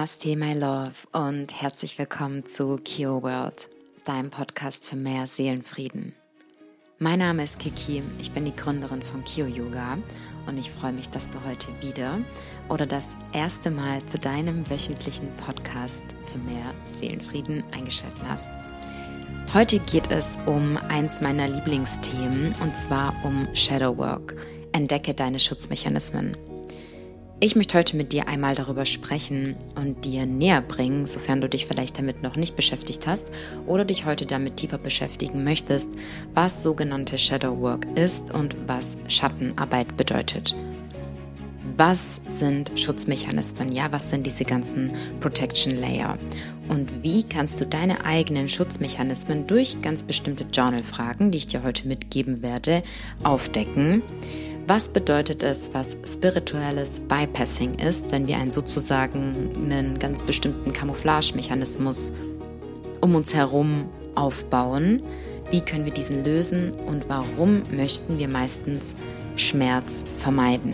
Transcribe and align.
Namaste, 0.00 0.34
my 0.34 0.54
love, 0.54 0.94
und 1.12 1.60
herzlich 1.60 1.98
willkommen 1.98 2.46
zu 2.46 2.78
Kyo 2.82 3.22
World, 3.22 3.68
deinem 4.06 4.30
Podcast 4.30 4.88
für 4.88 4.96
mehr 4.96 5.26
Seelenfrieden. 5.26 6.14
Mein 6.98 7.18
Name 7.18 7.44
ist 7.44 7.58
Kiki, 7.58 8.02
ich 8.18 8.30
bin 8.32 8.46
die 8.46 8.56
Gründerin 8.56 9.02
von 9.02 9.22
Kyo 9.24 9.44
Yoga 9.44 9.98
und 10.46 10.56
ich 10.56 10.70
freue 10.70 10.94
mich, 10.94 11.10
dass 11.10 11.28
du 11.28 11.36
heute 11.44 11.66
wieder 11.82 12.18
oder 12.70 12.86
das 12.86 13.08
erste 13.34 13.70
Mal 13.70 14.02
zu 14.06 14.18
deinem 14.18 14.70
wöchentlichen 14.70 15.28
Podcast 15.36 16.04
für 16.24 16.38
mehr 16.38 16.72
Seelenfrieden 16.86 17.62
eingeschaltet 17.72 18.22
hast. 18.26 18.48
Heute 19.52 19.80
geht 19.80 20.10
es 20.10 20.38
um 20.46 20.78
eins 20.88 21.20
meiner 21.20 21.46
Lieblingsthemen 21.46 22.54
und 22.62 22.74
zwar 22.74 23.14
um 23.22 23.46
Shadow 23.54 23.98
Work. 23.98 24.34
Entdecke 24.72 25.12
deine 25.12 25.38
Schutzmechanismen. 25.38 26.38
Ich 27.42 27.56
möchte 27.56 27.78
heute 27.78 27.96
mit 27.96 28.12
dir 28.12 28.28
einmal 28.28 28.54
darüber 28.54 28.84
sprechen 28.84 29.56
und 29.74 30.04
dir 30.04 30.26
näher 30.26 30.60
bringen, 30.60 31.06
sofern 31.06 31.40
du 31.40 31.48
dich 31.48 31.64
vielleicht 31.64 31.96
damit 31.96 32.22
noch 32.22 32.36
nicht 32.36 32.54
beschäftigt 32.54 33.06
hast 33.06 33.32
oder 33.66 33.86
dich 33.86 34.04
heute 34.04 34.26
damit 34.26 34.58
tiefer 34.58 34.76
beschäftigen 34.76 35.42
möchtest, 35.42 35.88
was 36.34 36.62
sogenannte 36.62 37.16
Shadow 37.16 37.58
Work 37.58 37.86
ist 37.98 38.34
und 38.34 38.54
was 38.66 38.98
Schattenarbeit 39.08 39.96
bedeutet. 39.96 40.54
Was 41.78 42.20
sind 42.28 42.78
Schutzmechanismen? 42.78 43.72
Ja, 43.72 43.90
was 43.90 44.10
sind 44.10 44.26
diese 44.26 44.44
ganzen 44.44 44.92
Protection 45.20 45.78
Layer? 45.78 46.18
Und 46.68 47.02
wie 47.02 47.22
kannst 47.22 47.58
du 47.58 47.64
deine 47.64 48.04
eigenen 48.04 48.50
Schutzmechanismen 48.50 49.46
durch 49.46 49.80
ganz 49.80 50.04
bestimmte 50.04 50.44
Journal-Fragen, 50.52 51.30
die 51.30 51.38
ich 51.38 51.46
dir 51.46 51.62
heute 51.62 51.88
mitgeben 51.88 52.42
werde, 52.42 52.82
aufdecken? 53.22 54.02
Was 54.72 54.88
bedeutet 54.88 55.42
es, 55.42 55.74
was 55.74 55.96
spirituelles 56.06 57.00
Bypassing 57.00 57.74
ist, 57.80 58.12
wenn 58.12 58.28
wir 58.28 58.36
einen 58.36 58.52
sozusagen 58.52 59.50
einen 59.56 59.98
ganz 59.98 60.22
bestimmten 60.22 60.72
Camouflagemechanismus 60.72 62.12
um 63.00 63.16
uns 63.16 63.34
herum 63.34 63.88
aufbauen? 64.14 65.02
Wie 65.50 65.60
können 65.60 65.86
wir 65.86 65.92
diesen 65.92 66.22
lösen 66.22 66.70
und 66.86 67.08
warum 67.08 67.64
möchten 67.72 68.20
wir 68.20 68.28
meistens 68.28 68.94
Schmerz 69.34 70.04
vermeiden? 70.18 70.72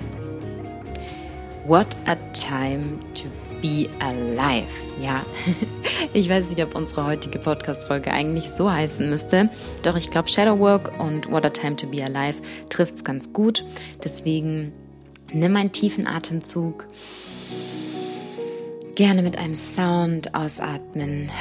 What 1.66 1.96
a 2.04 2.16
time 2.34 2.98
to 3.14 3.28
be 3.60 3.88
alive. 4.00 4.66
Ja, 5.00 5.24
ich 6.12 6.28
weiß 6.28 6.50
nicht, 6.50 6.62
ob 6.62 6.74
unsere 6.74 7.04
heutige 7.04 7.38
Podcast-Folge 7.38 8.12
eigentlich 8.12 8.50
so 8.50 8.70
heißen 8.70 9.08
müsste. 9.08 9.50
Doch 9.82 9.96
ich 9.96 10.10
glaube, 10.10 10.28
Shadow 10.28 10.58
Work 10.58 10.92
und 10.98 11.30
What 11.30 11.46
a 11.46 11.50
Time 11.50 11.76
to 11.76 11.86
be 11.86 12.04
Alive 12.04 12.40
trifft 12.68 12.96
es 12.96 13.04
ganz 13.04 13.32
gut. 13.32 13.64
Deswegen 14.02 14.72
nimm 15.32 15.56
einen 15.56 15.72
tiefen 15.72 16.06
Atemzug. 16.06 16.86
Gerne 18.94 19.22
mit 19.22 19.38
einem 19.38 19.54
Sound 19.54 20.34
ausatmen. 20.34 21.30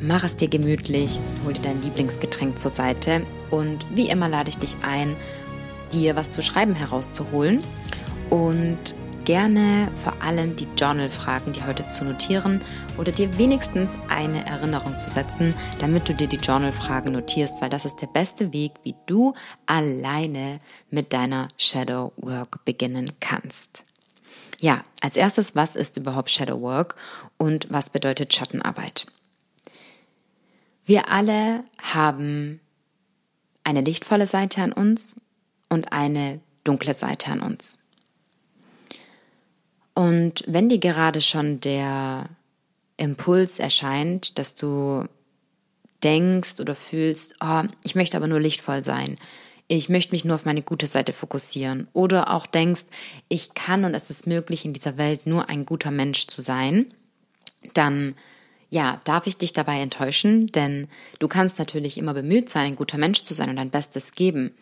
Mach 0.00 0.24
es 0.24 0.34
dir 0.34 0.48
gemütlich, 0.48 1.20
hol 1.44 1.52
dir 1.52 1.62
dein 1.62 1.82
Lieblingsgetränk 1.82 2.58
zur 2.58 2.72
Seite 2.72 3.22
und 3.50 3.86
wie 3.94 4.08
immer 4.08 4.28
lade 4.28 4.50
ich 4.50 4.58
dich 4.58 4.74
ein, 4.82 5.14
dir 5.92 6.16
was 6.16 6.30
zu 6.30 6.42
schreiben 6.42 6.74
herauszuholen 6.74 7.62
und 8.30 8.94
gerne 9.24 9.90
vor 10.02 10.22
allem 10.22 10.56
die 10.56 10.66
Journal-Fragen, 10.76 11.52
die 11.52 11.64
heute 11.64 11.86
zu 11.86 12.04
notieren 12.04 12.60
oder 12.98 13.12
dir 13.12 13.38
wenigstens 13.38 13.92
eine 14.08 14.46
Erinnerung 14.46 14.98
zu 14.98 15.10
setzen, 15.10 15.54
damit 15.78 16.08
du 16.08 16.14
dir 16.14 16.26
die 16.26 16.36
Journal-Fragen 16.36 17.12
notierst, 17.12 17.60
weil 17.60 17.70
das 17.70 17.84
ist 17.84 17.96
der 17.96 18.06
beste 18.08 18.52
Weg, 18.52 18.72
wie 18.82 18.94
du 19.06 19.34
alleine 19.66 20.58
mit 20.90 21.12
deiner 21.12 21.48
Shadow 21.56 22.12
Work 22.16 22.64
beginnen 22.64 23.10
kannst. 23.20 23.84
Ja, 24.60 24.84
als 25.00 25.16
erstes, 25.16 25.56
was 25.56 25.74
ist 25.74 25.96
überhaupt 25.96 26.30
Shadow 26.30 26.60
Work 26.60 26.96
und 27.36 27.66
was 27.70 27.90
bedeutet 27.90 28.32
Schattenarbeit? 28.32 29.06
Wir 30.84 31.10
alle 31.10 31.64
haben 31.80 32.60
eine 33.64 33.80
lichtvolle 33.80 34.26
Seite 34.26 34.62
an 34.62 34.72
uns 34.72 35.20
und 35.68 35.92
eine 35.92 36.40
dunkle 36.64 36.94
Seite 36.94 37.30
an 37.30 37.40
uns. 37.40 37.81
Und 39.94 40.44
wenn 40.46 40.68
dir 40.68 40.78
gerade 40.78 41.20
schon 41.20 41.60
der 41.60 42.28
Impuls 42.96 43.58
erscheint, 43.58 44.38
dass 44.38 44.54
du 44.54 45.06
denkst 46.02 46.60
oder 46.60 46.74
fühlst, 46.74 47.34
oh, 47.42 47.62
ich 47.84 47.94
möchte 47.94 48.16
aber 48.16 48.26
nur 48.26 48.40
lichtvoll 48.40 48.82
sein, 48.82 49.18
ich 49.68 49.88
möchte 49.88 50.12
mich 50.12 50.24
nur 50.24 50.34
auf 50.34 50.44
meine 50.44 50.62
gute 50.62 50.86
Seite 50.86 51.12
fokussieren, 51.12 51.88
oder 51.92 52.30
auch 52.30 52.46
denkst, 52.46 52.84
ich 53.28 53.54
kann 53.54 53.84
und 53.84 53.94
es 53.94 54.10
ist 54.10 54.26
möglich, 54.26 54.64
in 54.64 54.72
dieser 54.72 54.98
Welt 54.98 55.26
nur 55.26 55.48
ein 55.48 55.64
guter 55.64 55.90
Mensch 55.90 56.26
zu 56.26 56.42
sein, 56.42 56.92
dann 57.74 58.14
ja, 58.70 59.00
darf 59.04 59.26
ich 59.26 59.36
dich 59.36 59.52
dabei 59.52 59.80
enttäuschen, 59.80 60.46
denn 60.46 60.88
du 61.18 61.28
kannst 61.28 61.58
natürlich 61.58 61.98
immer 61.98 62.14
bemüht 62.14 62.48
sein, 62.48 62.68
ein 62.68 62.76
guter 62.76 62.96
Mensch 62.96 63.20
zu 63.22 63.34
sein 63.34 63.50
und 63.50 63.56
dein 63.56 63.70
Bestes 63.70 64.12
geben. 64.12 64.54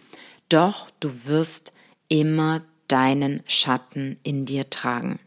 Doch 0.49 0.91
du 0.99 1.27
wirst 1.27 1.73
immer 2.09 2.63
deinen 2.91 3.43
Schatten 3.47 4.19
in 4.23 4.45
dir 4.45 4.69
tragen. 4.71 5.19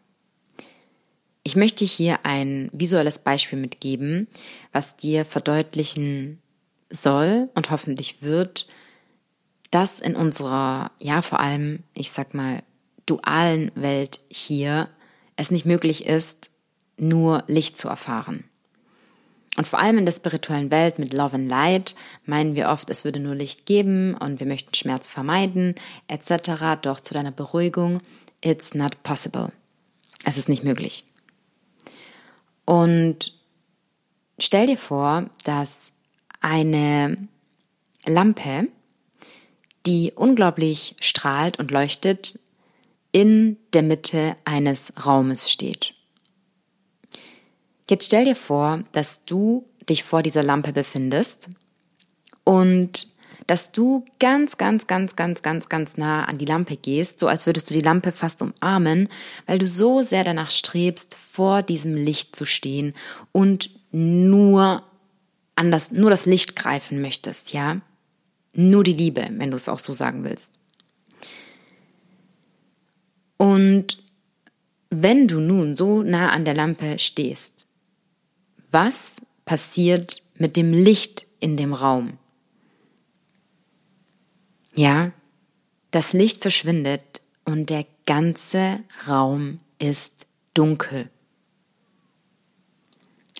Ich 1.43 1.55
möchte 1.55 1.83
hier 1.83 2.25
ein 2.25 2.69
visuelles 2.71 3.19
Beispiel 3.19 3.59
mitgeben, 3.59 4.27
was 4.71 4.95
dir 4.95 5.25
verdeutlichen 5.25 6.41
soll 6.89 7.49
und 7.55 7.69
hoffentlich 7.69 8.21
wird, 8.21 8.67
dass 9.71 9.99
in 9.99 10.15
unserer, 10.15 10.91
ja 10.99 11.21
vor 11.21 11.39
allem, 11.39 11.83
ich 11.93 12.11
sag 12.11 12.33
mal, 12.33 12.63
dualen 13.05 13.71
Welt 13.75 14.19
hier 14.29 14.89
es 15.35 15.51
nicht 15.51 15.65
möglich 15.65 16.05
ist, 16.05 16.51
nur 16.97 17.43
Licht 17.47 17.77
zu 17.77 17.89
erfahren. 17.89 18.45
Und 19.55 19.67
vor 19.67 19.79
allem 19.79 19.99
in 19.99 20.05
der 20.05 20.13
spirituellen 20.13 20.71
Welt 20.71 20.97
mit 20.97 21.13
Love 21.13 21.35
and 21.35 21.49
Light 21.49 21.95
meinen 22.25 22.55
wir 22.55 22.69
oft, 22.69 22.89
es 22.89 23.03
würde 23.03 23.19
nur 23.19 23.35
Licht 23.35 23.65
geben 23.65 24.15
und 24.15 24.39
wir 24.39 24.47
möchten 24.47 24.73
Schmerz 24.73 25.07
vermeiden, 25.07 25.75
etc. 26.07 26.79
Doch 26.81 26.99
zu 26.99 27.13
deiner 27.13 27.31
Beruhigung, 27.31 28.01
it's 28.41 28.73
not 28.73 29.03
possible. 29.03 29.51
Es 30.25 30.37
ist 30.37 30.49
nicht 30.49 30.63
möglich. 30.63 31.03
Und 32.65 33.33
stell 34.39 34.67
dir 34.67 34.77
vor, 34.77 35.29
dass 35.43 35.91
eine 36.41 37.27
Lampe, 38.05 38.69
die 39.85 40.13
unglaublich 40.15 40.95
strahlt 40.99 41.59
und 41.59 41.71
leuchtet, 41.71 42.39
in 43.11 43.57
der 43.73 43.83
Mitte 43.83 44.35
eines 44.45 44.93
Raumes 45.05 45.51
steht. 45.51 45.93
Jetzt 47.89 48.05
stell 48.05 48.25
dir 48.25 48.35
vor, 48.35 48.83
dass 48.91 49.25
du 49.25 49.65
dich 49.89 50.03
vor 50.03 50.23
dieser 50.23 50.43
Lampe 50.43 50.71
befindest 50.71 51.49
und 52.43 53.07
dass 53.47 53.71
du 53.71 54.05
ganz, 54.19 54.57
ganz, 54.57 54.87
ganz, 54.87 55.15
ganz, 55.15 55.41
ganz, 55.41 55.67
ganz 55.67 55.97
nah 55.97 56.23
an 56.25 56.37
die 56.37 56.45
Lampe 56.45 56.77
gehst, 56.77 57.19
so 57.19 57.27
als 57.27 57.45
würdest 57.45 57.69
du 57.69 57.73
die 57.73 57.81
Lampe 57.81 58.11
fast 58.11 58.41
umarmen, 58.41 59.09
weil 59.45 59.59
du 59.59 59.67
so 59.67 60.01
sehr 60.01 60.23
danach 60.23 60.49
strebst, 60.49 61.15
vor 61.15 61.61
diesem 61.61 61.95
Licht 61.95 62.35
zu 62.35 62.45
stehen 62.45 62.93
und 63.31 63.69
nur 63.91 64.83
an 65.55 65.71
das, 65.71 65.91
nur 65.91 66.09
das 66.09 66.25
Licht 66.25 66.55
greifen 66.55 67.01
möchtest, 67.01 67.53
ja? 67.53 67.77
Nur 68.53 68.83
die 68.83 68.93
Liebe, 68.93 69.27
wenn 69.31 69.51
du 69.51 69.57
es 69.57 69.67
auch 69.67 69.79
so 69.79 69.93
sagen 69.93 70.23
willst. 70.23 70.53
Und 73.37 73.97
wenn 74.89 75.27
du 75.27 75.39
nun 75.39 75.75
so 75.75 76.03
nah 76.03 76.29
an 76.29 76.45
der 76.45 76.53
Lampe 76.53 76.99
stehst, 76.99 77.52
was 78.73 79.17
passiert 79.45 80.23
mit 80.37 80.57
dem 80.57 80.73
Licht 80.73 81.27
in 81.39 81.57
dem 81.57 81.73
Raum? 81.73 82.17
Ja, 84.73 85.11
das 85.91 86.13
Licht 86.13 86.41
verschwindet 86.41 87.21
und 87.45 87.69
der 87.69 87.85
ganze 88.05 88.79
Raum 89.07 89.59
ist 89.77 90.25
dunkel. 90.53 91.09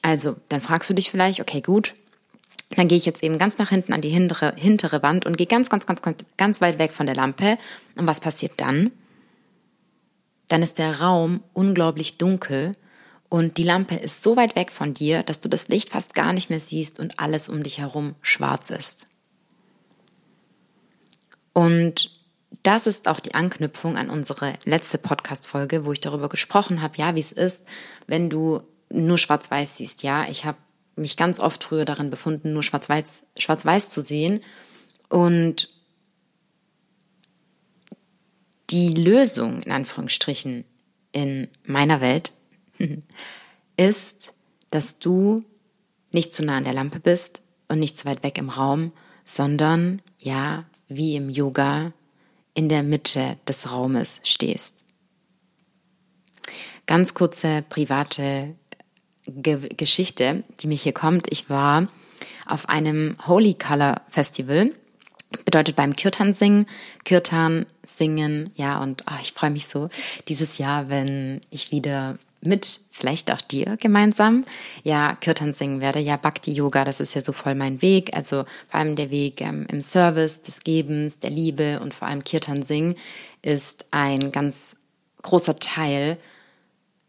Also, 0.03 0.35
dann 0.49 0.61
fragst 0.61 0.89
du 0.89 0.93
dich 0.93 1.09
vielleicht, 1.09 1.39
okay, 1.39 1.61
gut, 1.61 1.95
dann 2.75 2.87
gehe 2.87 2.97
ich 2.97 3.05
jetzt 3.05 3.23
eben 3.23 3.39
ganz 3.39 3.57
nach 3.57 3.69
hinten 3.69 3.93
an 3.93 4.01
die 4.01 4.09
hintere, 4.09 4.53
hintere 4.55 5.01
Wand 5.01 5.25
und 5.25 5.37
gehe 5.37 5.47
ganz, 5.47 5.69
ganz, 5.69 5.85
ganz, 5.85 6.01
ganz, 6.01 6.23
ganz 6.37 6.61
weit 6.61 6.77
weg 6.77 6.91
von 6.91 7.05
der 7.05 7.15
Lampe. 7.15 7.57
Und 7.95 8.05
was 8.07 8.19
passiert 8.19 8.53
dann? 8.57 8.91
Dann 10.47 10.61
ist 10.61 10.77
der 10.77 10.99
Raum 10.99 11.41
unglaublich 11.53 12.17
dunkel 12.17 12.73
und 13.33 13.57
die 13.57 13.63
Lampe 13.63 13.95
ist 13.95 14.21
so 14.21 14.35
weit 14.35 14.55
weg 14.55 14.71
von 14.71 14.93
dir, 14.93 15.23
dass 15.23 15.39
du 15.39 15.49
das 15.49 15.67
Licht 15.67 15.89
fast 15.89 16.13
gar 16.13 16.33
nicht 16.33 16.51
mehr 16.51 16.59
siehst 16.59 16.99
und 16.99 17.19
alles 17.19 17.49
um 17.49 17.63
dich 17.63 17.79
herum 17.79 18.13
schwarz 18.21 18.69
ist. 18.69 19.07
Und 21.51 22.11
das 22.61 22.85
ist 22.85 23.07
auch 23.07 23.19
die 23.19 23.33
Anknüpfung 23.33 23.97
an 23.97 24.11
unsere 24.11 24.53
letzte 24.65 24.99
Podcast-Folge, 24.99 25.83
wo 25.83 25.93
ich 25.93 25.99
darüber 25.99 26.29
gesprochen 26.29 26.83
habe, 26.83 26.95
ja, 26.97 27.15
wie 27.15 27.21
es 27.21 27.31
ist, 27.31 27.65
wenn 28.05 28.29
du 28.29 28.61
nur 28.91 29.17
schwarz-weiß 29.17 29.77
siehst. 29.77 30.03
Ja, 30.03 30.29
ich 30.29 30.45
habe 30.45 30.59
mich 30.95 31.17
ganz 31.17 31.39
oft 31.39 31.63
früher 31.63 31.85
darin 31.85 32.11
befunden, 32.11 32.53
nur 32.53 32.61
schwarz-weiß 32.61 33.25
schwarz 33.39 33.89
zu 33.89 34.01
sehen. 34.01 34.41
Und 35.09 35.69
die 38.69 38.91
Lösung, 38.91 39.63
in 39.63 39.71
Anführungsstrichen, 39.71 40.65
in 41.13 41.47
meiner 41.65 41.99
Welt 41.99 42.31
ist, 43.77 44.33
dass 44.69 44.99
du 44.99 45.43
nicht 46.11 46.33
zu 46.33 46.43
nah 46.43 46.57
an 46.57 46.63
der 46.63 46.73
Lampe 46.73 46.99
bist 46.99 47.43
und 47.67 47.79
nicht 47.79 47.97
zu 47.97 48.05
weit 48.05 48.23
weg 48.23 48.37
im 48.37 48.49
Raum, 48.49 48.91
sondern 49.25 50.01
ja, 50.19 50.65
wie 50.87 51.15
im 51.15 51.29
Yoga, 51.29 51.93
in 52.53 52.69
der 52.69 52.83
Mitte 52.83 53.37
des 53.47 53.71
Raumes 53.71 54.21
stehst. 54.23 54.85
Ganz 56.85 57.13
kurze 57.13 57.63
private 57.67 58.55
Ge 59.25 59.69
Geschichte, 59.77 60.43
die 60.59 60.67
mich 60.67 60.83
hier 60.83 60.93
kommt. 60.93 61.31
Ich 61.31 61.49
war 61.49 61.87
auf 62.45 62.67
einem 62.67 63.15
Holy 63.25 63.53
Color 63.53 64.01
Festival 64.09 64.71
bedeutet 65.45 65.75
beim 65.75 65.95
Kirtan 65.95 66.33
singen, 66.33 66.65
Kirtan 67.03 67.65
singen, 67.85 68.51
ja, 68.55 68.81
und 68.81 69.03
oh, 69.09 69.19
ich 69.21 69.33
freue 69.33 69.51
mich 69.51 69.67
so 69.67 69.89
dieses 70.27 70.57
Jahr, 70.57 70.89
wenn 70.89 71.41
ich 71.49 71.71
wieder 71.71 72.17
mit 72.41 72.81
vielleicht 72.91 73.31
auch 73.31 73.41
dir 73.41 73.77
gemeinsam 73.77 74.43
ja 74.83 75.15
Kirtan 75.19 75.53
singen 75.53 75.81
werde. 75.81 75.99
Ja, 75.99 76.17
Bhakti 76.17 76.51
Yoga, 76.51 76.83
das 76.83 76.99
ist 76.99 77.13
ja 77.13 77.21
so 77.21 77.31
voll 77.31 77.55
mein 77.55 77.81
Weg. 77.81 78.13
Also 78.15 78.43
vor 78.69 78.79
allem 78.79 78.95
der 78.95 79.11
Weg 79.11 79.41
ähm, 79.41 79.65
im 79.69 79.81
Service, 79.81 80.41
des 80.41 80.61
Gebens, 80.61 81.19
der 81.19 81.29
Liebe 81.29 81.79
und 81.79 81.93
vor 81.93 82.07
allem 82.07 82.23
Kirtan 82.23 82.63
singen 82.63 82.95
ist 83.41 83.85
ein 83.91 84.31
ganz 84.31 84.75
großer 85.21 85.57
Teil 85.57 86.17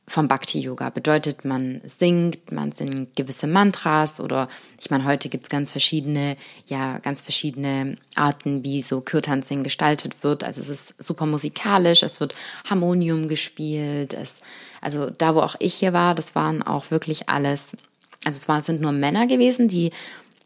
vom 0.06 0.28
Bhakti-Yoga. 0.28 0.90
Bedeutet, 0.90 1.44
man 1.44 1.80
singt, 1.84 2.52
man 2.52 2.72
singt 2.72 3.16
gewisse 3.16 3.46
Mantras 3.46 4.20
oder 4.20 4.48
ich 4.80 4.90
meine, 4.90 5.04
heute 5.04 5.28
gibt's 5.28 5.48
ganz 5.48 5.70
verschiedene, 5.70 6.36
ja, 6.66 6.98
ganz 6.98 7.22
verschiedene 7.22 7.96
Arten, 8.14 8.64
wie 8.64 8.82
so 8.82 9.00
Kirtan-Singen 9.00 9.64
gestaltet 9.64 10.22
wird. 10.22 10.44
Also 10.44 10.60
es 10.60 10.68
ist 10.68 11.02
super 11.02 11.26
musikalisch, 11.26 12.02
es 12.02 12.20
wird 12.20 12.34
Harmonium 12.68 13.28
gespielt, 13.28 14.12
es, 14.12 14.42
also 14.80 15.08
da, 15.08 15.34
wo 15.34 15.40
auch 15.40 15.56
ich 15.58 15.74
hier 15.74 15.94
war, 15.94 16.14
das 16.14 16.34
waren 16.34 16.62
auch 16.62 16.90
wirklich 16.90 17.28
alles, 17.30 17.76
also 18.24 18.38
es 18.38 18.48
waren, 18.48 18.60
sind 18.60 18.82
nur 18.82 18.92
Männer 18.92 19.26
gewesen, 19.26 19.68
die 19.68 19.90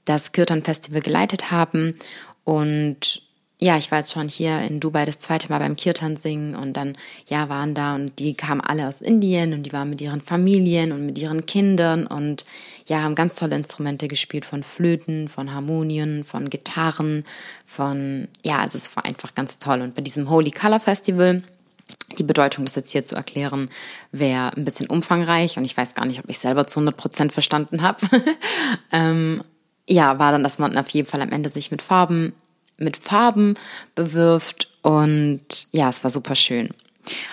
das 0.04 0.32
Kirtan-Festival 0.32 1.02
geleitet 1.02 1.50
haben 1.50 1.99
und 2.44 3.27
ja, 3.60 3.76
ich 3.76 3.90
war 3.90 3.99
jetzt 3.99 4.12
schon 4.12 4.28
hier 4.28 4.60
in 4.62 4.78
Dubai 4.78 5.05
das 5.05 5.19
zweite 5.19 5.49
Mal 5.49 5.58
beim 5.58 5.75
Kirtan 5.75 6.16
singen 6.16 6.55
und 6.55 6.75
dann, 6.75 6.96
ja, 7.28 7.49
waren 7.49 7.75
da 7.75 7.96
und 7.96 8.19
die 8.20 8.34
kamen 8.34 8.60
alle 8.60 8.87
aus 8.87 9.00
Indien 9.00 9.52
und 9.52 9.64
die 9.64 9.72
waren 9.72 9.90
mit 9.90 10.00
ihren 10.00 10.20
Familien 10.20 10.93
und 10.93 11.06
mit 11.06 11.19
ihren 11.19 11.44
Kindern 11.44 12.06
und 12.06 12.44
ja, 12.87 13.02
haben 13.02 13.16
ganz 13.16 13.34
tolle 13.34 13.56
Instrumente 13.56 14.06
gespielt 14.06 14.44
von 14.44 14.62
Flöten, 14.62 15.26
von 15.26 15.52
Harmonien, 15.52 16.22
von 16.22 16.50
Gitarren, 16.50 17.25
von, 17.66 18.28
ja, 18.44 18.60
also 18.60 18.76
es 18.76 18.94
war 18.94 19.05
einfach 19.05 19.34
ganz 19.34 19.58
toll. 19.58 19.81
Und 19.81 19.94
bei 19.94 20.02
diesem 20.02 20.31
Holy 20.31 20.52
Color 20.52 20.78
Festival, 20.78 21.43
die 22.16 22.22
Bedeutung, 22.22 22.64
das 22.64 22.76
jetzt 22.76 22.93
hier 22.93 23.04
zu 23.04 23.16
erklären, 23.16 23.70
wäre 24.12 24.56
ein 24.56 24.64
bisschen 24.64 24.87
umfangreich 24.87 25.58
und 25.58 25.64
ich 25.64 25.76
weiß 25.76 25.94
gar 25.96 26.06
nicht, 26.06 26.20
ob 26.20 26.31
ich 26.31 26.38
selber 26.38 26.69
zu 26.69 26.78
100 26.78 26.96
Prozent 26.96 27.32
verstanden 27.32 27.82
habe. 27.82 28.06
ähm, 28.93 29.43
ja, 29.88 30.19
war 30.20 30.31
dann, 30.31 30.44
dass 30.44 30.61
man 30.61 30.76
auf 30.78 30.88
jeden 30.90 31.08
Fall 31.08 31.22
am 31.22 31.32
Ende 31.32 31.49
sich 31.49 31.72
mit 31.72 31.82
Farben 31.82 32.34
mit 32.78 32.96
Farben 32.96 33.54
bewirft 33.94 34.69
und 34.82 35.69
ja, 35.72 35.88
es 35.88 36.02
war 36.04 36.10
super 36.10 36.34
schön. 36.34 36.70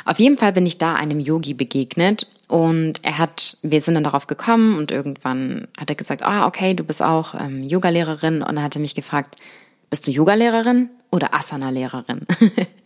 Auf 0.06 0.19
jeden 0.19 0.38
Fall 0.38 0.53
bin 0.53 0.65
ich 0.65 0.77
da 0.77 0.95
einem 0.95 1.19
Yogi 1.19 1.53
begegnet 1.53 2.27
und 2.47 3.03
er 3.03 3.18
hat, 3.18 3.57
wir 3.62 3.81
sind 3.81 3.95
dann 3.95 4.03
darauf 4.03 4.27
gekommen 4.27 4.77
und 4.77 4.92
irgendwann 4.92 5.68
hat 5.80 5.89
er 5.89 5.95
gesagt, 5.95 6.24
ah, 6.24 6.47
okay, 6.47 6.74
du 6.74 6.83
bist 6.83 7.01
auch 7.01 7.36
ähm, 7.36 7.63
Yogalehrerin 7.63 8.42
und 8.42 8.57
er 8.57 8.63
hatte 8.63 8.80
mich 8.80 8.95
gefragt, 8.95 9.36
bist 9.89 10.07
du 10.07 10.12
Yogalehrerin 10.12 10.89
oder 11.12 11.33
Asana-Lehrerin? 11.33 12.21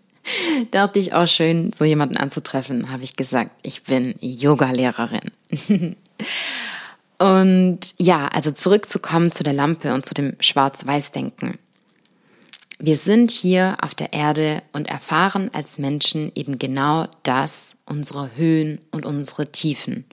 Dachte 0.72 1.00
ich 1.00 1.14
auch 1.14 1.28
schön, 1.28 1.74
so 1.74 1.86
jemanden 1.86 2.18
anzutreffen, 2.18 2.92
habe 2.92 3.04
ich 3.04 3.16
gesagt, 3.16 3.52
ich 3.64 3.84
bin 3.84 4.16
Yogalehrerin. 4.20 5.32
und 7.18 7.80
ja, 7.98 8.28
also 8.28 8.52
zurückzukommen 8.52 9.32
zu 9.32 9.44
der 9.44 9.54
Lampe 9.54 9.94
und 9.94 10.06
zu 10.06 10.14
dem 10.14 10.36
Schwarz-Weiß-Denken. 10.40 11.58
Wir 12.82 12.96
sind 12.96 13.30
hier 13.30 13.76
auf 13.82 13.94
der 13.94 14.14
Erde 14.14 14.64
und 14.72 14.88
erfahren 14.88 15.52
als 15.54 15.80
Menschen 15.80 16.32
eben 16.34 16.60
genau 16.60 17.08
das, 17.24 17.76
unsere 17.86 18.38
Höhen 18.38 18.80
und 18.92 19.06
unsere 19.06 19.52
Tiefen. 19.52 20.06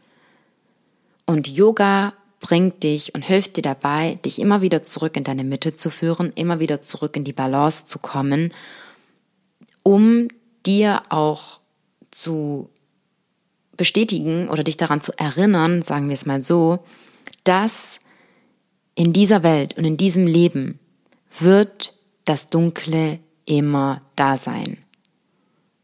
Und 1.26 1.46
Yoga 1.46 2.12
bringt 2.40 2.82
dich 2.82 3.14
und 3.14 3.22
hilft 3.22 3.56
dir 3.56 3.62
dabei, 3.62 4.18
dich 4.24 4.40
immer 4.40 4.62
wieder 4.62 4.82
zurück 4.82 5.16
in 5.16 5.22
deine 5.22 5.44
Mitte 5.44 5.76
zu 5.76 5.90
führen, 5.90 6.32
immer 6.34 6.58
wieder 6.58 6.82
zurück 6.82 7.16
in 7.16 7.22
die 7.22 7.32
Balance 7.32 7.86
zu 7.86 8.00
kommen, 8.00 8.52
um 9.84 10.26
dir 10.66 11.02
auch 11.08 11.60
zu 12.10 12.68
bestätigen 13.76 14.48
oder 14.48 14.64
dich 14.64 14.76
daran 14.76 15.00
zu 15.00 15.16
erinnern, 15.16 15.82
sagen 15.82 16.08
wir 16.08 16.14
es 16.14 16.26
mal 16.26 16.42
so, 16.42 16.80
dass 17.44 18.00
in 18.96 19.12
dieser 19.12 19.44
Welt 19.44 19.78
und 19.78 19.84
in 19.84 19.96
diesem 19.96 20.26
Leben 20.26 20.80
wird 21.38 21.95
das 22.26 22.50
Dunkle 22.50 23.20
immer 23.46 24.02
da 24.14 24.36
sein. 24.36 24.78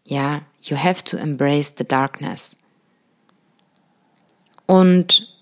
Ja, 0.04 0.42
you 0.62 0.76
have 0.76 1.02
to 1.04 1.16
embrace 1.16 1.74
the 1.78 1.84
darkness. 1.84 2.56
Und 4.66 5.34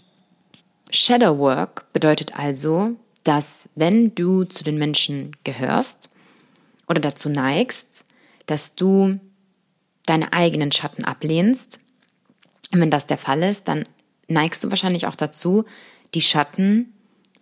Shadow 0.90 1.38
Work 1.38 1.92
bedeutet 1.92 2.36
also, 2.38 2.96
dass 3.24 3.68
wenn 3.74 4.14
du 4.14 4.44
zu 4.44 4.64
den 4.64 4.78
Menschen 4.78 5.36
gehörst 5.44 6.10
oder 6.88 7.00
dazu 7.00 7.28
neigst, 7.28 8.04
dass 8.46 8.74
du 8.74 9.18
deine 10.06 10.32
eigenen 10.32 10.72
Schatten 10.72 11.04
ablehnst, 11.04 11.80
und 12.72 12.80
wenn 12.80 12.90
das 12.90 13.06
der 13.06 13.18
Fall 13.18 13.42
ist, 13.42 13.68
dann 13.68 13.84
neigst 14.28 14.62
du 14.62 14.70
wahrscheinlich 14.70 15.06
auch 15.06 15.16
dazu, 15.16 15.64
die 16.14 16.22
Schatten 16.22 16.92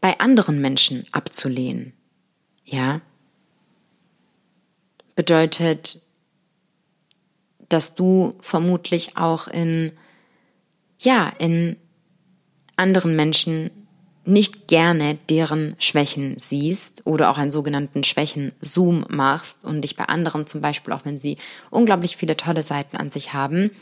bei 0.01 0.19
anderen 0.21 0.61
Menschen 0.61 1.05
abzulehnen. 1.13 1.93
Ja? 2.65 3.01
Bedeutet, 5.19 6.01
dass 7.69 7.97
du 7.97 8.37
vermutlich 8.39 9.17
auch 9.17 9.49
in, 9.49 9.91
ja, 11.01 11.29
in 11.41 11.77
anderen 12.77 13.17
Menschen 13.17 13.73
nicht 14.25 14.69
gerne 14.69 15.19
deren 15.29 15.75
Schwächen 15.81 16.39
siehst 16.39 17.05
oder 17.05 17.31
auch 17.31 17.39
einen 17.39 17.51
sogenannten 17.51 18.05
Schwächen-Zoom 18.05 19.07
machst 19.09 19.65
und 19.65 19.81
dich 19.81 19.97
bei 19.97 20.05
anderen 20.05 20.47
zum 20.47 20.61
Beispiel, 20.61 20.95
auch 20.95 21.05
wenn 21.05 21.19
sie 21.19 21.37
unglaublich 21.71 22.17
viele 22.17 22.37
tolle 22.37 22.63
Seiten 22.63 22.97
an 22.97 23.11
sich 23.11 23.33
haben, 23.33 23.73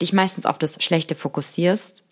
dich 0.00 0.12
meistens 0.12 0.46
auf 0.46 0.58
das 0.58 0.80
Schlechte 0.80 1.16
fokussierst, 1.16 2.04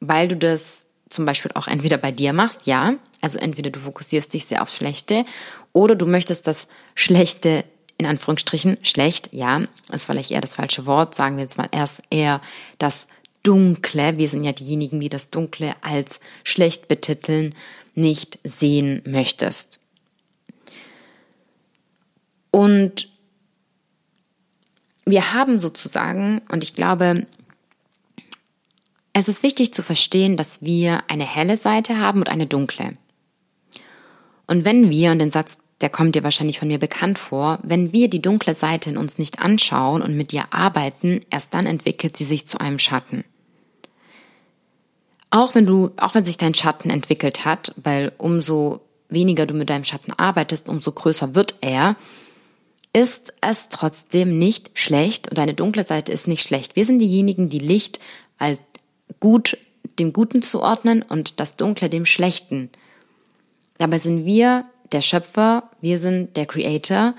weil 0.00 0.28
du 0.28 0.36
das 0.36 0.85
zum 1.08 1.24
Beispiel 1.24 1.52
auch 1.54 1.68
entweder 1.68 1.98
bei 1.98 2.12
dir 2.12 2.32
machst, 2.32 2.66
ja, 2.66 2.94
also 3.20 3.38
entweder 3.38 3.70
du 3.70 3.78
fokussierst 3.78 4.32
dich 4.32 4.46
sehr 4.46 4.62
aufs 4.62 4.76
Schlechte 4.76 5.24
oder 5.72 5.94
du 5.94 6.06
möchtest 6.06 6.46
das 6.46 6.66
Schlechte 6.94 7.64
in 7.98 8.06
Anführungsstrichen 8.06 8.78
schlecht, 8.82 9.30
ja, 9.32 9.62
ist 9.90 10.06
vielleicht 10.06 10.30
eher 10.30 10.40
das 10.40 10.54
falsche 10.54 10.86
Wort, 10.86 11.14
sagen 11.14 11.36
wir 11.36 11.44
jetzt 11.44 11.56
mal 11.56 11.68
erst 11.72 12.02
eher 12.10 12.42
das 12.78 13.06
Dunkle, 13.42 14.18
wir 14.18 14.28
sind 14.28 14.44
ja 14.44 14.52
diejenigen, 14.52 15.00
die 15.00 15.08
das 15.08 15.30
Dunkle 15.30 15.74
als 15.80 16.20
schlecht 16.44 16.88
betiteln, 16.88 17.54
nicht 17.94 18.38
sehen 18.44 19.02
möchtest. 19.06 19.80
Und 22.50 23.08
wir 25.04 25.32
haben 25.32 25.58
sozusagen, 25.58 26.42
und 26.50 26.64
ich 26.64 26.74
glaube, 26.74 27.26
es 29.18 29.28
ist 29.28 29.42
wichtig 29.42 29.72
zu 29.72 29.82
verstehen, 29.82 30.36
dass 30.36 30.60
wir 30.60 31.02
eine 31.08 31.24
helle 31.24 31.56
Seite 31.56 31.98
haben 31.98 32.18
und 32.18 32.28
eine 32.28 32.46
dunkle. 32.46 32.98
Und 34.46 34.66
wenn 34.66 34.90
wir, 34.90 35.10
und 35.10 35.20
den 35.20 35.30
Satz, 35.30 35.56
der 35.80 35.88
kommt 35.88 36.14
dir 36.14 36.22
wahrscheinlich 36.22 36.58
von 36.58 36.68
mir 36.68 36.78
bekannt 36.78 37.18
vor, 37.18 37.58
wenn 37.62 37.94
wir 37.94 38.10
die 38.10 38.20
dunkle 38.20 38.52
Seite 38.52 38.90
in 38.90 38.98
uns 38.98 39.16
nicht 39.16 39.38
anschauen 39.38 40.02
und 40.02 40.18
mit 40.18 40.34
ihr 40.34 40.52
arbeiten, 40.52 41.22
erst 41.30 41.54
dann 41.54 41.64
entwickelt 41.64 42.14
sie 42.14 42.24
sich 42.24 42.46
zu 42.46 42.60
einem 42.60 42.78
Schatten. 42.78 43.24
Auch 45.30 45.54
wenn 45.54 45.64
du, 45.64 45.92
auch 45.96 46.14
wenn 46.14 46.24
sich 46.26 46.36
dein 46.36 46.52
Schatten 46.52 46.90
entwickelt 46.90 47.46
hat, 47.46 47.72
weil 47.76 48.12
umso 48.18 48.80
weniger 49.08 49.46
du 49.46 49.54
mit 49.54 49.70
deinem 49.70 49.84
Schatten 49.84 50.12
arbeitest, 50.12 50.68
umso 50.68 50.92
größer 50.92 51.34
wird 51.34 51.54
er, 51.62 51.96
ist 52.92 53.32
es 53.40 53.70
trotzdem 53.70 54.38
nicht 54.38 54.72
schlecht 54.74 55.28
und 55.28 55.38
deine 55.38 55.54
dunkle 55.54 55.84
Seite 55.84 56.12
ist 56.12 56.28
nicht 56.28 56.42
schlecht. 56.42 56.76
Wir 56.76 56.84
sind 56.84 56.98
diejenigen, 56.98 57.48
die 57.48 57.58
Licht 57.58 57.98
als 58.38 58.58
gut 59.20 59.58
dem 59.98 60.12
Guten 60.12 60.42
zuordnen 60.42 61.02
und 61.02 61.40
das 61.40 61.56
Dunkle 61.56 61.88
dem 61.88 62.06
Schlechten. 62.06 62.70
Dabei 63.78 63.98
sind 63.98 64.24
wir 64.24 64.64
der 64.92 65.00
Schöpfer, 65.00 65.70
wir 65.80 65.98
sind 65.98 66.36
der 66.36 66.46
Creator 66.46 67.14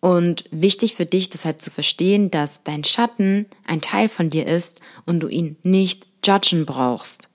und 0.00 0.44
wichtig 0.50 0.94
für 0.94 1.06
dich 1.06 1.30
deshalb 1.30 1.62
zu 1.62 1.70
verstehen, 1.70 2.30
dass 2.30 2.62
dein 2.62 2.84
Schatten 2.84 3.46
ein 3.66 3.80
Teil 3.80 4.08
von 4.08 4.30
dir 4.30 4.46
ist 4.46 4.80
und 5.06 5.20
du 5.20 5.28
ihn 5.28 5.56
nicht 5.62 6.06
judgen 6.24 6.66
brauchst. 6.66 7.28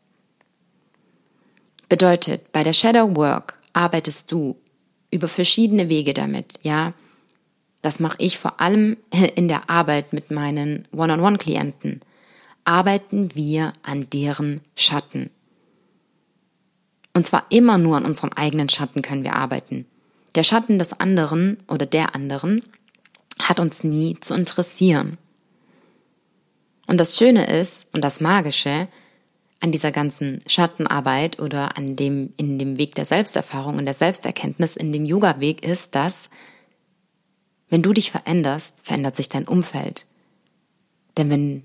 Bedeutet, 1.88 2.51
bei 2.51 2.63
der 2.63 2.74
Shadow 2.74 3.15
Work 3.15 3.58
arbeitest 3.74 4.32
du 4.32 4.56
über 5.12 5.27
verschiedene 5.27 5.89
Wege 5.89 6.13
damit, 6.13 6.60
ja. 6.62 6.94
Das 7.82 8.00
mache 8.00 8.18
ich 8.20 8.38
vor 8.38 8.60
allem 8.60 8.98
in 9.36 9.48
der 9.48 9.70
Arbeit 9.70 10.13
mit 10.13 10.29
meinen 10.29 10.88
One-on-One-Klienten. 10.91 12.01
Arbeiten 12.69 13.33
wir 13.33 13.73
an 13.81 14.07
deren 14.11 14.61
Schatten. 14.75 15.31
Und 17.15 17.25
zwar 17.25 17.47
immer 17.49 17.79
nur 17.79 17.97
an 17.97 18.05
unserem 18.05 18.31
eigenen 18.31 18.69
Schatten 18.69 19.01
können 19.01 19.23
wir 19.23 19.33
arbeiten. 19.33 19.88
Der 20.35 20.43
Schatten 20.43 20.77
des 20.77 20.93
anderen 20.93 21.57
oder 21.67 21.88
der 21.88 22.13
anderen 22.13 22.63
hat 23.39 23.59
uns 23.59 23.83
nie 23.83 24.19
zu 24.19 24.35
interessieren. 24.35 25.17
Und 26.85 26.99
das 26.99 27.17
Schöne 27.17 27.47
ist 27.47 27.88
und 27.91 28.03
das 28.03 28.21
Magische 28.21 28.88
an 29.61 29.71
dieser 29.71 29.91
ganzen 29.91 30.39
Schattenarbeit 30.45 31.39
oder 31.39 31.75
an 31.75 31.95
dem, 31.95 32.33
in 32.38 32.59
dem 32.59 32.77
Weg 32.77 32.93
der 32.93 33.05
Selbsterfahrung 33.05 33.79
und 33.79 33.85
der 33.85 33.95
Selbsterkenntnis 33.95 34.75
in 34.75 34.91
dem 34.91 35.05
Yoga-Weg 35.05 35.63
ist, 35.63 35.95
dass 35.95 36.29
wenn 37.67 37.81
du 37.81 37.93
dich 37.93 38.11
veränderst, 38.11 38.81
verändert 38.83 39.15
sich 39.15 39.27
dein 39.27 39.47
Umfeld. 39.47 40.05
Denn 41.17 41.31
wenn 41.31 41.63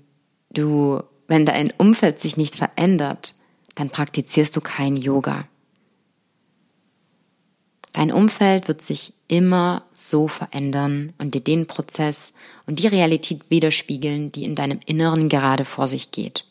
du, 0.57 1.01
wenn 1.27 1.45
dein 1.45 1.71
Umfeld 1.77 2.19
sich 2.19 2.37
nicht 2.37 2.55
verändert, 2.55 3.35
dann 3.75 3.89
praktizierst 3.89 4.55
du 4.55 4.61
kein 4.61 4.95
Yoga. 4.95 5.47
Dein 7.93 8.11
Umfeld 8.11 8.67
wird 8.67 8.81
sich 8.81 9.13
immer 9.27 9.83
so 9.93 10.27
verändern 10.27 11.13
und 11.17 11.33
dir 11.33 11.41
den 11.41 11.65
Prozess 11.65 12.33
und 12.65 12.79
die 12.79 12.87
Realität 12.87 13.41
widerspiegeln, 13.49 14.31
die 14.31 14.43
in 14.43 14.55
deinem 14.55 14.79
Inneren 14.85 15.29
gerade 15.29 15.63
vor 15.63 15.87
sich 15.87 16.11
geht. 16.11 16.45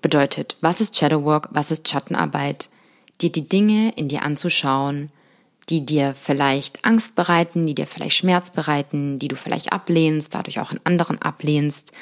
Bedeutet, 0.00 0.56
was 0.60 0.80
ist 0.80 0.96
Shadowwork, 0.96 1.48
was 1.50 1.70
ist 1.70 1.88
Schattenarbeit? 1.88 2.70
Dir 3.20 3.30
die 3.30 3.48
Dinge 3.48 3.92
in 3.96 4.08
dir 4.08 4.22
anzuschauen, 4.22 5.10
die 5.68 5.84
dir 5.84 6.14
vielleicht 6.14 6.84
Angst 6.84 7.14
bereiten, 7.14 7.66
die 7.66 7.74
dir 7.74 7.86
vielleicht 7.86 8.16
Schmerz 8.16 8.50
bereiten, 8.50 9.18
die 9.18 9.28
du 9.28 9.36
vielleicht 9.36 9.72
ablehnst, 9.72 10.34
dadurch 10.34 10.60
auch 10.60 10.72
in 10.72 10.80
anderen 10.84 11.20
ablehnst, 11.20 11.92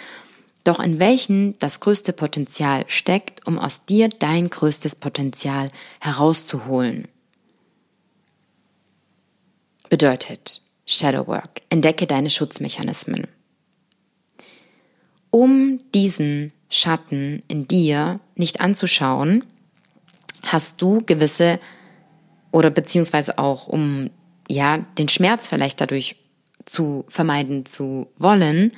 doch 0.64 0.80
in 0.80 0.99
welchen 0.99 1.59
das 1.59 1.80
größte 1.80 2.12
Potenzial 2.12 2.85
steckt, 2.88 3.47
um 3.47 3.59
aus 3.59 3.85
dir 3.85 4.09
dein 4.09 4.49
größtes 4.49 4.97
Potenzial 4.97 5.68
herauszuholen. 6.00 7.09
Bedeutet 9.88 10.62
Shadowwork, 10.87 11.62
entdecke 11.71 12.06
deine 12.06 12.30
Schutzmechanismen. 12.30 13.26
Um 15.30 15.78
diesen 15.94 16.52
Schatten 16.68 17.42
in 17.49 17.66
dir 17.66 18.21
nicht 18.35 18.61
anzuschauen, 18.61 19.44
hast 20.42 20.80
du 20.83 21.02
gewisse 21.04 21.59
oder 22.54 22.70
beziehungsweise 22.70 23.38
auch 23.38 23.66
um 23.66 24.11
ja 24.49 24.78
den 24.96 25.08
Schmerz 25.08 25.49
vielleicht 25.49 25.80
dadurch 25.80 26.14
zu 26.64 27.04
vermeiden 27.08 27.66
zu 27.66 28.06
wollen, 28.16 28.70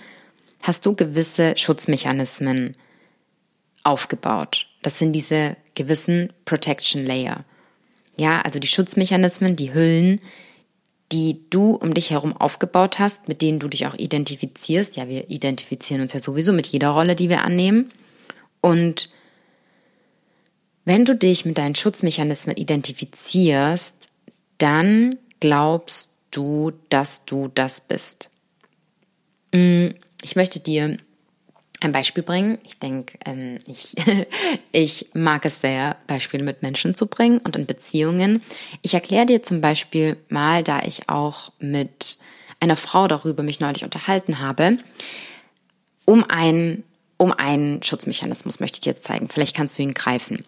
hast 0.63 0.87
du 0.87 0.95
gewisse 0.95 1.55
Schutzmechanismen 1.59 2.75
aufgebaut. 3.85 4.67
Das 4.81 4.99
sind 4.99 5.13
diese 5.13 5.59
gewissen 5.75 6.33
Protection 6.47 7.05
Layer. 7.05 7.45
Ja, 8.17 8.41
also 8.41 8.59
die 8.59 8.67
Schutzmechanismen, 8.67 9.57
die 9.57 9.75
Hüllen, 9.75 10.23
die 11.13 11.45
du 11.51 11.73
um 11.73 11.93
dich 11.93 12.11
herum 12.11 12.35
aufgebaut 12.35 12.99
hast, 12.99 13.29
mit 13.29 13.43
denen 13.43 13.59
du 13.59 13.69
dich 13.69 13.87
auch 13.87 13.95
identifizierst. 13.95 14.97
Ja, 14.97 15.07
wir 15.07 15.29
identifizieren 15.29 16.01
uns 16.01 16.15
ja 16.15 16.21
sowieso 16.21 16.55
mit 16.55 16.67
jeder 16.67 16.89
Rolle, 16.89 17.15
die 17.15 17.29
wir 17.29 17.43
annehmen. 17.43 17.91
Und 18.63 19.11
wenn 20.87 21.05
du 21.05 21.15
dich 21.15 21.45
mit 21.45 21.59
deinen 21.59 21.75
Schutzmechanismen 21.75 22.57
identifizierst, 22.57 24.07
dann 24.57 25.19
glaubst 25.41 26.13
du, 26.31 26.73
dass 26.89 27.25
du 27.27 27.51
das 27.55 27.83
bist. 27.83 28.31
Mm, 29.53 29.89
ich 30.23 30.37
möchte 30.37 30.61
dir 30.61 30.97
ein 31.81 31.93
Beispiel 31.93 32.23
bringen. 32.23 32.59
Ich 32.65 32.79
denke, 32.79 33.19
ähm, 33.27 33.59
ich, 33.67 33.97
ich 34.73 35.11
mag 35.13 35.45
es 35.45 35.61
sehr, 35.61 35.97
Beispiele 36.07 36.45
mit 36.45 36.63
Menschen 36.63 36.95
zu 36.95 37.07
bringen 37.07 37.39
und 37.39 37.57
in 37.57 37.67
Beziehungen. 37.67 38.43
Ich 38.83 38.95
erkläre 38.95 39.27
dir 39.27 39.43
zum 39.43 39.61
Beispiel 39.61 40.17
mal, 40.29 40.63
da 40.63 40.83
ich 40.83 41.09
auch 41.09 41.53
mit 41.59 42.19
einer 42.61 42.77
Frau 42.77 43.09
darüber 43.09 43.43
mich 43.43 43.61
neulich 43.61 43.85
unterhalten 43.85 44.39
habe, 44.39 44.79
um 46.05 46.25
ein 46.29 46.85
um 47.17 47.33
einen 47.33 47.83
Schutzmechanismus 47.83 48.61
möchte 48.61 48.77
ich 48.77 48.81
dir 48.83 48.91
jetzt 48.91 49.05
zeigen. 49.05 49.29
Vielleicht 49.29 49.57
kannst 49.57 49.79
du 49.79 49.83
ihn 49.83 49.95
greifen. 49.95 50.45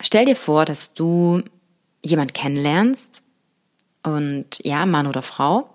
Stell 0.00 0.24
dir 0.24 0.36
vor, 0.36 0.64
dass 0.64 0.94
du 0.94 1.42
jemand 2.04 2.34
kennenlernst 2.34 3.22
und 4.02 4.46
ja, 4.64 4.84
Mann 4.84 5.06
oder 5.06 5.22
Frau 5.22 5.70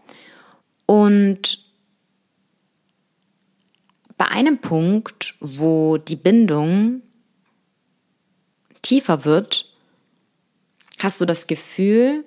und 0.85 1.65
bei 4.17 4.25
einem 4.25 4.59
Punkt, 4.59 5.35
wo 5.39 5.97
die 5.97 6.15
Bindung 6.15 7.01
tiefer 8.81 9.25
wird, 9.25 9.71
hast 10.99 11.21
du 11.21 11.25
das 11.25 11.47
Gefühl, 11.47 12.25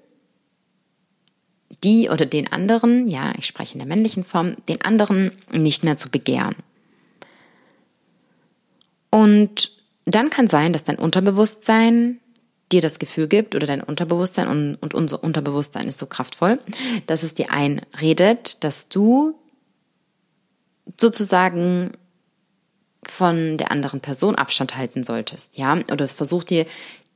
die 1.83 2.09
oder 2.11 2.27
den 2.27 2.53
anderen, 2.53 3.09
ja, 3.09 3.33
ich 3.39 3.47
spreche 3.47 3.75
in 3.75 3.81
der 3.81 3.89
männlichen 3.89 4.25
Form, 4.25 4.55
den 4.69 4.83
anderen 4.83 5.33
nicht 5.51 5.83
mehr 5.83 5.97
zu 5.97 6.11
begehren. 6.11 6.55
Und 9.11 9.73
dann 10.05 10.31
kann 10.31 10.49
sein, 10.49 10.73
dass 10.73 10.85
dein 10.85 10.99
Unterbewusstsein 10.99 12.21
dir 12.73 12.81
das 12.81 12.99
Gefühl 12.99 13.27
gibt 13.27 13.55
oder 13.55 13.67
dein 13.67 13.83
Unterbewusstsein 13.83 14.49
und, 14.49 14.77
und 14.77 14.95
unser 14.95 15.23
Unterbewusstsein 15.23 15.89
ist 15.89 15.99
so 15.99 16.07
kraftvoll, 16.07 16.59
dass 17.07 17.23
es 17.23 17.35
dir 17.35 17.51
einredet, 17.51 18.63
dass 18.63 18.89
du 18.89 19.35
sozusagen 20.97 21.93
von 23.05 23.59
der 23.59 23.71
anderen 23.73 24.01
Person 24.01 24.35
Abstand 24.35 24.77
halten 24.77 25.03
solltest, 25.03 25.57
ja, 25.59 25.81
oder 25.91 26.07
versucht 26.07 26.51
dir 26.51 26.67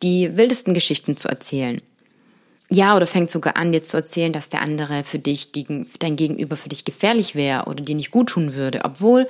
die 0.02 0.36
wildesten 0.36 0.74
Geschichten 0.74 1.16
zu 1.16 1.28
erzählen. 1.28 1.80
Ja, 2.70 2.96
oder 2.96 3.06
fängt 3.06 3.30
sogar 3.30 3.56
an, 3.56 3.72
dir 3.72 3.82
zu 3.82 3.96
erzählen, 3.96 4.32
dass 4.32 4.48
der 4.48 4.62
andere 4.62 5.04
für 5.04 5.18
dich 5.18 5.52
gegen 5.52 5.88
dein 5.98 6.16
Gegenüber 6.16 6.56
für 6.56 6.70
dich 6.70 6.84
gefährlich 6.84 7.34
wäre 7.34 7.66
oder 7.66 7.84
dir 7.84 7.94
nicht 7.94 8.10
gut 8.10 8.30
tun 8.30 8.54
würde, 8.54 8.80
obwohl 8.84 9.28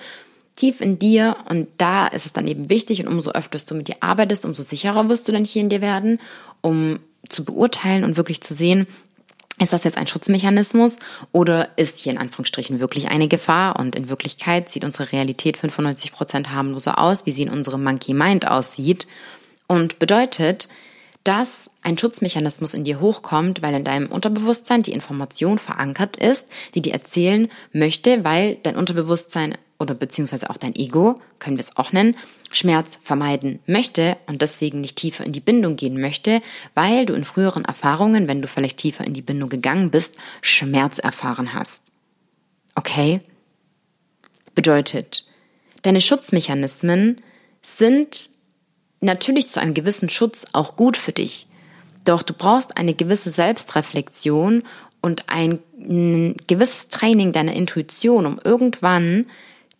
tief 0.56 0.80
in 0.80 0.98
dir 0.98 1.36
und 1.48 1.68
da 1.78 2.06
ist 2.06 2.26
es 2.26 2.32
dann 2.32 2.46
eben 2.46 2.70
wichtig 2.70 3.00
und 3.00 3.08
umso 3.08 3.32
öfter 3.32 3.58
du 3.58 3.74
mit 3.74 3.88
dir 3.88 3.96
arbeitest, 4.00 4.44
umso 4.44 4.62
sicherer 4.62 5.08
wirst 5.08 5.26
du 5.28 5.32
dann 5.32 5.44
hier 5.44 5.62
in 5.62 5.68
dir 5.68 5.80
werden, 5.80 6.20
um 6.60 7.00
zu 7.28 7.44
beurteilen 7.44 8.04
und 8.04 8.16
wirklich 8.16 8.40
zu 8.40 8.54
sehen, 8.54 8.86
ist 9.60 9.72
das 9.72 9.84
jetzt 9.84 9.96
ein 9.96 10.08
Schutzmechanismus 10.08 10.98
oder 11.30 11.68
ist 11.76 11.98
hier 11.98 12.12
in 12.12 12.18
Anführungsstrichen 12.18 12.80
wirklich 12.80 13.08
eine 13.08 13.28
Gefahr? 13.28 13.78
Und 13.78 13.94
in 13.94 14.08
Wirklichkeit 14.08 14.68
sieht 14.68 14.84
unsere 14.84 15.12
Realität 15.12 15.56
95 15.56 16.12
Prozent 16.12 16.50
harmloser 16.50 16.98
aus, 16.98 17.24
wie 17.24 17.30
sie 17.30 17.44
in 17.44 17.50
unserem 17.50 17.84
Monkey 17.84 18.14
Mind 18.14 18.48
aussieht. 18.48 19.06
Und 19.68 20.00
bedeutet, 20.00 20.68
dass 21.22 21.70
ein 21.82 21.96
Schutzmechanismus 21.96 22.74
in 22.74 22.84
dir 22.84 23.00
hochkommt, 23.00 23.62
weil 23.62 23.74
in 23.74 23.84
deinem 23.84 24.08
Unterbewusstsein 24.10 24.82
die 24.82 24.92
Information 24.92 25.58
verankert 25.58 26.16
ist, 26.16 26.48
die 26.74 26.82
dir 26.82 26.92
erzählen 26.92 27.48
möchte, 27.72 28.24
weil 28.24 28.56
dein 28.62 28.76
Unterbewusstsein 28.76 29.56
oder 29.78 29.94
beziehungsweise 29.94 30.50
auch 30.50 30.56
dein 30.56 30.76
Ego, 30.76 31.20
können 31.38 31.56
wir 31.56 31.64
es 31.64 31.76
auch 31.76 31.92
nennen, 31.92 32.16
Schmerz 32.52 32.98
vermeiden 33.02 33.58
möchte 33.66 34.16
und 34.26 34.40
deswegen 34.40 34.80
nicht 34.80 34.96
tiefer 34.96 35.24
in 35.24 35.32
die 35.32 35.40
Bindung 35.40 35.76
gehen 35.76 36.00
möchte, 36.00 36.40
weil 36.74 37.06
du 37.06 37.14
in 37.14 37.24
früheren 37.24 37.64
Erfahrungen, 37.64 38.28
wenn 38.28 38.42
du 38.42 38.48
vielleicht 38.48 38.78
tiefer 38.78 39.04
in 39.04 39.14
die 39.14 39.22
Bindung 39.22 39.48
gegangen 39.48 39.90
bist, 39.90 40.16
Schmerz 40.42 40.98
erfahren 40.98 41.54
hast. 41.54 41.82
Okay? 42.76 43.20
Bedeutet, 44.54 45.24
deine 45.82 46.00
Schutzmechanismen 46.00 47.20
sind 47.62 48.30
natürlich 49.00 49.50
zu 49.50 49.60
einem 49.60 49.74
gewissen 49.74 50.08
Schutz 50.08 50.46
auch 50.52 50.76
gut 50.76 50.96
für 50.96 51.12
dich. 51.12 51.46
Doch 52.04 52.22
du 52.22 52.34
brauchst 52.34 52.76
eine 52.76 52.94
gewisse 52.94 53.30
Selbstreflexion 53.30 54.62
und 55.00 55.28
ein, 55.28 55.58
ein 55.78 56.36
gewisses 56.46 56.88
Training 56.88 57.32
deiner 57.32 57.54
Intuition, 57.54 58.26
um 58.26 58.40
irgendwann 58.42 59.26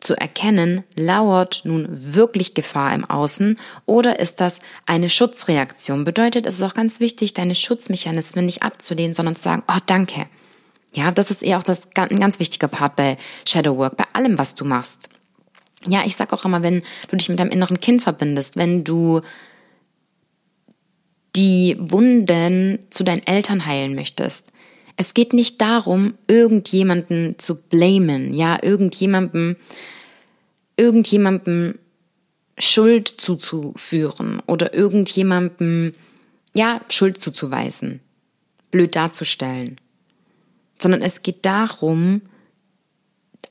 zu 0.01 0.15
erkennen, 0.19 0.85
lauert 0.97 1.63
nun 1.65 1.87
wirklich 1.91 2.55
Gefahr 2.55 2.95
im 2.95 3.05
Außen 3.05 3.59
oder 3.87 4.21
ist 4.21 4.41
das 4.41 4.61
eine 4.87 5.09
Schutzreaktion? 5.09 6.05
Bedeutet, 6.05 6.47
es 6.47 6.57
ist 6.57 6.63
auch 6.63 6.75
ganz 6.75 7.01
wichtig, 7.01 7.35
deine 7.35 7.55
Schutzmechanismen 7.55 8.45
nicht 8.45 8.63
abzulehnen, 8.63 9.15
sondern 9.15 9.35
zu 9.35 9.43
sagen, 9.43 9.63
oh 9.69 9.79
danke. 9.87 10.27
Ja, 10.93 11.11
das 11.11 11.31
ist 11.31 11.43
eher 11.43 11.59
auch 11.59 11.63
das, 11.63 11.89
ein 11.97 12.21
ganz 12.21 12.39
wichtiger 12.39 12.69
Part 12.69 12.97
bei 12.97 13.19
Shadowwork, 13.47 13.97
bei 13.97 14.05
allem, 14.13 14.39
was 14.39 14.55
du 14.55 14.65
machst. 14.65 15.09
Ja, 15.87 16.03
ich 16.07 16.17
sag 16.17 16.33
auch 16.33 16.45
immer, 16.45 16.63
wenn 16.63 16.83
du 17.09 17.17
dich 17.17 17.29
mit 17.29 17.39
deinem 17.39 17.51
inneren 17.51 17.81
Kind 17.81 18.03
verbindest, 18.03 18.57
wenn 18.57 18.85
du 18.85 19.21
die 21.37 21.77
Wunden 21.81 22.79
zu 22.91 23.05
deinen 23.05 23.27
Eltern 23.27 23.67
heilen 23.67 23.95
möchtest. 23.95 24.53
Es 24.97 25.15
geht 25.15 25.33
nicht 25.33 25.61
darum, 25.61 26.15
irgendjemanden 26.29 27.39
zu 27.39 27.61
blamen, 27.61 28.33
ja, 28.35 28.59
irgendjemanden 28.63 29.57
irgendjemandem 30.77 31.79
Schuld 32.59 33.09
zuzuführen 33.09 34.41
oder 34.47 34.75
irgendjemandem, 34.75 35.95
ja, 36.55 36.81
Schuld 36.89 37.21
zuzuweisen, 37.21 38.01
blöd 38.71 38.95
darzustellen, 38.95 39.79
sondern 40.79 41.03
es 41.03 41.23
geht 41.23 41.45
darum, 41.45 42.23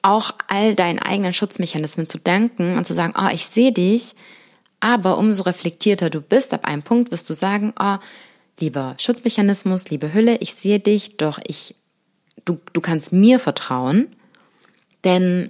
auch 0.02 0.32
all 0.48 0.76
deinen 0.76 1.00
eigenen 1.00 1.34
Schutzmechanismen 1.34 2.08
zu 2.08 2.18
danken 2.18 2.78
und 2.78 2.86
zu 2.86 2.94
sagen, 2.94 3.14
oh, 3.18 3.30
ich 3.34 3.46
sehe 3.46 3.72
dich, 3.72 4.16
aber 4.80 5.18
umso 5.18 5.44
reflektierter 5.44 6.10
du 6.10 6.22
bist, 6.22 6.54
ab 6.54 6.66
einem 6.66 6.84
Punkt 6.84 7.12
wirst 7.12 7.30
du 7.30 7.34
sagen, 7.34 7.74
oh, 7.80 7.98
lieber 8.60 8.96
Schutzmechanismus, 8.98 9.90
liebe 9.90 10.14
Hülle, 10.14 10.38
ich 10.38 10.54
sehe 10.56 10.80
dich, 10.80 11.18
doch 11.18 11.40
ich, 11.46 11.76
du, 12.46 12.60
du 12.74 12.82
kannst 12.82 13.12
mir 13.12 13.40
vertrauen, 13.40 14.16
denn 15.04 15.50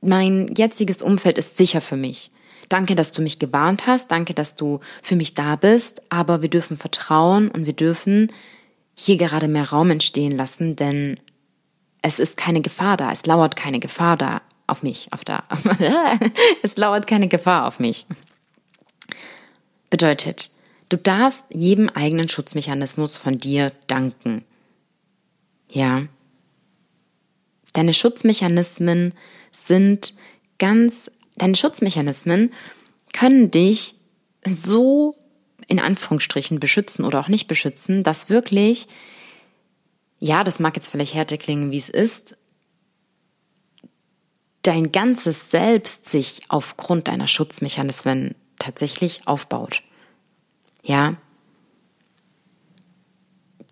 mein 0.00 0.54
jetziges 0.56 1.02
Umfeld 1.02 1.38
ist 1.38 1.56
sicher 1.56 1.80
für 1.80 1.96
mich. 1.96 2.30
Danke, 2.68 2.94
dass 2.94 3.12
du 3.12 3.20
mich 3.20 3.38
gewarnt 3.38 3.86
hast, 3.86 4.10
danke, 4.10 4.32
dass 4.32 4.54
du 4.54 4.80
für 5.02 5.16
mich 5.16 5.34
da 5.34 5.56
bist, 5.56 6.02
aber 6.10 6.40
wir 6.40 6.48
dürfen 6.48 6.76
vertrauen 6.76 7.50
und 7.50 7.66
wir 7.66 7.72
dürfen 7.72 8.32
hier 8.94 9.16
gerade 9.16 9.48
mehr 9.48 9.70
Raum 9.70 9.90
entstehen 9.90 10.36
lassen, 10.36 10.76
denn 10.76 11.18
es 12.02 12.18
ist 12.18 12.36
keine 12.36 12.60
Gefahr 12.60 12.96
da, 12.96 13.10
es 13.12 13.26
lauert 13.26 13.56
keine 13.56 13.80
Gefahr 13.80 14.16
da 14.16 14.42
auf 14.66 14.82
mich, 14.82 15.08
auf 15.10 15.24
da. 15.24 15.42
es 16.62 16.76
lauert 16.76 17.06
keine 17.06 17.28
Gefahr 17.28 17.66
auf 17.66 17.80
mich. 17.80 18.06
Bedeutet, 19.90 20.52
du 20.90 20.98
darfst 20.98 21.46
jedem 21.50 21.88
eigenen 21.88 22.28
Schutzmechanismus 22.28 23.16
von 23.16 23.38
dir 23.38 23.72
danken. 23.86 24.44
Ja. 25.70 26.06
Deine 27.72 27.94
Schutzmechanismen 27.94 29.14
sind 29.52 30.14
ganz, 30.58 31.10
deine 31.36 31.54
Schutzmechanismen 31.54 32.52
können 33.12 33.50
dich 33.50 33.94
so 34.44 35.16
in 35.68 35.78
Anführungsstrichen 35.78 36.58
beschützen 36.58 37.04
oder 37.04 37.20
auch 37.20 37.28
nicht 37.28 37.46
beschützen, 37.46 38.02
dass 38.02 38.28
wirklich, 38.28 38.88
ja, 40.18 40.42
das 40.42 40.58
mag 40.58 40.74
jetzt 40.74 40.88
vielleicht 40.88 41.14
härter 41.14 41.38
klingen, 41.38 41.70
wie 41.70 41.78
es 41.78 41.88
ist, 41.88 42.36
dein 44.62 44.90
ganzes 44.90 45.50
Selbst 45.50 46.10
sich 46.10 46.42
aufgrund 46.48 47.06
deiner 47.06 47.28
Schutzmechanismen 47.28 48.34
tatsächlich 48.58 49.22
aufbaut. 49.26 49.82
Ja. 50.82 51.16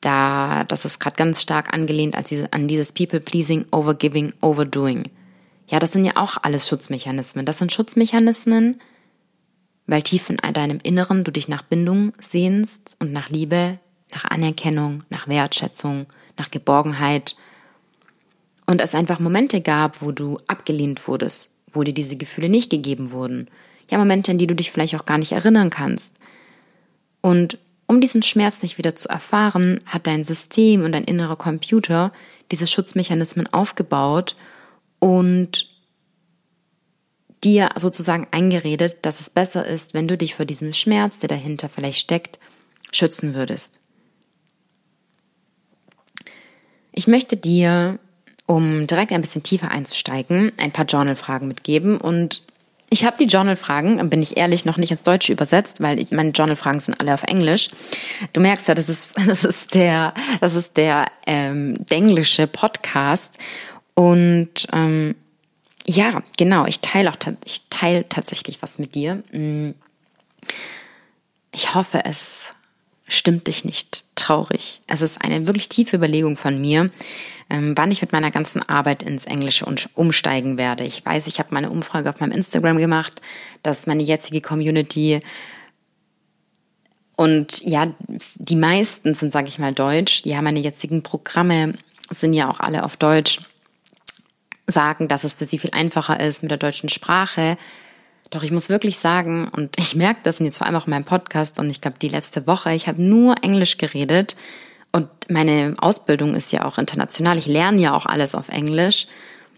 Da, 0.01 0.65
das 0.65 0.85
ist 0.85 1.01
gerade 1.01 1.17
ganz 1.17 1.43
stark 1.43 1.73
angelehnt 1.73 2.15
an, 2.15 2.25
diese, 2.29 2.53
an 2.53 2.69
dieses 2.69 2.93
People-Pleasing, 2.93 3.67
Overgiving, 3.73 4.33
Overdoing. 4.41 5.11
Ja, 5.69 5.79
das 5.79 5.93
sind 5.93 6.05
ja 6.05 6.13
auch 6.17 6.39
alles 6.43 6.69
Schutzmechanismen. 6.69 7.45
Das 7.45 7.59
sind 7.59 7.73
Schutzmechanismen, 7.73 8.81
weil 9.87 10.03
tief 10.03 10.31
in 10.31 10.37
deinem 10.37 10.79
Inneren 10.83 11.25
du 11.25 11.33
dich 11.33 11.49
nach 11.49 11.63
Bindung 11.63 12.13
sehnst 12.21 12.97
und 13.01 13.13
nach 13.13 13.29
Liebe, 13.29 13.79
nach 14.13 14.25
Anerkennung, 14.25 15.03
nach 15.11 15.29
Wertschätzung, 15.29 16.07
nach 16.39 16.51
Geborgenheit. 16.51 17.37
Und 18.67 18.81
es 18.81 18.95
einfach 18.95 19.19
Momente 19.19 19.61
gab, 19.61 20.01
wo 20.01 20.13
du 20.13 20.39
abgelehnt 20.47 21.07
wurdest, 21.09 21.51
wo 21.71 21.83
dir 21.83 21.95
diese 21.95 22.17
Gefühle 22.17 22.49
nicht 22.49 22.71
gegeben 22.71 23.11
wurden. 23.11 23.49
Ja, 23.91 23.99
Momente, 23.99 24.31
an 24.31 24.39
die 24.39 24.47
du 24.47 24.55
dich 24.55 24.71
vielleicht 24.71 24.95
auch 24.95 25.07
gar 25.07 25.19
nicht 25.19 25.33
erinnern 25.33 25.71
kannst. 25.71 26.15
Und 27.21 27.59
um 27.87 28.01
diesen 28.01 28.23
Schmerz 28.23 28.63
nicht 28.63 28.79
wieder 28.79 28.95
zu 28.95 29.09
erfahren, 29.09 29.81
hat 29.87 30.07
dein 30.07 30.25
System 30.25 30.85
und 30.85 30.93
dein 30.93 31.05
innerer 31.05 31.37
Computer 31.37 32.13
diese 32.51 32.67
Schutzmechanismen 32.67 33.47
aufgebaut 33.53 34.37
und 34.99 35.69
dir 37.45 37.71
sozusagen 37.77 38.27
eingeredet, 38.31 38.99
dass 39.03 39.21
es 39.21 39.31
besser 39.31 39.67
ist, 39.67 39.95
wenn 39.95 40.09
du 40.09 40.17
dich 40.17 40.35
vor 40.35 40.45
diesem 40.45 40.73
Schmerz, 40.73 41.19
der 41.19 41.29
dahinter 41.29 41.69
vielleicht 41.69 42.01
steckt, 42.01 42.39
schützen 42.93 43.35
würdest. 43.35 43.81
Ich 46.93 47.07
möchte 47.07 47.37
dir, 47.37 47.99
um 48.47 48.87
direkt 48.87 49.13
ein 49.13 49.21
bisschen 49.21 49.43
tiefer 49.43 49.71
einzusteigen, 49.71 50.53
ein 50.59 50.73
paar 50.73 50.87
Journal-Fragen 50.87 51.47
mitgeben 51.47 51.99
und 51.99 52.43
ich 52.91 53.05
habe 53.05 53.17
die 53.19 53.27
Journal-Fragen, 53.27 54.09
bin 54.09 54.23
ich 54.23 54.37
ehrlich, 54.37 54.65
noch 54.65 54.79
nicht 54.79 54.91
ins 54.91 55.03
Deutsche 55.03 55.33
übersetzt, 55.33 55.81
weil 55.81 56.05
meine 56.11 56.31
Journal-Fragen 56.31 56.81
sind 56.81 57.01
alle 57.01 57.13
auf 57.13 57.25
Englisch. 57.25 57.69
Du 58.33 58.41
merkst 58.41 58.69
ja, 58.69 58.75
das 58.75 58.89
ist, 58.89 59.17
das 59.27 59.45
ist 59.45 59.75
der, 59.75 60.15
das 60.41 60.55
ist 60.55 60.77
der 60.77 61.07
ähm, 61.27 61.85
denglische 61.91 62.47
Podcast. 62.47 63.39
Und 63.95 64.67
ähm, 64.73 65.15
ja, 65.87 66.23
genau. 66.37 66.67
Ich 66.67 66.81
teile 66.81 67.11
auch 67.11 67.17
ich 67.45 67.63
teile 67.71 68.09
tatsächlich 68.09 68.63
was 68.63 68.79
mit 68.79 68.95
dir. 68.95 69.23
Mm. 69.33 69.71
Ich 71.53 71.75
hoffe, 71.75 72.03
es 72.05 72.53
stimmt 73.07 73.47
dich 73.47 73.65
nicht 73.65 74.05
traurig. 74.15 74.83
Es 74.87 75.01
ist 75.01 75.21
eine 75.21 75.47
wirklich 75.47 75.69
tiefe 75.69 75.97
Überlegung 75.97 76.37
von 76.37 76.61
mir, 76.61 76.91
ähm, 77.51 77.73
wann 77.77 77.91
ich 77.91 78.01
mit 78.01 78.13
meiner 78.13 78.31
ganzen 78.31 78.63
Arbeit 78.69 79.03
ins 79.03 79.25
Englische 79.25 79.67
umsteigen 79.95 80.59
werde. 80.59 80.85
Ich 80.85 81.05
weiß, 81.05 81.27
ich 81.27 81.39
habe 81.39 81.55
meine 81.55 81.71
Umfrage 81.71 82.11
auf 82.11 82.21
meinem 82.21 82.33
Instagram 82.33 82.79
gemacht, 82.79 83.21
dass 83.63 83.87
meine 83.87 84.03
jetzige 84.03 84.41
Community 84.41 85.23
und 87.17 87.63
ja, 87.65 87.93
die 88.37 88.55
meisten 88.55 89.15
sind, 89.15 89.33
sage 89.33 89.49
ich 89.49 89.59
mal, 89.59 89.73
deutsch. 89.73 90.23
Ja, 90.25 90.41
meine 90.41 90.61
jetzigen 90.61 91.03
Programme 91.03 91.75
sind 92.11 92.33
ja 92.33 92.49
auch 92.49 92.61
alle 92.61 92.85
auf 92.85 92.97
Deutsch 92.97 93.41
sagen, 94.69 95.09
dass 95.09 95.25
es 95.25 95.35
für 95.35 95.45
sie 95.45 95.59
viel 95.59 95.71
einfacher 95.73 96.21
ist 96.21 96.43
mit 96.43 96.51
der 96.53 96.59
deutschen 96.59 96.89
Sprache. 96.89 97.59
Doch 98.31 98.45
ich 98.45 98.53
muss 98.53 98.69
wirklich 98.69 98.99
sagen, 98.99 99.49
und 99.49 99.75
ich 99.79 99.97
merke 99.97 100.21
das 100.23 100.39
jetzt 100.39 100.59
vor 100.59 100.67
allem 100.67 100.77
auch 100.77 100.87
in 100.87 100.91
meinem 100.91 101.05
Podcast 101.05 101.59
und 101.59 101.71
ich 101.71 101.81
glaube 101.81 101.99
die 102.01 102.09
letzte 102.09 102.47
Woche, 102.47 102.73
ich 102.75 102.87
habe 102.87 103.03
nur 103.03 103.43
Englisch 103.43 103.79
geredet 103.79 104.37
und 104.93 105.09
meine 105.29 105.75
Ausbildung 105.79 106.35
ist 106.35 106.53
ja 106.53 106.65
auch 106.65 106.79
international. 106.79 107.39
Ich 107.39 107.47
lerne 107.47 107.81
ja 107.81 107.95
auch 107.95 108.07
alles 108.07 108.35
auf 108.35 108.49
Englisch. 108.49 109.07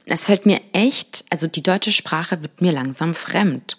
Es 0.07 0.27
fällt 0.27 0.47
mir 0.47 0.61
echt, 0.73 1.25
also 1.31 1.47
die 1.47 1.63
deutsche 1.63 1.93
Sprache 1.93 2.43
wird 2.43 2.61
mir 2.61 2.73
langsam 2.73 3.15
fremd. 3.15 3.77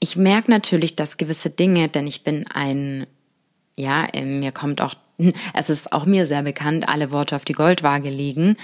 Ich 0.00 0.16
merke 0.16 0.50
natürlich, 0.50 0.96
dass 0.96 1.16
gewisse 1.16 1.50
Dinge, 1.50 1.88
denn 1.88 2.06
ich 2.06 2.24
bin 2.24 2.46
ein, 2.48 3.06
ja, 3.76 4.08
mir 4.14 4.52
kommt 4.52 4.80
auch 4.80 4.94
es 5.54 5.70
ist 5.70 5.92
auch 5.92 6.06
mir 6.06 6.26
sehr 6.26 6.42
bekannt, 6.42 6.88
alle 6.88 7.10
Worte 7.10 7.36
auf 7.36 7.44
die 7.44 7.52
Goldwaage 7.52 8.10
legen. 8.10 8.56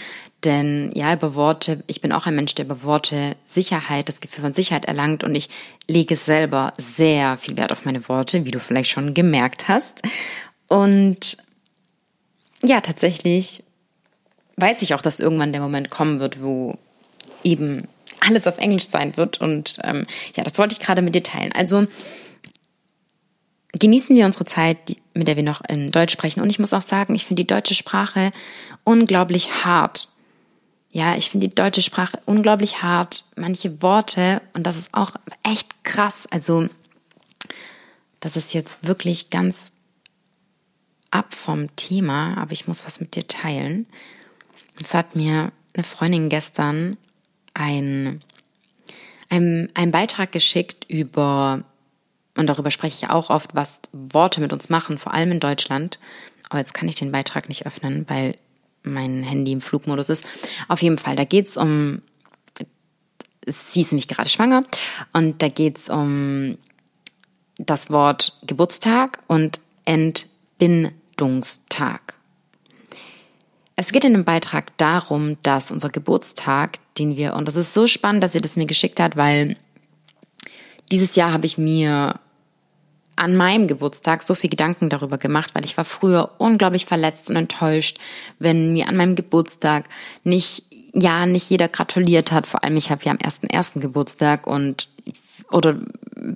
Denn 0.44 0.92
ja, 0.94 1.14
über 1.14 1.34
Worte, 1.34 1.82
ich 1.86 2.00
bin 2.00 2.12
auch 2.12 2.26
ein 2.26 2.36
Mensch, 2.36 2.54
der 2.54 2.66
über 2.66 2.82
Worte 2.82 3.36
Sicherheit, 3.46 4.08
das 4.08 4.20
Gefühl 4.20 4.44
von 4.44 4.54
Sicherheit 4.54 4.84
erlangt 4.84 5.24
und 5.24 5.34
ich 5.34 5.48
lege 5.88 6.16
selber 6.16 6.72
sehr 6.76 7.38
viel 7.38 7.56
Wert 7.56 7.72
auf 7.72 7.84
meine 7.84 8.08
Worte, 8.08 8.44
wie 8.44 8.50
du 8.50 8.60
vielleicht 8.60 8.90
schon 8.90 9.14
gemerkt 9.14 9.68
hast. 9.68 10.02
Und 10.68 11.36
ja, 12.64 12.80
tatsächlich 12.80 13.62
weiß 14.56 14.82
ich 14.82 14.94
auch, 14.94 15.02
dass 15.02 15.20
irgendwann 15.20 15.52
der 15.52 15.60
Moment 15.60 15.90
kommen 15.90 16.20
wird, 16.20 16.42
wo 16.42 16.78
eben 17.42 17.88
alles 18.20 18.46
auf 18.46 18.58
Englisch 18.58 18.88
sein 18.88 19.16
wird. 19.16 19.40
Und 19.40 19.78
ähm, 19.82 20.06
ja, 20.36 20.44
das 20.44 20.58
wollte 20.58 20.74
ich 20.74 20.80
gerade 20.80 21.02
mit 21.02 21.14
dir 21.14 21.22
teilen. 21.22 21.52
Also 21.52 21.86
genießen 23.78 24.14
wir 24.16 24.26
unsere 24.26 24.44
Zeit, 24.44 24.96
mit 25.14 25.28
der 25.28 25.36
wir 25.36 25.42
noch 25.42 25.62
in 25.68 25.90
Deutsch 25.90 26.12
sprechen. 26.12 26.40
Und 26.40 26.50
ich 26.50 26.58
muss 26.58 26.72
auch 26.72 26.82
sagen, 26.82 27.14
ich 27.14 27.26
finde 27.26 27.42
die 27.42 27.46
deutsche 27.46 27.74
Sprache 27.74 28.32
unglaublich 28.84 29.64
hart. 29.64 30.08
Ja, 30.90 31.16
ich 31.16 31.30
finde 31.30 31.48
die 31.48 31.54
deutsche 31.54 31.82
Sprache 31.82 32.20
unglaublich 32.24 32.82
hart. 32.82 33.24
Manche 33.36 33.82
Worte, 33.82 34.40
und 34.52 34.64
das 34.64 34.76
ist 34.76 34.94
auch 34.94 35.10
echt 35.42 35.82
krass. 35.82 36.28
Also, 36.30 36.68
das 38.20 38.36
ist 38.36 38.54
jetzt 38.54 38.86
wirklich 38.86 39.30
ganz 39.30 39.72
ab 41.14 41.34
vom 41.34 41.74
Thema, 41.76 42.36
aber 42.36 42.52
ich 42.52 42.66
muss 42.66 42.84
was 42.84 43.00
mit 43.00 43.14
dir 43.14 43.26
teilen. 43.26 43.86
Und 44.78 44.94
hat 44.94 45.14
mir 45.14 45.52
eine 45.72 45.84
Freundin 45.84 46.28
gestern 46.28 46.96
ein, 47.54 48.22
ein, 49.30 49.68
ein 49.74 49.90
Beitrag 49.92 50.32
geschickt 50.32 50.84
über 50.88 51.64
und 52.36 52.48
darüber 52.48 52.72
spreche 52.72 53.04
ich 53.04 53.10
auch 53.10 53.30
oft, 53.30 53.54
was 53.54 53.80
Worte 53.92 54.40
mit 54.40 54.52
uns 54.52 54.68
machen, 54.68 54.98
vor 54.98 55.14
allem 55.14 55.30
in 55.30 55.40
Deutschland. 55.40 56.00
Aber 56.48 56.58
jetzt 56.58 56.74
kann 56.74 56.88
ich 56.88 56.96
den 56.96 57.12
Beitrag 57.12 57.48
nicht 57.48 57.64
öffnen, 57.64 58.04
weil 58.08 58.36
mein 58.82 59.22
Handy 59.22 59.52
im 59.52 59.60
Flugmodus 59.60 60.08
ist. 60.08 60.26
Auf 60.66 60.82
jeden 60.82 60.98
Fall, 60.98 61.14
da 61.14 61.24
geht's 61.24 61.56
um, 61.56 62.02
sie 63.46 63.80
ist 63.80 63.92
nämlich 63.92 64.08
gerade 64.08 64.28
schwanger 64.28 64.64
und 65.12 65.42
da 65.42 65.48
geht's 65.48 65.88
um 65.88 66.58
das 67.56 67.90
Wort 67.90 68.36
Geburtstag 68.42 69.20
und 69.28 69.60
Entbindungstag. 71.14 72.14
Es 73.76 73.90
geht 73.90 74.04
in 74.04 74.12
dem 74.12 74.24
Beitrag 74.24 74.76
darum, 74.78 75.36
dass 75.42 75.70
unser 75.70 75.88
Geburtstag, 75.88 76.78
den 76.98 77.16
wir, 77.16 77.34
und 77.34 77.48
das 77.48 77.56
ist 77.56 77.74
so 77.74 77.86
spannend, 77.86 78.22
dass 78.22 78.32
sie 78.32 78.40
das 78.40 78.56
mir 78.56 78.66
geschickt 78.66 79.00
hat, 79.00 79.16
weil 79.16 79.56
dieses 80.92 81.16
Jahr 81.16 81.32
habe 81.32 81.46
ich 81.46 81.58
mir 81.58 82.20
an 83.16 83.36
meinem 83.36 83.68
Geburtstag 83.68 84.22
so 84.22 84.34
viel 84.34 84.50
Gedanken 84.50 84.90
darüber 84.90 85.18
gemacht, 85.18 85.54
weil 85.54 85.64
ich 85.64 85.76
war 85.76 85.84
früher 85.84 86.32
unglaublich 86.38 86.86
verletzt 86.86 87.30
und 87.30 87.36
enttäuscht, 87.36 87.98
wenn 88.38 88.72
mir 88.72 88.88
an 88.88 88.96
meinem 88.96 89.14
Geburtstag 89.16 89.88
nicht, 90.24 90.64
ja, 90.92 91.26
nicht 91.26 91.48
jeder 91.50 91.68
gratuliert 91.68 92.32
hat. 92.32 92.46
Vor 92.46 92.62
allem, 92.62 92.76
ich 92.76 92.90
habe 92.90 93.04
ja 93.04 93.12
am 93.12 93.18
ersten 93.18 93.46
ersten 93.48 93.80
Geburtstag 93.80 94.46
und 94.46 94.88
oder 95.50 95.76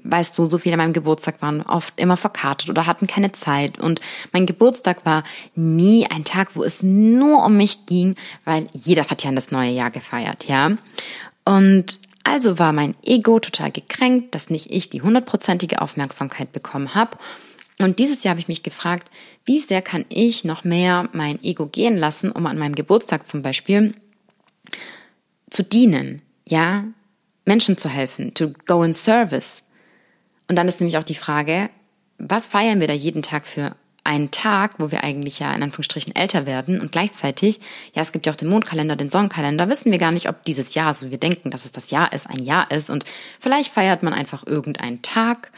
weißt 0.04 0.38
du, 0.38 0.46
so 0.46 0.58
viele 0.58 0.74
an 0.74 0.78
meinem 0.78 0.92
Geburtstag 0.92 1.40
waren 1.42 1.62
oft 1.62 1.94
immer 1.96 2.16
verkartet 2.16 2.70
oder 2.70 2.86
hatten 2.86 3.06
keine 3.06 3.32
Zeit. 3.32 3.78
Und 3.78 4.00
mein 4.32 4.46
Geburtstag 4.46 5.04
war 5.04 5.24
nie 5.54 6.06
ein 6.10 6.24
Tag, 6.24 6.54
wo 6.54 6.62
es 6.62 6.82
nur 6.82 7.44
um 7.44 7.56
mich 7.56 7.86
ging, 7.86 8.14
weil 8.44 8.68
jeder 8.72 9.06
hat 9.06 9.24
ja 9.24 9.32
das 9.32 9.50
neue 9.50 9.70
Jahr 9.70 9.90
gefeiert, 9.90 10.46
ja. 10.46 10.72
Und 11.44 11.98
also 12.24 12.58
war 12.58 12.72
mein 12.72 12.94
Ego 13.02 13.38
total 13.40 13.70
gekränkt, 13.70 14.34
dass 14.34 14.50
nicht 14.50 14.70
ich 14.70 14.90
die 14.90 15.00
hundertprozentige 15.00 15.80
Aufmerksamkeit 15.80 16.52
bekommen 16.52 16.94
habe. 16.94 17.16
Und 17.78 17.98
dieses 17.98 18.22
Jahr 18.22 18.32
habe 18.32 18.40
ich 18.40 18.48
mich 18.48 18.62
gefragt, 18.62 19.08
wie 19.46 19.58
sehr 19.58 19.82
kann 19.82 20.04
ich 20.08 20.44
noch 20.44 20.64
mehr 20.64 21.08
mein 21.12 21.42
Ego 21.42 21.66
gehen 21.66 21.96
lassen, 21.96 22.30
um 22.30 22.44
an 22.46 22.58
meinem 22.58 22.74
Geburtstag 22.74 23.26
zum 23.26 23.40
Beispiel 23.40 23.94
zu 25.48 25.62
dienen, 25.62 26.20
ja, 26.46 26.84
Menschen 27.46 27.78
zu 27.78 27.88
helfen, 27.88 28.34
to 28.34 28.52
go 28.66 28.82
in 28.82 28.92
service. 28.92 29.62
Und 30.48 30.56
dann 30.56 30.68
ist 30.68 30.80
nämlich 30.80 30.98
auch 30.98 31.04
die 31.04 31.14
Frage, 31.14 31.70
was 32.18 32.48
feiern 32.48 32.80
wir 32.80 32.88
da 32.88 32.94
jeden 32.94 33.22
Tag 33.22 33.46
für 33.46 33.76
einen 34.02 34.30
Tag, 34.30 34.80
wo 34.80 34.90
wir 34.90 35.04
eigentlich 35.04 35.38
ja 35.38 35.52
in 35.52 35.62
Anführungsstrichen 35.62 36.16
älter 36.16 36.46
werden? 36.46 36.80
Und 36.80 36.90
gleichzeitig, 36.90 37.60
ja, 37.94 38.02
es 38.02 38.12
gibt 38.12 38.26
ja 38.26 38.32
auch 38.32 38.36
den 38.36 38.48
Mondkalender, 38.48 38.96
den 38.96 39.10
Sonnenkalender, 39.10 39.68
wissen 39.68 39.92
wir 39.92 39.98
gar 39.98 40.12
nicht, 40.12 40.28
ob 40.28 40.44
dieses 40.44 40.74
Jahr, 40.74 40.94
so 40.94 41.10
wir 41.10 41.18
denken, 41.18 41.50
dass 41.50 41.66
es 41.66 41.72
das 41.72 41.90
Jahr 41.90 42.12
ist, 42.12 42.28
ein 42.28 42.42
Jahr 42.42 42.70
ist. 42.70 42.90
Und 42.90 43.04
vielleicht 43.38 43.72
feiert 43.72 44.02
man 44.02 44.14
einfach 44.14 44.46
irgendeinen 44.46 45.02
Tag. 45.02 45.52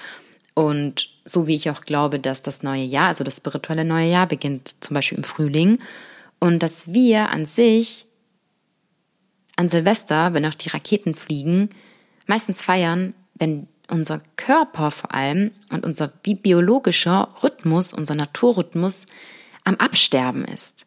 Und 0.54 1.08
so 1.24 1.46
wie 1.46 1.54
ich 1.54 1.70
auch 1.70 1.82
glaube, 1.82 2.18
dass 2.18 2.42
das 2.42 2.62
neue 2.62 2.82
Jahr, 2.82 3.08
also 3.08 3.22
das 3.22 3.36
spirituelle 3.36 3.84
neue 3.84 4.10
Jahr 4.10 4.26
beginnt 4.26 4.82
zum 4.82 4.94
Beispiel 4.94 5.18
im 5.18 5.24
Frühling. 5.24 5.78
Und 6.40 6.62
dass 6.62 6.92
wir 6.92 7.30
an 7.30 7.46
sich 7.46 8.06
an 9.56 9.68
Silvester, 9.68 10.34
wenn 10.34 10.46
auch 10.46 10.54
die 10.54 10.70
Raketen 10.70 11.14
fliegen, 11.14 11.68
meistens 12.26 12.62
feiern, 12.62 13.14
wenn 13.34 13.68
unser 13.90 14.20
Körper 14.36 14.90
vor 14.90 15.14
allem 15.14 15.52
und 15.70 15.84
unser 15.84 16.08
biologischer 16.08 17.28
Rhythmus, 17.42 17.92
unser 17.92 18.14
Naturrhythmus 18.14 19.06
am 19.64 19.76
Absterben 19.76 20.44
ist. 20.44 20.86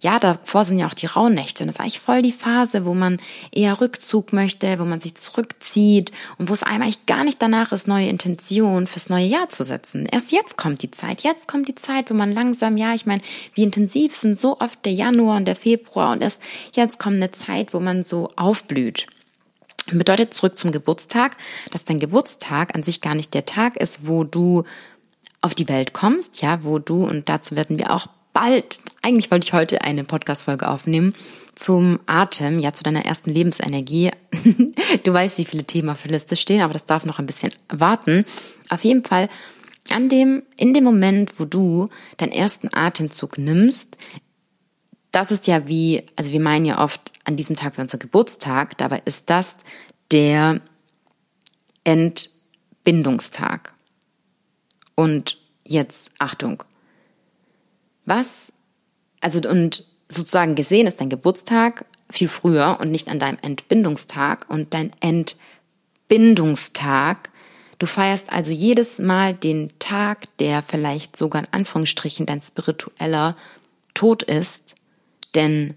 Ja, 0.00 0.20
davor 0.20 0.64
sind 0.64 0.78
ja 0.78 0.86
auch 0.86 0.94
die 0.94 1.06
Rauhnächte 1.06 1.64
und 1.64 1.66
das 1.66 1.76
ist 1.76 1.80
eigentlich 1.80 1.98
voll 1.98 2.22
die 2.22 2.30
Phase, 2.30 2.84
wo 2.84 2.94
man 2.94 3.18
eher 3.50 3.80
Rückzug 3.80 4.32
möchte, 4.32 4.78
wo 4.78 4.84
man 4.84 5.00
sich 5.00 5.16
zurückzieht 5.16 6.12
und 6.38 6.48
wo 6.48 6.52
es 6.52 6.62
einem 6.62 6.82
eigentlich 6.82 7.06
gar 7.06 7.24
nicht 7.24 7.42
danach 7.42 7.72
ist, 7.72 7.88
neue 7.88 8.08
Intentionen 8.08 8.86
fürs 8.86 9.08
neue 9.08 9.26
Jahr 9.26 9.48
zu 9.48 9.64
setzen. 9.64 10.06
Erst 10.06 10.30
jetzt 10.30 10.56
kommt 10.56 10.82
die 10.82 10.92
Zeit, 10.92 11.24
jetzt 11.24 11.48
kommt 11.48 11.66
die 11.66 11.74
Zeit, 11.74 12.10
wo 12.10 12.14
man 12.14 12.30
langsam, 12.30 12.76
ja, 12.76 12.94
ich 12.94 13.06
meine, 13.06 13.22
wie 13.54 13.64
intensiv 13.64 14.14
sind 14.14 14.38
so 14.38 14.60
oft 14.60 14.84
der 14.84 14.92
Januar 14.92 15.36
und 15.36 15.46
der 15.46 15.56
Februar 15.56 16.12
und 16.12 16.22
erst 16.22 16.40
jetzt 16.74 17.00
kommt 17.00 17.16
eine 17.16 17.32
Zeit, 17.32 17.74
wo 17.74 17.80
man 17.80 18.04
so 18.04 18.30
aufblüht. 18.36 19.08
Bedeutet 19.92 20.34
zurück 20.34 20.58
zum 20.58 20.72
Geburtstag, 20.72 21.36
dass 21.70 21.84
dein 21.84 21.98
Geburtstag 21.98 22.74
an 22.74 22.82
sich 22.82 23.00
gar 23.00 23.14
nicht 23.14 23.34
der 23.34 23.44
Tag 23.44 23.76
ist, 23.76 24.06
wo 24.06 24.24
du 24.24 24.64
auf 25.40 25.54
die 25.54 25.68
Welt 25.68 25.92
kommst, 25.92 26.42
ja, 26.42 26.64
wo 26.64 26.78
du, 26.78 27.04
und 27.04 27.28
dazu 27.28 27.56
werden 27.56 27.78
wir 27.78 27.92
auch 27.92 28.08
bald, 28.32 28.80
eigentlich 29.02 29.30
wollte 29.30 29.46
ich 29.46 29.52
heute 29.52 29.82
eine 29.82 30.04
Podcast-Folge 30.04 30.68
aufnehmen 30.68 31.14
zum 31.54 31.98
Atem, 32.06 32.58
ja, 32.58 32.72
zu 32.72 32.82
deiner 32.82 33.04
ersten 33.04 33.30
Lebensenergie. 33.30 34.10
du 35.04 35.12
weißt, 35.12 35.38
wie 35.38 35.44
viele 35.44 35.64
Themen 35.64 35.90
auf 35.90 36.02
der 36.02 36.12
Liste 36.12 36.36
stehen, 36.36 36.60
aber 36.60 36.72
das 36.72 36.86
darf 36.86 37.04
noch 37.04 37.18
ein 37.18 37.26
bisschen 37.26 37.52
warten. 37.68 38.24
Auf 38.68 38.84
jeden 38.84 39.04
Fall, 39.04 39.28
an 39.90 40.08
dem, 40.08 40.42
in 40.56 40.74
dem 40.74 40.84
Moment, 40.84 41.40
wo 41.40 41.44
du 41.44 41.88
deinen 42.18 42.32
ersten 42.32 42.68
Atemzug 42.72 43.38
nimmst, 43.38 43.96
das 45.12 45.32
ist 45.32 45.46
ja 45.46 45.68
wie, 45.68 46.04
also 46.16 46.32
wir 46.32 46.40
meinen 46.40 46.66
ja 46.66 46.82
oft 46.82 47.12
an 47.24 47.36
diesem 47.36 47.56
Tag 47.56 47.76
wie 47.76 47.82
unser 47.82 47.98
Geburtstag, 47.98 48.78
dabei 48.78 49.02
ist 49.04 49.28
das 49.30 49.58
der 50.10 50.60
Entbindungstag. 51.84 53.74
Und 54.94 55.38
jetzt 55.64 56.10
Achtung. 56.18 56.64
Was, 58.04 58.52
also 59.20 59.40
und 59.48 59.84
sozusagen 60.08 60.54
gesehen 60.54 60.86
ist 60.86 61.00
dein 61.00 61.10
Geburtstag 61.10 61.84
viel 62.10 62.28
früher 62.28 62.78
und 62.80 62.90
nicht 62.90 63.08
an 63.08 63.18
deinem 63.18 63.38
Entbindungstag 63.42 64.46
und 64.48 64.72
dein 64.74 64.92
Entbindungstag. 65.00 67.30
Du 67.78 67.86
feierst 67.86 68.32
also 68.32 68.50
jedes 68.50 68.98
Mal 68.98 69.34
den 69.34 69.70
Tag, 69.78 70.24
der 70.38 70.62
vielleicht 70.62 71.16
sogar 71.16 71.42
in 71.42 71.48
Anführungsstrichen 71.52 72.26
dein 72.26 72.40
spiritueller 72.40 73.36
Tod 73.94 74.22
ist, 74.22 74.74
denn 75.34 75.74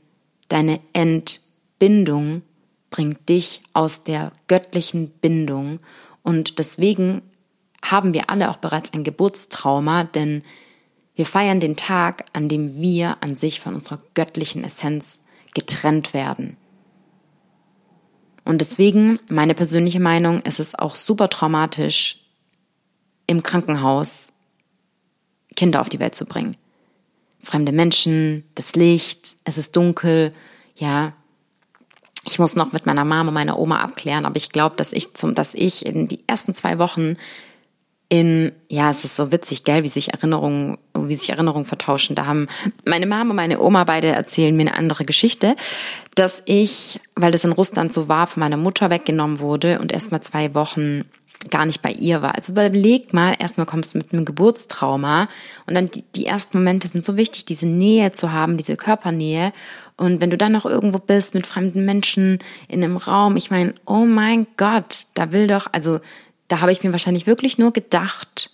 deine 0.48 0.80
Entbindung 0.94 2.44
bringt 2.90 3.30
dich 3.30 3.62
aus 3.74 4.04
der 4.04 4.32
göttlichen 4.48 5.10
Bindung 5.10 5.80
und 6.24 6.60
deswegen 6.60 7.22
haben 7.84 8.14
wir 8.14 8.30
alle 8.30 8.50
auch 8.50 8.58
bereits 8.58 8.94
ein 8.94 9.04
Geburtstrauma, 9.04 10.04
denn 10.04 10.44
wir 11.16 11.26
feiern 11.26 11.60
den 11.60 11.76
Tag, 11.76 12.26
an 12.34 12.48
dem 12.48 12.76
wir 12.76 13.18
an 13.22 13.36
sich 13.36 13.60
von 13.60 13.76
unserer 13.76 14.02
göttlichen 14.14 14.64
Essenz 14.64 15.22
getrennt 15.54 16.14
werden. 16.14 16.58
Und 18.46 18.60
deswegen, 18.60 19.20
meine 19.30 19.56
persönliche 19.56 20.00
Meinung, 20.00 20.42
ist 20.42 20.60
es 20.60 20.76
auch 20.76 20.96
super 20.96 21.30
traumatisch, 21.30 22.18
im 23.28 23.44
Krankenhaus 23.44 24.32
Kinder 25.56 25.82
auf 25.82 25.90
die 25.90 26.00
Welt 26.00 26.16
zu 26.16 26.26
bringen 26.26 26.58
fremde 27.44 27.72
Menschen, 27.72 28.44
das 28.56 28.76
Licht, 28.76 29.36
es 29.44 29.58
ist 29.58 29.76
dunkel, 29.76 30.34
ja. 30.76 31.14
Ich 32.28 32.38
muss 32.38 32.56
noch 32.56 32.72
mit 32.72 32.86
meiner 32.86 33.04
Mama, 33.04 33.32
meiner 33.32 33.58
Oma 33.58 33.80
abklären, 33.80 34.26
aber 34.26 34.36
ich 34.36 34.52
glaube, 34.52 34.76
dass 34.76 34.94
ich 34.94 35.16
zum, 35.16 35.34
dass 35.34 35.54
ich 35.56 35.86
in 35.86 36.08
die 36.08 36.24
ersten 36.28 36.54
zwei 36.54 36.78
Wochen 36.78 37.16
in, 38.12 38.52
ja, 38.68 38.90
es 38.90 39.06
ist 39.06 39.16
so 39.16 39.32
witzig, 39.32 39.64
gell, 39.64 39.84
wie 39.84 39.88
sich 39.88 40.12
Erinnerungen, 40.12 40.78
wie 40.94 41.16
sich 41.16 41.30
Erinnerungen 41.30 41.64
vertauschen. 41.64 42.14
Da 42.14 42.26
haben 42.26 42.48
meine 42.86 43.06
Mama 43.06 43.30
und 43.30 43.38
meine 43.38 43.62
Oma 43.62 43.86
beide 43.86 44.08
erzählen 44.08 44.54
mir 44.54 44.64
eine 44.64 44.78
andere 44.78 45.06
Geschichte, 45.06 45.56
dass 46.16 46.44
ich, 46.44 47.00
weil 47.16 47.32
das 47.32 47.46
in 47.46 47.54
Russland 47.54 47.94
so 47.94 48.10
war, 48.10 48.28
von 48.28 48.42
meiner 48.42 48.58
Mutter 48.58 48.90
weggenommen 48.90 49.40
wurde 49.40 49.80
und 49.80 49.94
erst 49.94 50.12
mal 50.12 50.20
zwei 50.20 50.54
Wochen 50.54 51.06
gar 51.50 51.66
nicht 51.66 51.82
bei 51.82 51.92
ihr 51.92 52.22
war. 52.22 52.36
Also 52.36 52.52
überleg 52.52 53.14
mal, 53.14 53.36
erstmal 53.40 53.66
kommst 53.66 53.94
du 53.94 53.98
mit 53.98 54.14
einem 54.14 54.26
Geburtstrauma 54.26 55.28
und 55.66 55.74
dann 55.74 55.90
die, 55.90 56.04
die 56.16 56.26
ersten 56.26 56.58
Momente 56.58 56.88
sind 56.88 57.04
so 57.04 57.18
wichtig, 57.18 57.46
diese 57.46 57.66
Nähe 57.66 58.12
zu 58.12 58.32
haben, 58.32 58.58
diese 58.58 58.78
Körpernähe. 58.78 59.54
Und 59.98 60.22
wenn 60.22 60.30
du 60.30 60.38
dann 60.38 60.52
noch 60.52 60.66
irgendwo 60.66 61.00
bist 61.00 61.34
mit 61.34 61.48
fremden 61.48 61.86
Menschen 61.86 62.40
in 62.68 62.84
einem 62.84 62.98
Raum, 62.98 63.38
ich 63.38 63.50
meine, 63.50 63.74
oh 63.86 64.06
mein 64.06 64.48
Gott, 64.58 65.08
da 65.14 65.32
will 65.32 65.48
doch, 65.48 65.68
also 65.72 66.00
da 66.48 66.62
habe 66.62 66.72
ich 66.72 66.84
mir 66.84 66.92
wahrscheinlich 66.92 67.28
wirklich 67.28 67.58
nur 67.58 67.72
gedacht, 67.72 68.52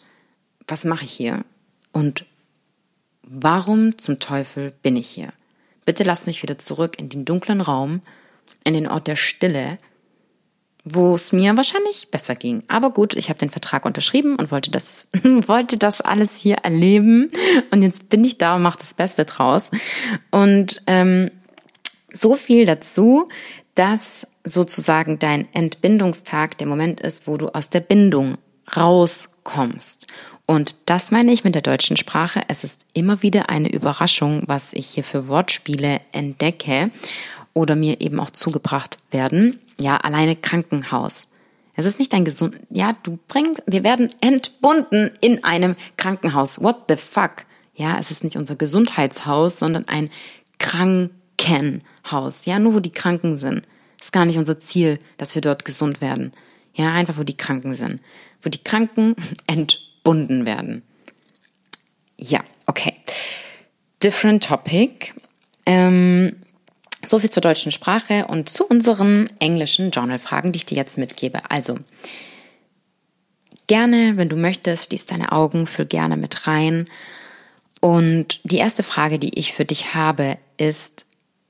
was 0.67 0.85
mache 0.85 1.05
ich 1.05 1.11
hier? 1.11 1.43
Und 1.91 2.25
warum 3.23 3.97
zum 3.97 4.19
Teufel 4.19 4.71
bin 4.83 4.95
ich 4.95 5.07
hier? 5.07 5.29
Bitte 5.85 6.03
lass 6.03 6.25
mich 6.25 6.43
wieder 6.43 6.57
zurück 6.57 6.99
in 6.99 7.09
den 7.09 7.25
dunklen 7.25 7.61
Raum, 7.61 8.01
in 8.63 8.73
den 8.73 8.87
Ort 8.87 9.07
der 9.07 9.15
Stille, 9.15 9.79
wo 10.93 11.15
es 11.15 11.31
mir 11.31 11.55
wahrscheinlich 11.57 12.09
besser 12.11 12.35
ging. 12.35 12.63
Aber 12.67 12.91
gut, 12.91 13.15
ich 13.15 13.29
habe 13.29 13.39
den 13.39 13.49
Vertrag 13.49 13.85
unterschrieben 13.85 14.35
und 14.35 14.51
wollte 14.51 14.71
das, 14.71 15.07
wollte 15.23 15.77
das 15.77 16.01
alles 16.01 16.35
hier 16.35 16.57
erleben. 16.57 17.29
Und 17.71 17.81
jetzt 17.83 18.09
bin 18.09 18.23
ich 18.23 18.37
da 18.37 18.55
und 18.55 18.61
mache 18.61 18.79
das 18.79 18.93
Beste 18.93 19.25
draus. 19.25 19.71
Und 20.31 20.81
ähm, 20.87 21.31
so 22.13 22.35
viel 22.35 22.65
dazu, 22.65 23.27
dass 23.75 24.27
sozusagen 24.43 25.19
dein 25.19 25.47
Entbindungstag 25.53 26.57
der 26.57 26.67
Moment 26.67 26.99
ist, 26.99 27.27
wo 27.27 27.37
du 27.37 27.49
aus 27.49 27.69
der 27.69 27.81
Bindung 27.81 28.35
rauskommst. 28.75 30.07
Und 30.45 30.75
das 30.85 31.11
meine 31.11 31.33
ich 31.33 31.43
mit 31.43 31.55
der 31.55 31.61
deutschen 31.61 31.97
Sprache. 31.97 32.41
Es 32.47 32.63
ist 32.63 32.85
immer 32.93 33.21
wieder 33.21 33.49
eine 33.49 33.69
Überraschung, 33.69 34.43
was 34.47 34.71
ich 34.71 34.87
hier 34.87 35.03
für 35.03 35.27
Wortspiele 35.27 35.99
entdecke 36.13 36.89
oder 37.57 37.75
mir 37.75 38.01
eben 38.01 38.19
auch 38.19 38.31
zugebracht 38.31 38.99
werden. 39.11 39.59
Ja, 39.79 39.97
alleine 39.97 40.35
Krankenhaus. 40.35 41.27
Es 41.75 41.85
ist 41.85 41.99
nicht 41.99 42.13
ein 42.13 42.25
gesund, 42.25 42.59
ja, 42.69 42.93
du 43.03 43.19
bringst, 43.27 43.61
wir 43.67 43.83
werden 43.83 44.09
entbunden 44.21 45.11
in 45.21 45.43
einem 45.43 45.75
Krankenhaus. 45.95 46.61
What 46.61 46.85
the 46.89 46.95
fuck? 46.95 47.45
Ja, 47.75 47.99
es 47.99 48.09
ist 48.09 48.23
nicht 48.23 48.35
unser 48.35 48.55
Gesundheitshaus, 48.55 49.59
sondern 49.59 49.87
ein 49.87 50.09
Krankenhaus. 50.57 52.45
Ja, 52.45 52.57
nur 52.57 52.75
wo 52.75 52.79
die 52.79 52.91
Kranken 52.91 53.37
sind. 53.37 53.67
Ist 53.99 54.11
gar 54.11 54.25
nicht 54.25 54.39
unser 54.39 54.59
Ziel, 54.59 54.97
dass 55.17 55.35
wir 55.35 55.41
dort 55.41 55.65
gesund 55.65 56.01
werden. 56.01 56.33
Ja, 56.73 56.93
einfach 56.93 57.17
wo 57.17 57.23
die 57.23 57.37
Kranken 57.37 57.75
sind. 57.75 58.01
Wo 58.41 58.49
die 58.49 58.63
Kranken 58.63 59.15
entbunden 59.47 60.47
werden. 60.47 60.81
Ja, 62.17 62.39
okay. 62.65 62.93
Different 64.01 64.43
topic. 64.43 65.13
Ähm, 65.67 66.37
so 67.05 67.19
viel 67.19 67.29
zur 67.29 67.41
deutschen 67.41 67.71
Sprache 67.71 68.25
und 68.27 68.49
zu 68.49 68.65
unseren 68.65 69.29
englischen 69.39 69.91
Journal-Fragen, 69.91 70.51
die 70.51 70.57
ich 70.57 70.65
dir 70.65 70.77
jetzt 70.77 70.97
mitgebe. 70.97 71.49
Also, 71.49 71.77
gerne, 73.67 74.17
wenn 74.17 74.29
du 74.29 74.35
möchtest, 74.35 74.85
schließ 74.85 75.05
deine 75.05 75.31
Augen, 75.31 75.67
füll 75.67 75.85
gerne 75.85 76.17
mit 76.17 76.47
rein. 76.47 76.85
Und 77.79 78.39
die 78.43 78.57
erste 78.57 78.83
Frage, 78.83 79.19
die 79.19 79.37
ich 79.37 79.53
für 79.53 79.65
dich 79.65 79.93
habe, 79.93 80.37
ist, 80.57 81.05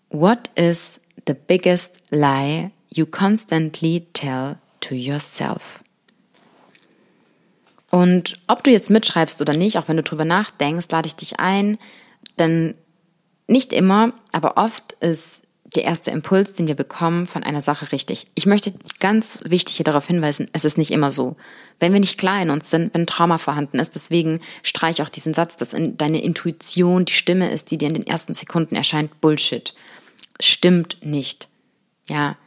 what 0.09 0.49
is 0.55 0.99
the 1.25 1.33
biggest 1.33 1.95
lie 2.09 2.71
you 2.93 3.05
constantly 3.05 4.05
tell 4.13 4.57
to 4.81 4.95
yourself? 4.95 5.81
Und 7.89 8.37
ob 8.47 8.63
du 8.63 8.71
jetzt 8.71 8.89
mitschreibst 8.89 9.39
oder 9.41 9.53
nicht, 9.53 9.77
auch 9.77 9.87
wenn 9.87 9.97
du 9.97 10.03
drüber 10.03 10.25
nachdenkst, 10.25 10.87
lade 10.91 11.07
ich 11.07 11.15
dich 11.15 11.39
ein, 11.39 11.77
denn 12.37 12.75
nicht 13.47 13.73
immer, 13.73 14.13
aber 14.31 14.57
oft 14.57 14.93
ist 14.99 15.47
der 15.75 15.83
erste 15.83 16.11
Impuls, 16.11 16.53
den 16.53 16.67
wir 16.67 16.75
bekommen, 16.75 17.27
von 17.27 17.43
einer 17.43 17.61
Sache 17.61 17.91
richtig. 17.91 18.27
Ich 18.35 18.45
möchte 18.45 18.73
ganz 18.99 19.41
wichtig 19.43 19.75
hier 19.75 19.83
darauf 19.83 20.07
hinweisen, 20.07 20.47
es 20.53 20.65
ist 20.65 20.77
nicht 20.77 20.91
immer 20.91 21.11
so. 21.11 21.35
Wenn 21.79 21.93
wir 21.93 21.99
nicht 21.99 22.17
klar 22.17 22.41
in 22.41 22.49
uns 22.49 22.69
sind, 22.69 22.93
wenn 22.93 23.05
Trauma 23.05 23.37
vorhanden 23.37 23.79
ist, 23.79 23.93
deswegen 23.95 24.39
streich 24.63 25.01
auch 25.01 25.09
diesen 25.09 25.33
Satz, 25.33 25.57
dass 25.57 25.75
deine 25.75 26.23
Intuition 26.23 27.05
die 27.05 27.13
Stimme 27.13 27.51
ist, 27.51 27.69
die 27.69 27.77
dir 27.77 27.89
in 27.89 27.95
den 27.95 28.07
ersten 28.07 28.33
Sekunden 28.33 28.75
erscheint, 28.75 29.19
Bullshit. 29.19 29.73
Stimmt 30.39 30.97
nicht. 31.01 31.49
Ja. 32.07 32.37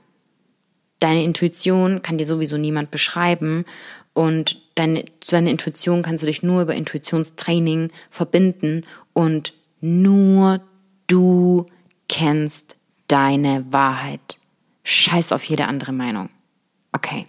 Deine 0.98 1.24
Intuition 1.24 2.02
kann 2.02 2.18
dir 2.18 2.26
sowieso 2.26 2.56
niemand 2.56 2.90
beschreiben 2.90 3.64
und 4.12 4.60
deine, 4.74 5.04
deine 5.30 5.50
Intuition 5.50 6.02
kannst 6.02 6.22
du 6.22 6.26
dich 6.26 6.42
nur 6.42 6.62
über 6.62 6.74
Intuitionstraining 6.74 7.90
verbinden 8.10 8.84
und 9.12 9.54
nur 9.80 10.60
du 11.10 11.66
kennst 12.08 12.76
deine 13.08 13.66
Wahrheit. 13.72 14.38
Scheiß 14.84 15.32
auf 15.32 15.44
jede 15.44 15.66
andere 15.66 15.92
Meinung. 15.92 16.30
Okay. 16.92 17.26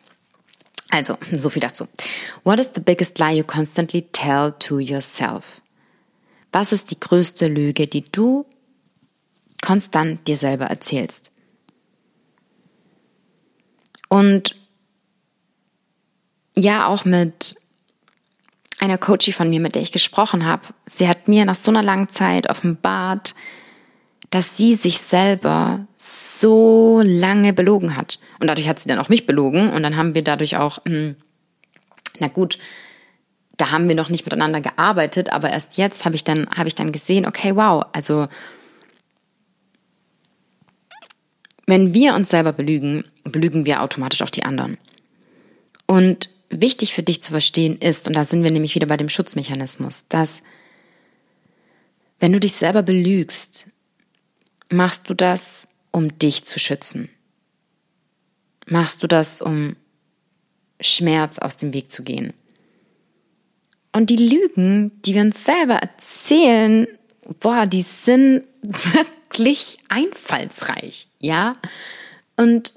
Also, 0.90 1.18
so 1.32 1.50
viel 1.50 1.62
dazu. 1.62 1.88
What 2.44 2.60
is 2.60 2.72
the 2.74 2.82
biggest 2.82 3.18
lie 3.20 3.38
you 3.38 3.44
constantly 3.44 4.04
tell 4.12 4.54
to 4.60 4.80
yourself? 4.80 5.62
Was 6.52 6.72
ist 6.72 6.92
die 6.92 7.00
größte 7.00 7.48
Lüge, 7.48 7.88
die 7.88 8.04
du 8.04 8.46
konstant 9.62 10.28
dir 10.28 10.38
selber 10.38 10.66
erzählst? 10.66 11.32
Und 14.10 14.56
ja, 16.54 16.88
auch 16.88 17.06
mit 17.06 17.56
einer 18.80 18.98
Coachie 18.98 19.32
von 19.32 19.50
mir, 19.50 19.62
mit 19.62 19.76
der 19.76 19.82
ich 19.82 19.94
gesprochen 19.94 20.46
habe. 20.46 20.64
Sie 20.86 21.08
hat 21.08 21.28
mir 21.28 21.46
nach 21.46 21.56
so 21.56 21.72
einer 21.72 21.84
langen 21.84 22.10
Zeit 22.10 22.50
offenbart, 22.50 23.34
dass 24.32 24.56
sie 24.56 24.76
sich 24.76 25.00
selber 25.00 25.86
so 25.98 27.02
lange 27.04 27.54
belogen 27.54 27.98
hat. 27.98 28.18
Und 28.40 28.48
dadurch 28.48 28.68
hat 28.68 28.80
sie 28.80 28.88
dann 28.88 28.98
auch 28.98 29.10
mich 29.10 29.28
belogen 29.28 29.70
und 29.70 29.84
dann 29.84 29.98
haben 29.98 30.16
wir 30.16 30.24
dadurch 30.24 30.58
auch, 30.58 30.80
hm, 30.86 31.16
na 32.20 32.30
gut, 32.30 32.58
da 33.58 33.72
haben 33.72 33.90
wir 33.90 33.96
noch 33.96 34.10
nicht 34.10 34.26
miteinander 34.26 34.62
gearbeitet, 34.62 35.32
aber 35.32 35.52
erst 35.52 35.78
jetzt 35.78 36.06
habe 36.06 36.16
ich 36.16 36.24
dann, 36.24 36.50
habe 36.56 36.70
ich 36.70 36.76
dann 36.76 36.94
gesehen, 36.94 37.28
okay, 37.28 37.56
wow, 37.56 37.86
also, 37.92 38.28
wenn 41.68 41.94
wir 41.94 42.16
uns 42.16 42.30
selber 42.30 42.54
belügen, 42.54 43.04
belügen 43.24 43.66
wir 43.66 43.82
automatisch 43.82 44.22
auch 44.22 44.30
die 44.30 44.46
anderen. 44.46 44.78
Und 45.88 46.30
wichtig 46.50 46.94
für 46.94 47.04
dich 47.04 47.22
zu 47.22 47.32
verstehen 47.32 47.78
ist, 47.78 48.08
und 48.08 48.16
da 48.16 48.24
sind 48.24 48.44
wir 48.44 48.52
nämlich 48.52 48.76
wieder 48.76 48.88
bei 48.88 48.98
dem 48.98 49.10
Schutzmechanismus, 49.10 50.08
dass 50.08 50.42
wenn 52.20 52.32
du 52.32 52.40
dich 52.40 52.54
selber 52.54 52.82
belügst, 52.82 53.68
Machst 54.72 55.10
du 55.10 55.14
das, 55.14 55.68
um 55.92 56.18
dich 56.18 56.46
zu 56.46 56.58
schützen? 56.58 57.10
Machst 58.68 59.04
du 59.04 59.08
das, 59.08 59.42
um 59.42 59.76
Schmerz 60.80 61.40
aus 61.40 61.58
dem 61.58 61.74
Weg 61.74 61.92
zu 61.92 62.04
gehen? 62.04 62.34
Und 63.92 64.10
die 64.10 64.16
Lügen, 64.16 64.94
die 65.04 65.14
wir 65.14 65.24
uns 65.24 65.44
selber 65.44 65.74
erzählen, 65.74 66.88
boah, 67.42 67.66
die 67.66 67.82
sind 67.82 68.44
wirklich 68.64 69.80
einfallsreich, 69.90 71.10
ja? 71.20 71.54
Und 72.38 72.74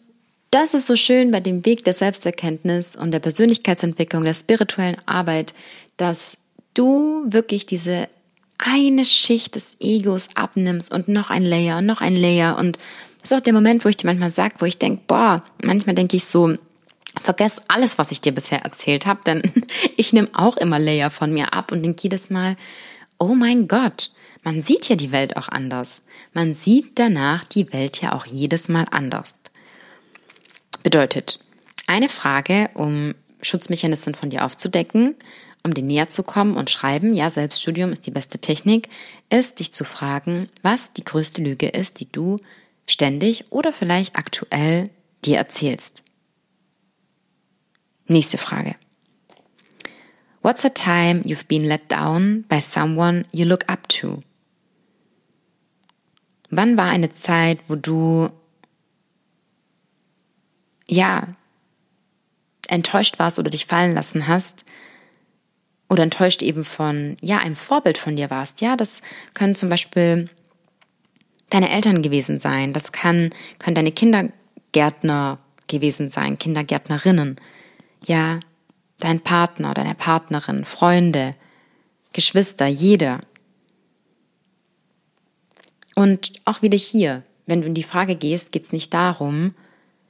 das 0.51 0.75
ist 0.75 0.89
so 0.89 0.97
schön 0.97 1.31
bei 1.31 1.39
dem 1.39 1.65
Weg 1.65 1.85
der 1.85 1.95
Selbsterkenntnis 1.95 2.97
und 2.97 3.13
der 3.13 3.21
Persönlichkeitsentwicklung, 3.21 4.25
der 4.25 4.35
spirituellen 4.35 4.97
Arbeit, 5.07 5.55
dass 5.97 6.39
du 6.75 7.23
wirklich 7.27 7.67
diese 7.67 8.09
eine 8.59 9.05
Schicht 9.05 9.55
des 9.55 9.77
Egos 9.81 10.29
abnimmst 10.35 10.93
und 10.93 11.09
noch 11.09 11.31
ein 11.31 11.45
Layer 11.45 11.79
und 11.79 11.87
noch 11.87 12.01
ein 12.01 12.17
Layer. 12.17 12.57
Und 12.57 12.79
das 13.21 13.31
ist 13.31 13.37
auch 13.37 13.43
der 13.43 13.53
Moment, 13.53 13.85
wo 13.85 13.89
ich 13.89 13.97
dir 13.97 14.07
manchmal 14.07 14.31
sage, 14.31 14.55
wo 14.59 14.67
ich 14.67 14.79
denke, 14.79 15.03
boah, 15.07 15.43
manchmal 15.63 15.95
denke 15.95 16.17
ich 16.17 16.25
so, 16.25 16.57
vergess 17.23 17.63
alles, 17.69 17.99
was 17.99 18.11
ich 18.11 18.21
dir 18.21 18.33
bisher 18.33 18.63
erzählt 18.63 19.07
habe, 19.07 19.21
denn 19.27 19.43
ich 19.97 20.13
nehme 20.13 20.29
auch 20.35 20.57
immer 20.57 20.79
Layer 20.79 21.11
von 21.11 21.33
mir 21.33 21.53
ab 21.53 21.73
und 21.73 21.83
denke 21.83 22.03
jedes 22.03 22.31
Mal, 22.31 22.57
oh 23.19 23.35
mein 23.35 23.69
Gott, 23.69 24.11
man 24.43 24.61
sieht 24.61 24.89
ja 24.89 24.97
die 24.97 25.13
Welt 25.13 25.37
auch 25.37 25.49
anders. 25.49 26.03
Man 26.35 26.53
sieht 26.53 26.99
danach 26.99 27.45
die 27.45 27.73
Welt 27.73 28.03
ja 28.03 28.13
auch 28.13 28.27
jedes 28.27 28.69
Mal 28.69 28.85
anders. 28.91 29.35
Bedeutet, 30.83 31.39
eine 31.87 32.11
Frage, 32.11 32.69
um 32.75 33.15
Schutzmechanismen 33.41 34.15
von 34.15 34.31
dir 34.31 34.45
aufzudecken, 34.45 35.15
um 35.65 35.73
dir 35.73 35.83
näher 35.83 36.11
zu 36.11 36.23
kommen 36.23 36.57
und 36.57 36.71
schreiben, 36.71 37.15
ja, 37.15 37.31
Selbststudium 37.31 37.93
ist 37.93 38.07
die 38.07 38.11
beste 38.11 38.39
Technik, 38.39 38.89
ist 39.31 39.59
dich 39.59 39.73
zu 39.73 39.85
fragen, 39.85 40.49
was 40.63 40.93
die 40.93 41.05
größte 41.05 41.43
Lüge 41.43 41.69
ist, 41.69 42.01
die 42.01 42.11
du 42.11 42.37
ständig 42.87 43.51
oder 43.51 43.73
vielleicht 43.73 44.17
aktuell 44.17 44.91
dir 45.25 45.39
erzählst. 45.39 46.05
Nächste 48.07 48.37
Frage. 48.37 48.77
What's 50.43 50.67
a 50.67 50.69
time 50.69 51.23
you've 51.23 51.49
been 51.49 51.65
let 51.65 51.91
down 51.91 52.45
by 52.49 52.61
someone 52.61 53.25
you 53.33 53.47
look 53.47 53.67
up 53.67 53.89
to? 53.89 54.21
Wann 56.51 56.77
war 56.77 56.91
eine 56.91 57.11
Zeit, 57.11 57.59
wo 57.69 57.77
du 57.77 58.29
ja 60.87 61.29
enttäuscht 62.69 63.19
warst 63.19 63.39
oder 63.39 63.49
dich 63.49 63.65
fallen 63.65 63.95
lassen 63.95 64.29
hast 64.29 64.67
oder 65.95 66.03
enttäuscht 66.03 66.43
eben 66.43 66.65
von, 66.65 67.17
ja, 67.21 67.39
einem 67.39 67.55
Vorbild 67.55 67.99
von 67.99 68.17
dir 68.17 68.29
warst. 68.29 68.61
Ja, 68.61 68.77
das 68.77 69.01
können 69.33 69.55
zum 69.55 69.69
Beispiel 69.69 70.29
deine 71.51 71.71
Eltern 71.71 72.03
gewesen 72.03 72.41
sein. 72.41 72.73
Das 72.73 72.91
kann, 72.91 73.31
können 73.61 73.77
deine 73.77 73.93
Kindergärtner 73.93 75.39
gewesen 75.69 76.11
sein, 76.11 76.37
Kindergärtnerinnen. 76.37 77.37
Ja, 78.05 78.41
dein 78.99 79.21
Partner, 79.21 79.73
deine 79.73 79.95
Partnerin, 79.95 80.65
Freunde, 80.65 81.37
Geschwister, 82.13 82.67
jeder. 82.67 83.21
Und 85.95 86.33
auch 86.45 86.61
wieder 86.61 86.77
hier, 86.77 87.23
wenn 87.47 87.61
du 87.61 87.69
in 87.69 87.75
die 87.75 87.85
Frage 87.85 88.17
gehst, 88.17 88.51
geht 88.51 88.65
es 88.65 88.73
nicht 88.73 88.93
darum, 88.93 89.55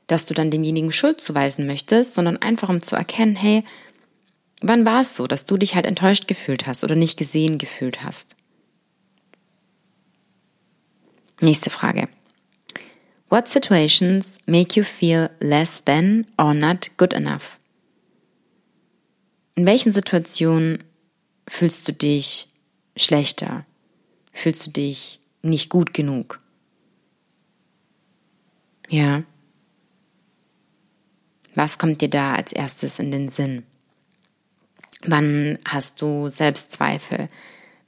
dass 0.07 0.25
du 0.25 0.33
dann 0.33 0.51
demjenigen 0.51 0.93
Schuld 0.93 1.21
zuweisen 1.21 1.67
möchtest, 1.67 2.15
sondern 2.15 2.39
einfach 2.39 2.71
um 2.71 2.81
zu 2.81 2.97
erkennen, 2.97 3.37
hey, 3.37 3.65
Wann 4.67 4.87
war 4.87 5.03
es 5.03 5.15
so, 5.15 5.27
dass 5.27 5.45
du 5.45 5.59
dich 5.59 5.75
halt 5.75 5.85
enttäuscht 5.85 6.27
gefühlt 6.27 6.67
hast 6.67 6.85
oder 6.85 6.97
nicht 6.97 7.19
gesehen 7.19 7.59
gefühlt 7.59 8.03
hast? 8.03 8.35
Nächste 11.39 11.69
Frage. 11.69 12.09
What 13.29 13.47
situations 13.47 14.39
make 14.47 14.81
you 14.81 14.83
feel 14.83 15.29
less 15.39 15.85
than 15.85 16.25
or 16.39 16.55
not 16.55 16.91
good 16.97 17.13
enough? 17.13 17.59
In 19.55 19.67
welchen 19.67 19.93
Situationen 19.93 20.83
fühlst 21.47 21.87
du 21.87 21.93
dich 21.93 22.49
schlechter? 22.97 23.67
Fühlst 24.33 24.67
du 24.67 24.71
dich 24.71 25.21
nicht 25.43 25.69
gut 25.69 25.93
genug? 25.93 26.41
Ja. 28.89 29.25
Was 31.55 31.77
kommt 31.77 32.01
dir 32.01 32.09
da 32.09 32.35
als 32.35 32.51
erstes 32.51 32.99
in 32.99 33.11
den 33.11 33.29
Sinn? 33.29 33.67
Wann 35.07 35.59
hast 35.67 36.01
du 36.01 36.29
Selbstzweifel? 36.29 37.29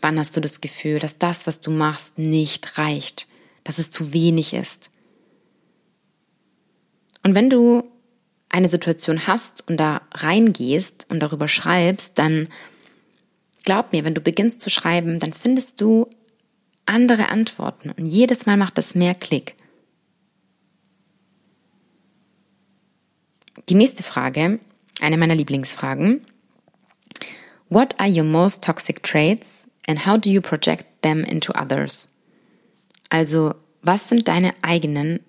Wann 0.01 0.19
hast 0.19 0.37
du 0.37 0.41
das 0.41 0.61
Gefühl, 0.61 0.99
dass 0.99 1.19
das, 1.19 1.47
was 1.47 1.61
du 1.61 1.71
machst, 1.71 2.19
nicht 2.19 2.79
reicht, 2.79 3.27
dass 3.65 3.79
es 3.79 3.91
zu 3.91 4.13
wenig 4.13 4.53
ist? 4.53 4.91
Und 7.23 7.35
wenn 7.35 7.51
du 7.51 7.91
eine 8.49 8.69
Situation 8.69 9.27
hast 9.27 9.69
und 9.69 9.79
da 9.79 10.03
reingehst 10.13 11.11
und 11.11 11.21
darüber 11.21 11.49
schreibst, 11.49 12.19
dann 12.19 12.49
glaub 13.65 13.93
mir, 13.93 14.05
wenn 14.05 14.15
du 14.15 14.21
beginnst 14.21 14.61
zu 14.61 14.71
schreiben, 14.71 15.19
dann 15.19 15.33
findest 15.33 15.81
du 15.81 16.09
andere 16.85 17.31
Antworten 17.31 17.91
und 17.91 18.07
jedes 18.07 18.47
Mal 18.47 18.57
macht 18.57 18.79
das 18.79 18.95
mehr 18.95 19.15
Klick. 19.15 19.55
Die 23.69 23.75
nächste 23.75 24.05
Frage, 24.05 24.61
eine 25.01 25.17
meiner 25.17 25.35
Lieblingsfragen, 25.35 26.25
What 27.69 27.99
are 27.99 28.09
your 28.09 28.25
most 28.25 28.63
toxic 28.63 29.03
traits 29.03 29.69
and 29.89 30.07
how 30.07 30.17
do 30.17 30.31
you 30.31 30.41
project 30.41 30.85
them 31.03 31.25
into 31.25 31.53
others? 31.53 32.09
Also, 33.11 33.55
was 33.83 34.09
sind 34.09 34.29
deine 34.29 34.53
eigenen, 34.63 35.21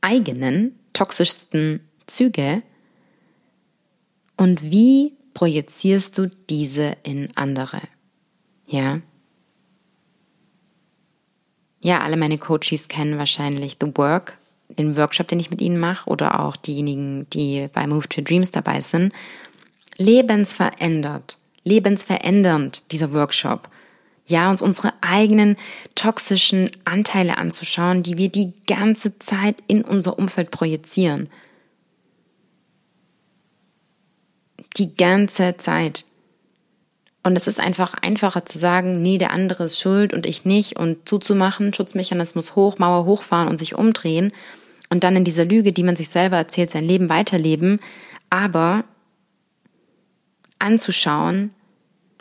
eigenen 0.00 0.78
toxischsten 0.92 1.80
Züge 2.06 2.62
und 4.36 4.62
wie 4.62 5.14
projizierst 5.34 6.16
du 6.18 6.30
diese 6.48 6.96
in 7.02 7.28
andere? 7.36 7.80
Ja? 8.66 9.00
Ja, 11.82 12.00
alle 12.00 12.16
meine 12.16 12.38
Coaches 12.38 12.88
kennen 12.88 13.18
wahrscheinlich 13.18 13.76
The 13.80 13.92
Work, 13.96 14.38
den 14.70 14.96
Workshop, 14.96 15.28
den 15.28 15.40
ich 15.40 15.50
mit 15.50 15.60
ihnen 15.60 15.78
mache, 15.78 16.08
oder 16.10 16.40
auch 16.40 16.56
diejenigen, 16.56 17.28
die 17.30 17.68
bei 17.72 17.86
Move 17.86 18.08
to 18.08 18.22
Dreams 18.22 18.50
dabei 18.50 18.80
sind. 18.80 19.12
lebensverändert, 19.98 21.38
lebensverändernd, 21.66 22.82
dieser 22.92 23.12
Workshop. 23.12 23.68
Ja, 24.28 24.50
uns 24.50 24.62
unsere 24.62 24.92
eigenen 25.02 25.56
toxischen 25.94 26.70
Anteile 26.84 27.38
anzuschauen, 27.38 28.02
die 28.02 28.16
wir 28.16 28.28
die 28.28 28.54
ganze 28.66 29.18
Zeit 29.18 29.56
in 29.66 29.82
unser 29.82 30.18
Umfeld 30.18 30.50
projizieren. 30.50 31.28
Die 34.76 34.96
ganze 34.96 35.56
Zeit. 35.58 36.04
Und 37.22 37.36
es 37.36 37.46
ist 37.46 37.60
einfach 37.60 37.94
einfacher 37.94 38.46
zu 38.46 38.58
sagen, 38.58 39.02
nee, 39.02 39.18
der 39.18 39.32
andere 39.32 39.64
ist 39.64 39.80
schuld 39.80 40.12
und 40.12 40.26
ich 40.26 40.44
nicht 40.44 40.76
und 40.76 41.08
zuzumachen, 41.08 41.74
Schutzmechanismus 41.74 42.54
hoch, 42.56 42.78
Mauer 42.78 43.04
hochfahren 43.04 43.48
und 43.48 43.58
sich 43.58 43.74
umdrehen 43.74 44.32
und 44.90 45.02
dann 45.02 45.16
in 45.16 45.24
dieser 45.24 45.44
Lüge, 45.44 45.72
die 45.72 45.82
man 45.82 45.96
sich 45.96 46.08
selber 46.08 46.36
erzählt, 46.36 46.70
sein 46.70 46.84
Leben 46.84 47.10
weiterleben, 47.10 47.80
aber 48.30 48.84
anzuschauen, 50.58 51.50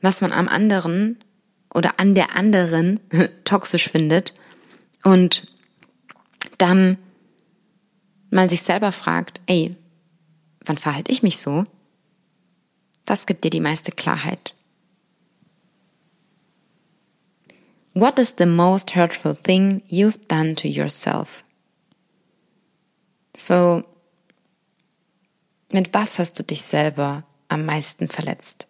was 0.06 0.22
man 0.22 0.32
am 0.32 0.48
anderen 0.48 1.18
oder 1.74 2.00
an 2.00 2.16
der 2.16 2.36
anderen 2.36 3.00
toxisch 3.44 3.90
findet 3.90 4.34
und 5.04 5.48
dann 6.58 6.98
mal 8.30 8.50
sich 8.50 8.62
selber 8.62 8.92
fragt, 8.92 9.42
ey, 9.48 9.76
wann 10.64 10.78
verhalte 10.78 11.12
ich 11.12 11.24
mich 11.24 11.40
so? 11.40 11.66
Das 13.04 13.26
gibt 13.26 13.44
dir 13.44 13.50
die 13.50 13.60
meiste 13.60 13.92
Klarheit. 13.92 14.54
What 17.94 18.20
is 18.20 18.36
the 18.38 18.46
most 18.46 18.96
hurtful 18.96 19.36
thing 19.36 19.82
you've 19.90 20.20
done 20.28 20.56
to 20.56 20.68
yourself? 20.68 21.44
So, 23.36 23.84
mit 25.72 25.94
was 25.94 26.20
hast 26.20 26.38
du 26.38 26.44
dich 26.44 26.62
selber 26.62 27.24
am 27.48 27.66
meisten 27.66 28.08
verletzt? 28.08 28.68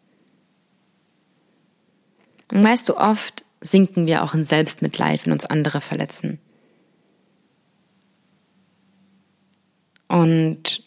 Und 2.52 2.64
weißt 2.64 2.90
du, 2.90 2.98
oft 2.98 3.44
sinken 3.62 4.08
wir 4.08 4.24
auch 4.24 4.34
in 4.34 4.46
Selbstmitleid, 4.46 5.26
wenn 5.26 5.34
uns 5.34 5.46
andere 5.46 5.82
verletzen. 5.82 6.40
Und 10.08 10.84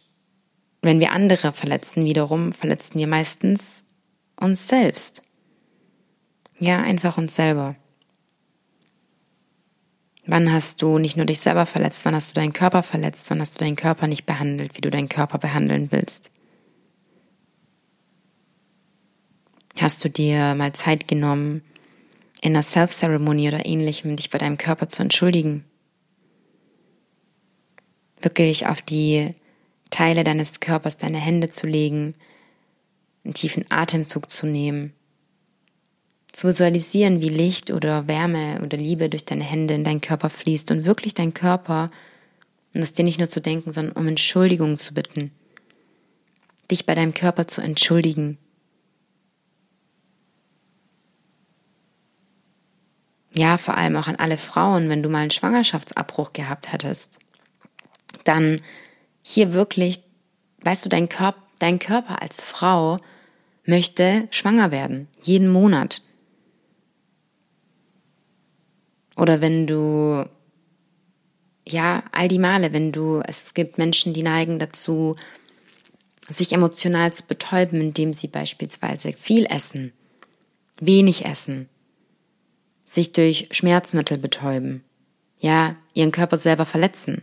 wenn 0.80 1.00
wir 1.00 1.12
andere 1.12 1.52
verletzen, 1.52 2.04
wiederum 2.04 2.52
verletzen 2.52 2.98
wir 2.98 3.08
meistens 3.08 3.82
uns 4.40 4.68
selbst. 4.68 5.22
Ja, 6.60 6.80
einfach 6.80 7.18
uns 7.18 7.34
selber. 7.34 7.76
Wann 10.26 10.52
hast 10.52 10.82
du 10.82 10.98
nicht 10.98 11.16
nur 11.16 11.26
dich 11.26 11.40
selber 11.40 11.66
verletzt, 11.66 12.04
wann 12.04 12.14
hast 12.14 12.30
du 12.30 12.34
deinen 12.34 12.52
Körper 12.52 12.82
verletzt, 12.82 13.30
wann 13.30 13.40
hast 13.40 13.54
du 13.54 13.58
deinen 13.58 13.76
Körper 13.76 14.06
nicht 14.06 14.26
behandelt, 14.26 14.76
wie 14.76 14.82
du 14.82 14.90
deinen 14.90 15.08
Körper 15.08 15.38
behandeln 15.38 15.90
willst? 15.90 16.30
Hast 19.80 20.04
du 20.04 20.10
dir 20.10 20.56
mal 20.56 20.72
Zeit 20.72 21.06
genommen, 21.06 21.62
in 22.40 22.52
einer 22.52 22.62
Self-Ceremony 22.62 23.48
oder 23.48 23.64
ähnlichem 23.64 24.16
dich 24.16 24.28
bei 24.28 24.38
deinem 24.38 24.58
Körper 24.58 24.88
zu 24.88 25.02
entschuldigen? 25.02 25.64
Wirklich 28.20 28.66
auf 28.66 28.82
die 28.82 29.34
Teile 29.90 30.24
deines 30.24 30.58
Körpers 30.58 30.96
deine 30.96 31.18
Hände 31.18 31.50
zu 31.50 31.66
legen, 31.66 32.14
einen 33.24 33.34
tiefen 33.34 33.66
Atemzug 33.68 34.30
zu 34.30 34.46
nehmen, 34.46 34.92
zu 36.32 36.48
visualisieren, 36.48 37.20
wie 37.20 37.28
Licht 37.28 37.70
oder 37.70 38.08
Wärme 38.08 38.60
oder 38.64 38.76
Liebe 38.76 39.08
durch 39.08 39.24
deine 39.24 39.44
Hände 39.44 39.74
in 39.74 39.84
deinen 39.84 40.00
Körper 40.00 40.28
fließt 40.28 40.72
und 40.72 40.86
wirklich 40.86 41.14
dein 41.14 41.34
Körper, 41.34 41.90
und 42.74 42.80
das 42.80 42.94
dir 42.94 43.04
nicht 43.04 43.18
nur 43.18 43.28
zu 43.28 43.40
denken, 43.40 43.72
sondern 43.72 43.96
um 43.96 44.08
Entschuldigung 44.08 44.76
zu 44.76 44.92
bitten, 44.92 45.30
dich 46.70 46.84
bei 46.84 46.94
deinem 46.94 47.14
Körper 47.14 47.46
zu 47.46 47.60
entschuldigen 47.60 48.38
ja, 53.38 53.56
vor 53.56 53.76
allem 53.76 53.96
auch 53.96 54.08
an 54.08 54.16
alle 54.16 54.36
Frauen, 54.36 54.88
wenn 54.88 55.02
du 55.02 55.08
mal 55.08 55.20
einen 55.20 55.30
Schwangerschaftsabbruch 55.30 56.32
gehabt 56.32 56.72
hattest, 56.72 57.18
dann 58.24 58.60
hier 59.22 59.52
wirklich, 59.52 60.02
weißt 60.62 60.84
du, 60.84 60.88
dein 60.88 61.08
Körper, 61.08 61.42
dein 61.58 61.78
Körper 61.78 62.20
als 62.22 62.44
Frau 62.44 62.98
möchte 63.64 64.28
schwanger 64.30 64.70
werden, 64.70 65.08
jeden 65.22 65.48
Monat. 65.48 66.02
Oder 69.16 69.40
wenn 69.40 69.66
du, 69.66 70.28
ja, 71.66 72.04
all 72.12 72.28
die 72.28 72.38
Male, 72.38 72.72
wenn 72.72 72.92
du, 72.92 73.20
es 73.26 73.54
gibt 73.54 73.78
Menschen, 73.78 74.14
die 74.14 74.22
neigen 74.22 74.58
dazu, 74.58 75.16
sich 76.28 76.52
emotional 76.52 77.12
zu 77.12 77.24
betäuben, 77.24 77.80
indem 77.80 78.14
sie 78.14 78.28
beispielsweise 78.28 79.12
viel 79.12 79.46
essen, 79.46 79.92
wenig 80.80 81.24
essen, 81.24 81.68
sich 82.88 83.12
durch 83.12 83.48
Schmerzmittel 83.52 84.18
betäuben, 84.18 84.82
ja, 85.38 85.76
ihren 85.94 86.10
Körper 86.10 86.38
selber 86.38 86.66
verletzen. 86.66 87.22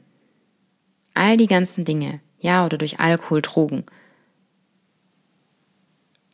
All 1.14 1.36
die 1.36 1.48
ganzen 1.48 1.84
Dinge, 1.84 2.22
ja, 2.40 2.66
oder 2.66 2.78
durch 2.78 3.00
Alkohol, 3.00 3.42
Drogen. 3.42 3.84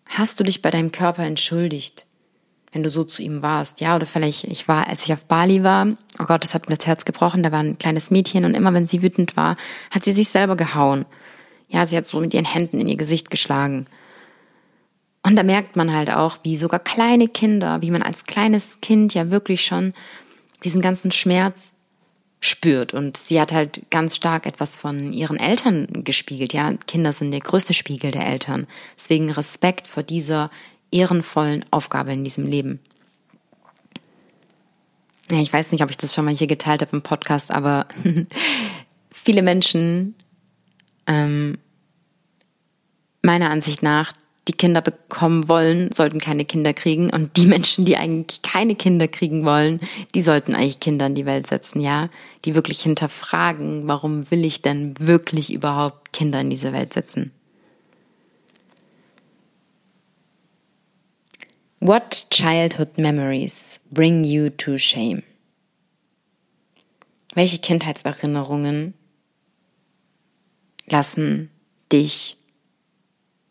Hast 0.06 0.40
du 0.40 0.44
dich 0.44 0.62
bei 0.62 0.70
deinem 0.70 0.92
Körper 0.92 1.24
entschuldigt, 1.24 2.06
wenn 2.74 2.84
du 2.84 2.90
so 2.90 3.06
zu 3.06 3.22
ihm 3.22 3.42
warst? 3.42 3.80
Ja, 3.80 3.96
oder 3.96 4.06
vielleicht, 4.06 4.44
ich 4.44 4.68
war, 4.68 4.88
als 4.88 5.06
ich 5.06 5.14
auf 5.14 5.24
Bali 5.24 5.64
war, 5.64 5.88
oh 6.20 6.26
Gott, 6.26 6.44
das 6.44 6.54
hat 6.54 6.68
mir 6.68 6.76
das 6.76 6.86
Herz 6.86 7.06
gebrochen, 7.06 7.42
da 7.42 7.52
war 7.54 7.62
ein 7.62 7.78
kleines 7.78 8.12
Mädchen 8.12 8.44
und 8.44 8.54
immer 8.54 8.74
wenn 8.74 8.86
sie 8.86 9.02
wütend 9.02 9.38
war, 9.38 9.56
hat 9.90 10.04
sie 10.04 10.14
sich 10.14 10.28
selber 10.28 10.58
gehauen. 10.58 11.06
Ja, 11.70 11.86
sie 11.86 11.96
hat 11.96 12.06
so 12.06 12.20
mit 12.20 12.34
ihren 12.34 12.46
Händen 12.46 12.82
in 12.82 12.90
ihr 12.90 12.98
Gesicht 12.98 13.30
geschlagen. 13.30 13.86
Und 15.24 15.36
da 15.36 15.44
merkt 15.44 15.76
man 15.76 15.94
halt 15.94 16.12
auch, 16.12 16.40
wie 16.44 16.58
sogar 16.58 16.80
kleine 16.80 17.28
Kinder, 17.28 17.82
wie 17.82 17.92
man 17.92 18.02
als 18.02 18.26
kleines 18.26 18.82
Kind 18.82 19.14
ja 19.14 19.30
wirklich 19.30 19.64
schon 19.64 19.94
diesen 20.64 20.82
ganzen 20.82 21.12
Schmerz 21.12 21.76
spürt. 22.40 22.94
Und 22.94 23.18
sie 23.18 23.40
hat 23.40 23.52
halt 23.52 23.90
ganz 23.92 24.16
stark 24.16 24.48
etwas 24.48 24.76
von 24.76 25.14
ihren 25.14 25.38
Eltern 25.38 25.88
gespiegelt. 26.04 26.54
Ja, 26.54 26.74
Kinder 26.88 27.14
sind 27.14 27.32
der 27.32 27.40
größte 27.40 27.74
Spiegel 27.74 28.12
der 28.12 28.26
Eltern. 28.26 28.68
Deswegen 28.98 29.30
Respekt 29.30 29.88
vor 29.88 30.04
dieser 30.04 30.50
ehrenvollen 30.92 31.64
Aufgabe 31.70 32.12
in 32.12 32.24
diesem 32.24 32.48
Leben. 32.48 32.80
Ja, 35.32 35.40
ich 35.40 35.54
weiß 35.54 35.72
nicht, 35.72 35.84
ob 35.84 35.92
ich 35.92 35.98
das 35.98 36.14
schon 36.14 36.26
mal 36.26 36.36
hier 36.36 36.48
geteilt 36.48 36.82
habe 36.82 36.96
im 36.96 37.04
Podcast, 37.04 37.52
aber 37.52 37.88
viele 39.12 39.44
Menschen, 39.44 40.16
ähm, 41.08 41.58
meiner 43.22 43.50
Ansicht 43.50 43.84
nach, 43.84 44.12
die 44.52 44.58
Kinder 44.58 44.82
bekommen 44.82 45.48
wollen, 45.48 45.94
sollten 45.94 46.20
keine 46.20 46.44
Kinder 46.44 46.74
kriegen. 46.74 47.10
Und 47.10 47.38
die 47.38 47.46
Menschen, 47.46 47.86
die 47.86 47.96
eigentlich 47.96 48.42
keine 48.42 48.76
Kinder 48.76 49.08
kriegen 49.08 49.46
wollen, 49.46 49.80
die 50.14 50.22
sollten 50.22 50.54
eigentlich 50.54 50.82
Kinder 50.82 51.06
in 51.06 51.16
die 51.16 51.26
Welt 51.26 51.48
setzen, 51.48 51.80
ja. 51.80 52.10
Die 52.44 52.54
wirklich 52.54 52.82
hinterfragen, 52.82 53.88
warum 53.88 54.30
will 54.30 54.44
ich 54.44 54.62
denn 54.62 54.94
wirklich 55.00 55.54
überhaupt 55.54 56.12
Kinder 56.12 56.42
in 56.42 56.50
diese 56.50 56.74
Welt 56.74 56.92
setzen? 56.92 57.32
What 61.80 62.28
childhood 62.30 62.98
memories 62.98 63.80
bring 63.90 64.26
you 64.26 64.50
to 64.50 64.78
shame? 64.78 65.24
Welche 67.36 67.60
Kindheitserinnerungen 67.60 68.96
lassen 70.88 71.50
dich 71.94 72.36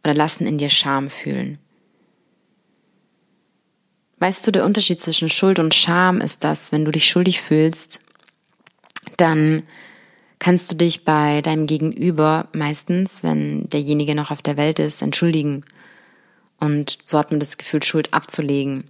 oder 0.05 0.15
lassen 0.15 0.47
in 0.47 0.59
dir 0.59 0.69
Scham 0.69 1.11
fühlen. 1.11 1.59
Weißt 4.19 4.47
du, 4.47 4.51
der 4.51 4.65
Unterschied 4.65 5.01
zwischen 5.01 5.31
Schuld 5.31 5.59
und 5.59 5.75
Scham 5.75 6.21
ist 6.21 6.45
das, 6.45 6.73
wenn 6.73 6.85
du 6.85 6.91
dich 6.91 7.09
schuldig 7.09 7.41
fühlst, 7.41 8.01
dann 9.17 9.63
kannst 10.39 10.71
du 10.71 10.77
dich 10.77 11.05
bei 11.05 11.41
deinem 11.43 11.67
Gegenüber 11.67 12.49
meistens, 12.53 13.22
wenn 13.22 13.68
derjenige 13.68 14.14
noch 14.14 14.31
auf 14.31 14.43
der 14.43 14.57
Welt 14.57 14.79
ist, 14.79 15.03
entschuldigen. 15.03 15.64
Und 16.59 16.99
so 17.05 17.18
hat 17.18 17.31
man 17.31 17.41
das 17.41 17.57
Gefühl, 17.57 17.83
Schuld 17.83 18.12
abzulegen. 18.12 18.85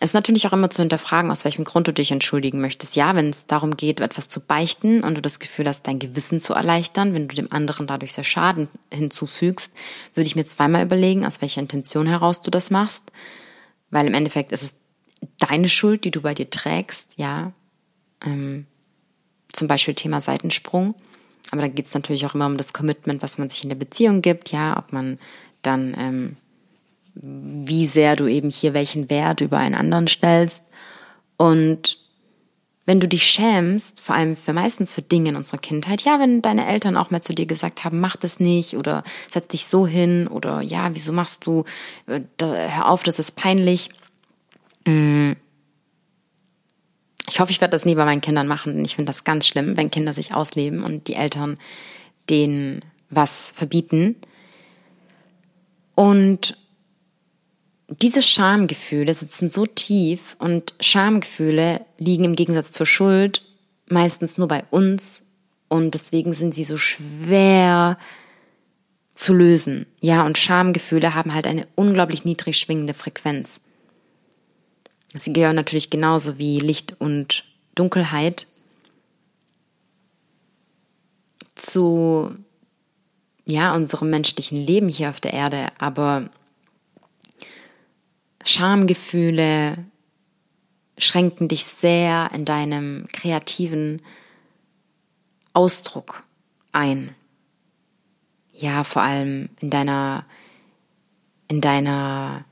Es 0.00 0.10
ist 0.10 0.14
natürlich 0.14 0.46
auch 0.46 0.52
immer 0.52 0.70
zu 0.70 0.82
hinterfragen, 0.82 1.30
aus 1.30 1.44
welchem 1.44 1.64
Grund 1.64 1.86
du 1.86 1.92
dich 1.92 2.10
entschuldigen 2.10 2.60
möchtest. 2.60 2.96
Ja, 2.96 3.14
wenn 3.14 3.30
es 3.30 3.46
darum 3.46 3.76
geht, 3.76 4.00
etwas 4.00 4.28
zu 4.28 4.40
beichten 4.40 5.04
und 5.04 5.14
du 5.14 5.22
das 5.22 5.38
Gefühl 5.38 5.68
hast, 5.68 5.86
dein 5.86 5.98
Gewissen 5.98 6.40
zu 6.40 6.54
erleichtern, 6.54 7.14
wenn 7.14 7.28
du 7.28 7.36
dem 7.36 7.52
anderen 7.52 7.86
dadurch 7.86 8.12
sehr 8.14 8.24
Schaden 8.24 8.68
hinzufügst, 8.92 9.72
würde 10.14 10.26
ich 10.26 10.34
mir 10.34 10.44
zweimal 10.44 10.84
überlegen, 10.84 11.24
aus 11.24 11.40
welcher 11.40 11.60
Intention 11.60 12.06
heraus 12.06 12.42
du 12.42 12.50
das 12.50 12.70
machst. 12.70 13.04
Weil 13.90 14.06
im 14.06 14.14
Endeffekt 14.14 14.50
ist 14.50 14.62
es 14.62 14.74
deine 15.38 15.68
Schuld, 15.68 16.04
die 16.04 16.10
du 16.10 16.20
bei 16.20 16.34
dir 16.34 16.50
trägst, 16.50 17.10
ja. 17.16 17.52
Ähm, 18.24 18.66
zum 19.52 19.68
Beispiel 19.68 19.94
Thema 19.94 20.20
Seitensprung. 20.20 20.94
Aber 21.50 21.60
da 21.60 21.68
geht 21.68 21.86
es 21.86 21.94
natürlich 21.94 22.24
auch 22.26 22.34
immer 22.34 22.46
um 22.46 22.56
das 22.56 22.72
Commitment, 22.72 23.22
was 23.22 23.38
man 23.38 23.50
sich 23.50 23.62
in 23.62 23.68
der 23.68 23.76
Beziehung 23.76 24.22
gibt, 24.22 24.50
ja, 24.50 24.78
ob 24.78 24.92
man 24.92 25.18
dann 25.60 25.94
ähm, 25.98 26.36
wie 27.14 27.86
sehr 27.86 28.16
du 28.16 28.26
eben 28.26 28.50
hier 28.50 28.74
welchen 28.74 29.10
Wert 29.10 29.40
über 29.40 29.58
einen 29.58 29.74
anderen 29.74 30.08
stellst. 30.08 30.64
Und 31.36 31.98
wenn 32.84 33.00
du 33.00 33.06
dich 33.06 33.24
schämst, 33.24 34.00
vor 34.00 34.16
allem 34.16 34.36
für 34.36 34.52
meistens 34.52 34.94
für 34.94 35.02
Dinge 35.02 35.30
in 35.30 35.36
unserer 35.36 35.58
Kindheit, 35.58 36.02
ja, 36.02 36.18
wenn 36.18 36.42
deine 36.42 36.66
Eltern 36.66 36.96
auch 36.96 37.10
mal 37.10 37.20
zu 37.20 37.32
dir 37.32 37.46
gesagt 37.46 37.84
haben, 37.84 38.00
mach 38.00 38.16
das 38.16 38.40
nicht 38.40 38.76
oder 38.76 39.04
setz 39.30 39.48
dich 39.48 39.66
so 39.66 39.86
hin 39.86 40.26
oder 40.26 40.60
ja, 40.62 40.90
wieso 40.92 41.12
machst 41.12 41.46
du, 41.46 41.64
äh, 42.06 42.20
hör 42.40 42.88
auf, 42.88 43.02
das 43.02 43.18
ist 43.18 43.36
peinlich. 43.36 43.90
Mm. 44.86 45.32
Ich 47.28 47.38
hoffe, 47.38 47.52
ich 47.52 47.60
werde 47.60 47.70
das 47.70 47.84
nie 47.84 47.94
bei 47.94 48.04
meinen 48.04 48.20
Kindern 48.20 48.48
machen. 48.48 48.84
Ich 48.84 48.96
finde 48.96 49.10
das 49.10 49.22
ganz 49.22 49.46
schlimm, 49.46 49.76
wenn 49.76 49.92
Kinder 49.92 50.12
sich 50.12 50.34
ausleben 50.34 50.82
und 50.82 51.06
die 51.06 51.14
Eltern 51.14 51.58
denen 52.28 52.84
was 53.10 53.52
verbieten. 53.54 54.16
Und 55.94 56.56
diese 58.00 58.22
Schamgefühle 58.22 59.12
sitzen 59.12 59.50
so 59.50 59.66
tief 59.66 60.36
und 60.38 60.74
Schamgefühle 60.80 61.84
liegen 61.98 62.24
im 62.24 62.36
Gegensatz 62.36 62.72
zur 62.72 62.86
Schuld 62.86 63.42
meistens 63.88 64.38
nur 64.38 64.48
bei 64.48 64.64
uns 64.70 65.26
und 65.68 65.92
deswegen 65.94 66.32
sind 66.32 66.54
sie 66.54 66.64
so 66.64 66.76
schwer 66.76 67.98
zu 69.14 69.34
lösen. 69.34 69.86
Ja, 70.00 70.24
und 70.24 70.38
Schamgefühle 70.38 71.14
haben 71.14 71.34
halt 71.34 71.46
eine 71.46 71.66
unglaublich 71.74 72.24
niedrig 72.24 72.58
schwingende 72.58 72.94
Frequenz. 72.94 73.60
Sie 75.14 75.32
gehören 75.32 75.56
natürlich 75.56 75.90
genauso 75.90 76.38
wie 76.38 76.58
Licht 76.58 76.96
und 76.98 77.44
Dunkelheit 77.74 78.46
zu 81.54 82.34
ja, 83.44 83.74
unserem 83.74 84.10
menschlichen 84.10 84.58
Leben 84.58 84.88
hier 84.88 85.10
auf 85.10 85.20
der 85.20 85.34
Erde, 85.34 85.68
aber 85.78 86.30
Schamgefühle 88.44 89.78
schränken 90.98 91.48
dich 91.48 91.64
sehr 91.64 92.30
in 92.34 92.44
deinem 92.44 93.06
kreativen 93.12 94.02
Ausdruck 95.52 96.24
ein. 96.72 97.14
Ja, 98.52 98.84
vor 98.84 99.02
allem 99.02 99.48
in 99.60 99.70
deiner, 99.70 100.24
in 101.48 101.60
deiner, 101.60 102.44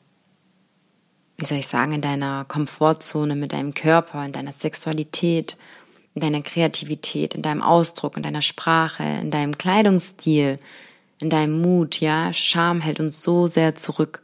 wie 1.39 1.45
soll 1.45 1.59
ich 1.59 1.69
sagen, 1.69 1.93
in 1.93 2.01
deiner 2.01 2.45
Komfortzone 2.47 3.37
mit 3.37 3.53
deinem 3.53 3.75
Körper, 3.75 4.25
in 4.25 4.33
deiner 4.33 4.53
Sexualität, 4.53 5.57
in 6.15 6.21
deiner 6.21 6.43
Kreativität, 6.43 7.35
in 7.35 7.43
deinem 7.43 7.63
Ausdruck, 7.63 8.17
in 8.17 8.23
deiner 8.23 8.43
Sprache, 8.43 9.05
in 9.05 9.31
deinem 9.31 9.57
Kleidungsstil, 9.57 10.59
in 11.21 11.31
deinem 11.31 11.61
Mut, 11.61 12.01
ja. 12.01 12.33
Scham 12.33 12.81
hält 12.81 12.99
uns 13.01 13.23
so 13.23 13.47
sehr 13.47 13.77
zurück. 13.77 14.23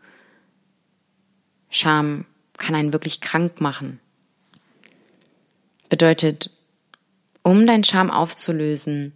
Scham 1.77 2.24
kann 2.57 2.74
einen 2.74 2.93
wirklich 2.93 3.20
krank 3.20 3.61
machen. 3.61 4.01
Bedeutet, 5.91 6.51
um 7.43 7.66
dein 7.66 7.85
Scham 7.85 8.11
aufzulösen, 8.11 9.12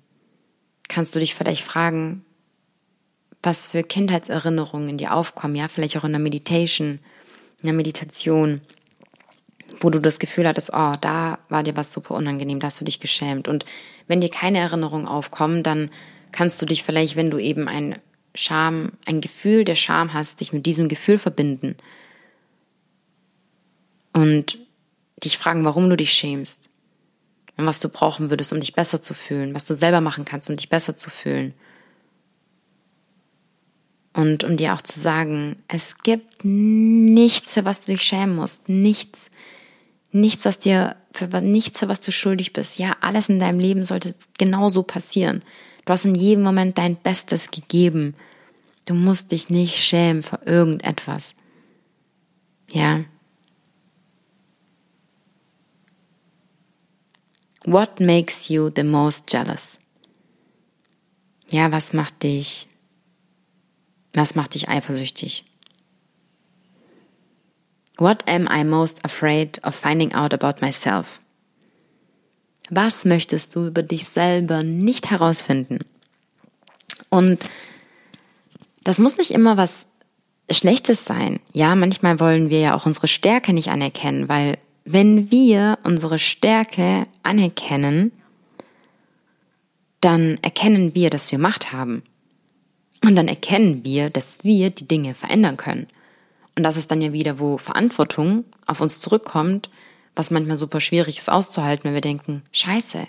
kannst 0.88 1.14
du 1.14 1.20
dich 1.20 1.34
vielleicht 1.34 1.64
fragen, 1.64 2.24
was 3.42 3.66
für 3.66 3.82
Kindheitserinnerungen 3.82 4.90
in 4.90 4.98
dir 4.98 5.14
aufkommen, 5.14 5.56
ja, 5.56 5.68
vielleicht 5.68 5.96
auch 5.96 6.04
in 6.04 6.12
der 6.12 6.20
Meditation, 6.20 7.00
in 7.62 7.64
der 7.64 7.72
Meditation, 7.72 8.61
wo 9.80 9.88
du 9.88 9.98
das 9.98 10.18
Gefühl 10.18 10.46
hattest, 10.46 10.70
oh, 10.74 10.92
da 11.00 11.38
war 11.48 11.62
dir 11.62 11.76
was 11.76 11.92
super 11.92 12.14
unangenehm, 12.14 12.61
da 12.61 12.66
hast 12.66 12.80
du 12.80 12.84
dich 12.84 13.00
geschämt. 13.00 13.48
Und 13.48 13.64
wenn 14.06 14.20
dir 14.20 14.28
keine 14.28 14.58
Erinnerungen 14.58 15.08
aufkommen, 15.08 15.62
dann 15.62 15.90
kannst 16.30 16.61
du 16.61 16.66
dich 16.66 16.82
vielleicht, 16.82 17.16
wenn 17.16 17.30
du 17.30 17.38
eben 17.38 17.68
ein 17.68 17.98
Scham, 18.34 18.92
ein 19.06 19.22
Gefühl 19.22 19.64
der 19.64 19.76
Scham 19.76 20.12
hast, 20.12 20.40
dich 20.40 20.52
mit 20.52 20.66
diesem 20.66 20.88
Gefühl 20.88 21.16
verbinden 21.16 21.76
und 24.12 24.58
dich 25.22 25.38
fragen, 25.38 25.64
warum 25.64 25.88
du 25.90 25.96
dich 25.96 26.12
schämst 26.12 26.70
und 27.56 27.66
was 27.66 27.80
du 27.80 27.88
brauchen 27.88 28.30
würdest, 28.30 28.52
um 28.52 28.61
dich 28.61 28.72
besser 28.72 29.02
zu 29.02 29.14
fühlen, 29.14 29.54
was 29.54 29.64
du 29.64 29.74
selber 29.74 30.00
machen 30.00 30.24
kannst, 30.24 30.48
um 30.50 30.56
dich 30.56 30.68
besser 30.68 30.96
zu 30.96 31.11
fühlen. 31.11 31.54
Und 34.12 34.42
um 34.42 34.56
dir 34.56 34.74
auch 34.74 34.82
zu 34.82 34.98
sagen, 34.98 35.56
es 35.68 35.98
gibt 35.98 36.44
nichts, 36.44 37.54
für 37.54 37.64
was 37.64 37.82
du 37.82 37.92
dich 37.92 38.02
schämen 38.02 38.34
musst, 38.34 38.68
nichts, 38.68 39.30
nichts, 40.11 40.44
was 40.44 40.58
dir, 40.58 40.96
für 41.12 41.26
nichts, 41.40 41.78
für 41.78 41.88
was 41.88 42.00
du 42.00 42.11
schuldig 42.11 42.52
bist. 42.52 42.78
Ja, 42.78 42.96
alles 43.00 43.28
in 43.28 43.38
deinem 43.38 43.61
Leben 43.61 43.84
sollte 43.84 44.14
genauso 44.36 44.82
passieren. 44.82 45.44
Du 45.84 45.92
hast 45.92 46.04
in 46.04 46.16
jedem 46.16 46.42
Moment 46.42 46.76
dein 46.76 46.96
Bestes 46.96 47.50
gegeben. 47.50 48.14
Du 48.84 48.94
musst 48.94 49.30
dich 49.30 49.48
nicht 49.48 49.76
schämen 49.76 50.22
für 50.22 50.40
irgendetwas. 50.44 51.34
Ja. 52.72 53.04
What 57.64 58.00
makes 58.00 58.48
you 58.48 58.70
the 58.74 58.84
most 58.84 59.30
jealous? 59.30 59.78
Ja, 61.50 61.70
was 61.72 61.92
macht 61.92 62.22
dich, 62.22 62.68
was 64.14 64.34
macht 64.34 64.54
dich 64.54 64.68
eifersüchtig? 64.68 65.44
What 67.98 68.26
am 68.28 68.48
I 68.50 68.64
most 68.64 69.04
afraid 69.04 69.62
of 69.62 69.74
finding 69.74 70.14
out 70.14 70.32
about 70.32 70.64
myself? 70.64 71.20
Was 72.70 73.04
möchtest 73.04 73.54
du 73.54 73.66
über 73.66 73.82
dich 73.82 74.08
selber 74.08 74.62
nicht 74.62 75.11
herausfinden? 75.11 75.80
Und 77.11 77.44
das 78.84 78.98
muss 78.98 79.18
nicht 79.18 79.32
immer 79.32 79.56
was 79.56 79.86
Schlechtes 80.50 81.04
sein. 81.04 81.40
Ja, 81.52 81.74
manchmal 81.74 82.20
wollen 82.20 82.48
wir 82.48 82.61
ja 82.61 82.74
auch 82.74 82.86
unsere 82.86 83.08
Stärke 83.08 83.52
nicht 83.52 83.68
anerkennen, 83.68 84.28
weil 84.28 84.56
wenn 84.85 85.31
wir 85.31 85.78
unsere 85.85 86.18
Stärke 86.18 87.05
anerkennen, 87.22 88.12
dann 90.01 90.39
erkennen 90.43 90.95
wir, 90.95 91.11
dass 91.11 91.31
wir 91.31 91.39
Macht 91.39 91.72
haben. 91.72 92.03
Und 93.05 93.16
dann 93.16 93.28
erkennen 93.28 93.85
wir, 93.85 94.11
dass 94.11 94.45
wir 94.45 94.70
die 94.70 94.89
Dinge 94.89 95.14
verändern 95.14 95.57
können. 95.57 95.87
Und 96.57 96.64
das 96.64 96.76
ist 96.76 96.91
dann 96.91 97.01
ja 97.01 97.12
wieder, 97.12 97.39
wo 97.39 97.59
Verantwortung 97.59 98.45
auf 98.66 98.81
uns 98.81 99.01
zurückkommt, 99.01 99.70
was 100.16 100.31
manchmal 100.31 100.57
super 100.57 100.81
schwierig 100.81 101.18
ist 101.18 101.31
auszuhalten, 101.31 101.85
wenn 101.85 101.95
wir 101.95 102.01
denken, 102.01 102.43
scheiße, 102.53 103.07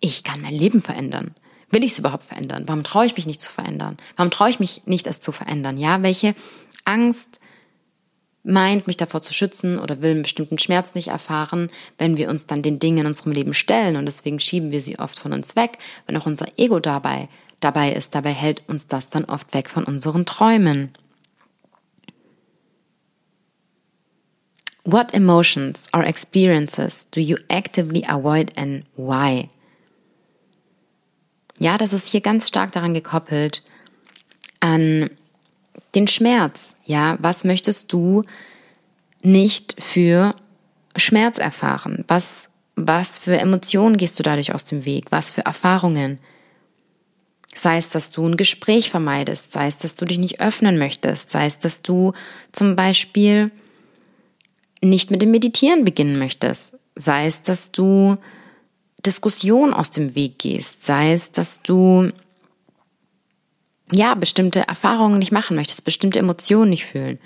ich 0.00 0.24
kann 0.24 0.40
mein 0.42 0.54
Leben 0.54 0.80
verändern. 0.80 1.34
Will 1.70 1.82
ich 1.82 1.92
es 1.92 1.98
überhaupt 1.98 2.24
verändern? 2.24 2.64
Warum 2.66 2.84
traue 2.84 3.06
ich 3.06 3.16
mich 3.16 3.26
nicht 3.26 3.40
zu 3.40 3.50
verändern? 3.50 3.96
Warum 4.16 4.30
traue 4.30 4.50
ich 4.50 4.60
mich 4.60 4.82
nicht, 4.86 5.06
es 5.06 5.20
zu 5.20 5.32
verändern? 5.32 5.78
Ja, 5.78 6.02
welche 6.02 6.34
Angst 6.84 7.40
meint, 8.46 8.86
mich 8.86 8.96
davor 8.96 9.22
zu 9.22 9.34
schützen 9.34 9.78
oder 9.78 10.00
will 10.02 10.12
einen 10.12 10.22
bestimmten 10.22 10.58
Schmerz 10.58 10.94
nicht 10.94 11.08
erfahren, 11.08 11.68
wenn 11.98 12.16
wir 12.16 12.30
uns 12.30 12.46
dann 12.46 12.62
den 12.62 12.78
Dingen 12.78 12.98
in 12.98 13.06
unserem 13.06 13.32
Leben 13.32 13.54
stellen 13.54 13.96
und 13.96 14.06
deswegen 14.06 14.40
schieben 14.40 14.70
wir 14.70 14.80
sie 14.80 14.98
oft 14.98 15.18
von 15.18 15.32
uns 15.32 15.56
weg, 15.56 15.78
wenn 16.06 16.16
auch 16.16 16.26
unser 16.26 16.46
Ego 16.56 16.80
dabei 16.80 17.28
dabei 17.60 17.92
ist, 17.92 18.14
dabei 18.14 18.32
hält 18.32 18.62
uns 18.68 18.86
das 18.86 19.10
dann 19.10 19.24
oft 19.24 19.52
weg 19.54 19.68
von 19.68 19.84
unseren 19.84 20.26
Träumen. 20.26 20.92
What 24.84 25.12
emotions 25.14 25.88
or 25.92 26.04
experiences 26.04 27.08
do 27.10 27.20
you 27.20 27.36
actively 27.48 28.04
avoid 28.06 28.56
and 28.56 28.84
why? 28.96 29.48
Ja, 31.58 31.76
das 31.78 31.92
ist 31.92 32.08
hier 32.08 32.20
ganz 32.20 32.46
stark 32.46 32.70
daran 32.72 32.94
gekoppelt 32.94 33.62
an 34.60 35.10
den 35.94 36.06
Schmerz. 36.06 36.76
Ja, 36.84 37.16
was 37.20 37.44
möchtest 37.44 37.92
du 37.92 38.22
nicht 39.22 39.76
für 39.78 40.34
Schmerz 40.96 41.38
erfahren? 41.38 42.04
Was, 42.08 42.48
was 42.76 43.18
für 43.18 43.38
Emotionen 43.38 43.96
gehst 43.96 44.18
du 44.18 44.22
dadurch 44.22 44.54
aus 44.54 44.64
dem 44.64 44.84
Weg? 44.84 45.06
Was 45.10 45.30
für 45.30 45.44
Erfahrungen? 45.44 46.18
Sei 47.54 47.78
es, 47.78 47.88
dass 47.88 48.10
du 48.10 48.26
ein 48.26 48.36
Gespräch 48.36 48.90
vermeidest, 48.90 49.52
sei 49.52 49.66
es, 49.66 49.78
dass 49.78 49.94
du 49.94 50.04
dich 50.04 50.18
nicht 50.18 50.40
öffnen 50.40 50.78
möchtest, 50.78 51.30
sei 51.30 51.46
es, 51.46 51.58
dass 51.58 51.80
du 51.80 52.12
zum 52.52 52.76
Beispiel 52.76 53.50
nicht 54.82 55.10
mit 55.10 55.22
dem 55.22 55.30
Meditieren 55.30 55.84
beginnen 55.84 56.18
möchtest, 56.18 56.74
sei 56.94 57.26
es, 57.26 57.40
dass 57.42 57.72
du 57.72 58.18
Diskussion 59.04 59.72
aus 59.72 59.90
dem 59.90 60.14
Weg 60.14 60.38
gehst, 60.38 60.84
sei 60.84 61.14
es, 61.14 61.32
dass 61.32 61.62
du 61.62 62.10
ja, 63.92 64.14
bestimmte 64.14 64.66
Erfahrungen 64.66 65.18
nicht 65.18 65.32
machen 65.32 65.56
möchtest, 65.56 65.84
bestimmte 65.84 66.18
Emotionen 66.18 66.70
nicht 66.70 66.84
fühlen. 66.84 67.18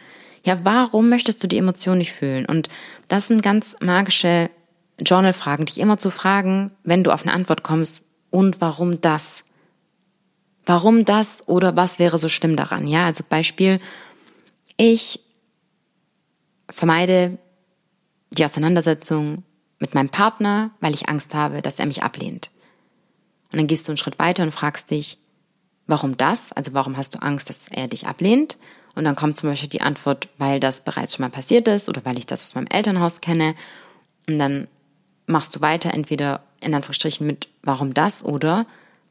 Ja, 0.44 0.58
warum 0.64 1.08
möchtest 1.08 1.42
du 1.42 1.48
die 1.48 1.58
Emotionen 1.58 1.98
nicht 1.98 2.12
fühlen? 2.12 2.46
Und 2.46 2.68
das 3.08 3.28
sind 3.28 3.42
ganz 3.42 3.76
magische 3.80 4.50
Journal-Fragen, 4.98 5.66
dich 5.66 5.78
immer 5.78 5.98
zu 5.98 6.10
fragen, 6.10 6.72
wenn 6.84 7.04
du 7.04 7.12
auf 7.12 7.22
eine 7.22 7.32
Antwort 7.32 7.62
kommst, 7.62 8.04
und 8.30 8.60
warum 8.60 9.00
das? 9.00 9.44
Warum 10.64 11.04
das 11.04 11.46
oder 11.48 11.76
was 11.76 11.98
wäre 11.98 12.18
so 12.18 12.28
schlimm 12.28 12.56
daran? 12.56 12.86
Ja, 12.86 13.06
also 13.06 13.24
Beispiel, 13.28 13.80
ich 14.76 15.20
vermeide 16.70 17.38
die 18.30 18.44
Auseinandersetzung 18.44 19.42
mit 19.78 19.94
meinem 19.94 20.10
Partner, 20.10 20.70
weil 20.80 20.94
ich 20.94 21.08
Angst 21.08 21.34
habe, 21.34 21.62
dass 21.62 21.78
er 21.78 21.86
mich 21.86 22.02
ablehnt. 22.02 22.50
Und 23.50 23.58
dann 23.58 23.66
gehst 23.66 23.88
du 23.88 23.92
einen 23.92 23.96
Schritt 23.96 24.20
weiter 24.20 24.44
und 24.44 24.52
fragst 24.52 24.90
dich, 24.90 25.18
Warum 25.90 26.16
das? 26.16 26.52
Also 26.52 26.72
warum 26.72 26.96
hast 26.96 27.16
du 27.16 27.18
Angst, 27.20 27.50
dass 27.50 27.66
er 27.66 27.88
dich 27.88 28.06
ablehnt? 28.06 28.58
Und 28.94 29.06
dann 29.06 29.16
kommt 29.16 29.36
zum 29.36 29.50
Beispiel 29.50 29.68
die 29.68 29.80
Antwort, 29.80 30.28
weil 30.38 30.60
das 30.60 30.84
bereits 30.84 31.16
schon 31.16 31.24
mal 31.24 31.30
passiert 31.30 31.66
ist 31.66 31.88
oder 31.88 32.04
weil 32.04 32.16
ich 32.16 32.26
das 32.26 32.44
aus 32.44 32.54
meinem 32.54 32.68
Elternhaus 32.68 33.20
kenne. 33.20 33.56
Und 34.28 34.38
dann 34.38 34.68
machst 35.26 35.56
du 35.56 35.60
weiter 35.62 35.92
entweder 35.92 36.44
in 36.60 36.76
Anführungsstrichen 36.76 37.26
mit 37.26 37.48
warum 37.64 37.92
das 37.92 38.24
oder 38.24 38.66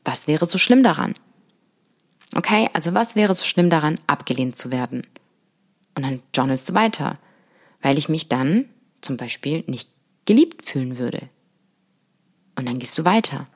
was 0.05 0.27
wäre 0.27 0.45
so 0.45 0.57
schlimm 0.57 0.81
daran? 0.81 1.15
Okay, 2.33 2.69
also 2.71 2.93
was 2.93 3.17
wäre 3.17 3.33
so 3.33 3.43
schlimm 3.43 3.69
daran, 3.69 3.99
abgelehnt 4.07 4.55
zu 4.55 4.71
werden? 4.71 5.05
Und 5.95 6.05
dann 6.05 6.21
journalst 6.33 6.69
du 6.69 6.75
weiter, 6.75 7.17
weil 7.81 7.97
ich 7.97 8.07
mich 8.07 8.29
dann 8.29 8.69
zum 9.01 9.17
Beispiel 9.17 9.65
nicht 9.67 9.89
geliebt 10.23 10.63
fühlen 10.63 10.97
würde. 10.97 11.27
Und 12.55 12.69
dann 12.69 12.79
gehst 12.79 12.97
du 12.97 13.03
weiter. 13.03 13.47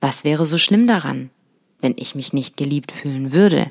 Was 0.00 0.24
wäre 0.24 0.44
so 0.44 0.58
schlimm 0.58 0.88
daran, 0.88 1.30
wenn 1.80 1.94
ich 1.96 2.14
mich 2.14 2.32
nicht 2.32 2.56
geliebt 2.56 2.92
fühlen 2.92 3.32
würde? 3.32 3.70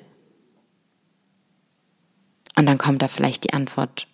Und 2.55 2.65
dann 2.65 2.77
kommt 2.77 3.01
da 3.01 3.07
vielleicht 3.07 3.45
die 3.45 3.53
Antwort, 3.53 4.07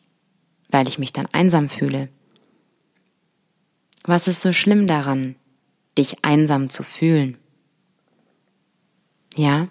weil 0.69 0.87
ich 0.87 0.99
mich 0.99 1.13
dann 1.13 1.25
einsam 1.31 1.69
fühle. 1.69 2.09
Was 4.05 4.27
ist 4.27 4.41
so 4.41 4.53
schlimm 4.53 4.85
daran, 4.85 5.35
dich 5.97 6.23
einsam 6.23 6.69
zu 6.69 6.83
fühlen? 6.83 7.37
Ja? 9.35 9.67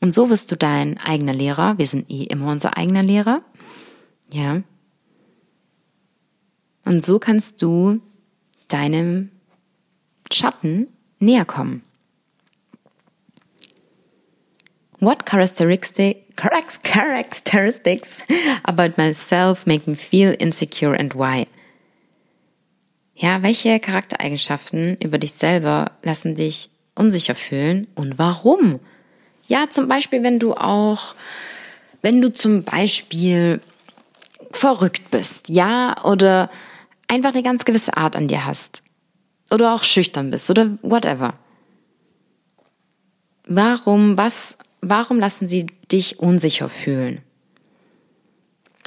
Und 0.00 0.12
so 0.12 0.28
wirst 0.28 0.52
du 0.52 0.56
dein 0.56 0.98
eigener 0.98 1.32
Lehrer. 1.32 1.78
Wir 1.78 1.86
sind 1.86 2.10
eh 2.10 2.24
immer 2.24 2.52
unser 2.52 2.76
eigener 2.76 3.02
Lehrer. 3.02 3.42
Ja? 4.30 4.62
Und 6.84 7.04
so 7.04 7.18
kannst 7.18 7.62
du 7.62 8.00
deinem 8.68 9.30
Schatten 10.30 10.88
näher 11.18 11.44
kommen. 11.44 11.82
What 14.98 15.26
characteristics 15.26 15.92
about 18.64 18.96
myself 18.96 19.66
make 19.66 19.86
me 19.86 19.94
feel 19.94 20.34
insecure 20.38 20.94
and 20.94 21.14
why? 21.14 21.46
Ja, 23.14 23.42
welche 23.42 23.78
Charaktereigenschaften 23.80 24.96
über 25.02 25.18
dich 25.18 25.32
selber 25.32 25.92
lassen 26.02 26.34
dich 26.34 26.70
unsicher 26.94 27.34
fühlen 27.34 27.86
und 27.94 28.18
warum? 28.18 28.80
Ja, 29.48 29.70
zum 29.70 29.88
Beispiel, 29.88 30.22
wenn 30.22 30.38
du 30.38 30.54
auch, 30.54 31.14
wenn 32.02 32.20
du 32.20 32.32
zum 32.32 32.64
Beispiel 32.64 33.60
verrückt 34.50 35.10
bist, 35.10 35.48
ja, 35.48 36.04
oder 36.04 36.50
einfach 37.08 37.32
eine 37.32 37.42
ganz 37.42 37.64
gewisse 37.64 37.96
Art 37.96 38.16
an 38.16 38.28
dir 38.28 38.44
hast. 38.44 38.82
Oder 39.50 39.74
auch 39.74 39.84
schüchtern 39.84 40.30
bist 40.30 40.50
oder 40.50 40.76
whatever. 40.82 41.34
Warum, 43.46 44.16
was, 44.16 44.58
warum 44.80 45.18
lassen 45.18 45.48
sie 45.48 45.66
dich 45.90 46.18
unsicher 46.18 46.68
fühlen? 46.68 47.20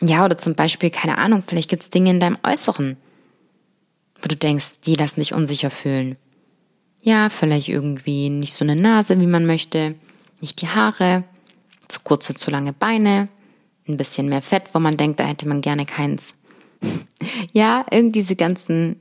Ja, 0.01 0.25
oder 0.25 0.37
zum 0.37 0.55
Beispiel, 0.55 0.89
keine 0.89 1.17
Ahnung, 1.17 1.43
vielleicht 1.45 1.69
gibt 1.69 1.83
es 1.83 1.89
Dinge 1.89 2.11
in 2.11 2.19
deinem 2.19 2.37
Äußeren, 2.43 2.95
wo 4.21 4.27
du 4.27 4.35
denkst, 4.35 4.81
die 4.85 4.95
lassen 4.95 5.19
dich 5.19 5.33
unsicher 5.33 5.71
fühlen. 5.71 6.15
Ja, 7.01 7.29
vielleicht 7.29 7.69
irgendwie 7.69 8.29
nicht 8.29 8.53
so 8.53 8.63
eine 8.63 8.75
Nase, 8.75 9.19
wie 9.19 9.27
man 9.27 9.45
möchte, 9.45 9.95
nicht 10.41 10.61
die 10.61 10.67
Haare, 10.67 11.23
zu 11.87 12.01
kurze, 12.01 12.33
zu 12.33 12.51
lange 12.51 12.73
Beine, 12.73 13.27
ein 13.87 13.97
bisschen 13.97 14.29
mehr 14.29 14.41
Fett, 14.41 14.63
wo 14.73 14.79
man 14.79 14.97
denkt, 14.97 15.19
da 15.19 15.25
hätte 15.25 15.47
man 15.47 15.61
gerne 15.61 15.85
keins. 15.85 16.33
ja, 17.53 17.85
irgendwie 17.91 18.19
diese 18.19 18.35
ganzen 18.35 18.97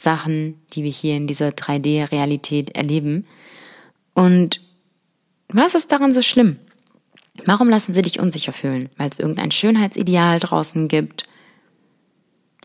Sachen, 0.00 0.60
die 0.72 0.82
wir 0.82 0.90
hier 0.90 1.16
in 1.16 1.26
dieser 1.26 1.50
3D-Realität 1.50 2.76
erleben. 2.76 3.26
Und 4.14 4.60
was 5.48 5.74
ist 5.74 5.92
daran 5.92 6.12
so 6.12 6.22
schlimm? 6.22 6.58
Warum 7.46 7.68
lassen 7.68 7.92
sie 7.92 8.02
dich 8.02 8.20
unsicher 8.20 8.52
fühlen? 8.52 8.88
Weil 8.96 9.10
es 9.10 9.18
irgendein 9.18 9.50
Schönheitsideal 9.50 10.40
draußen 10.40 10.88
gibt? 10.88 11.24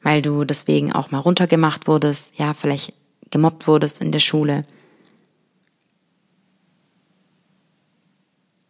Weil 0.04 0.22
du 0.22 0.46
deswegen 0.46 0.94
auch 0.94 1.12
mal 1.12 1.20
runtergemacht 1.20 1.88
wurdest? 1.88 2.38
Ja, 2.38 2.54
vielleicht 2.54 2.94
gemobbt 3.32 3.68
wurdest 3.68 4.02
in 4.02 4.12
der 4.12 4.20
Schule? 4.20 4.66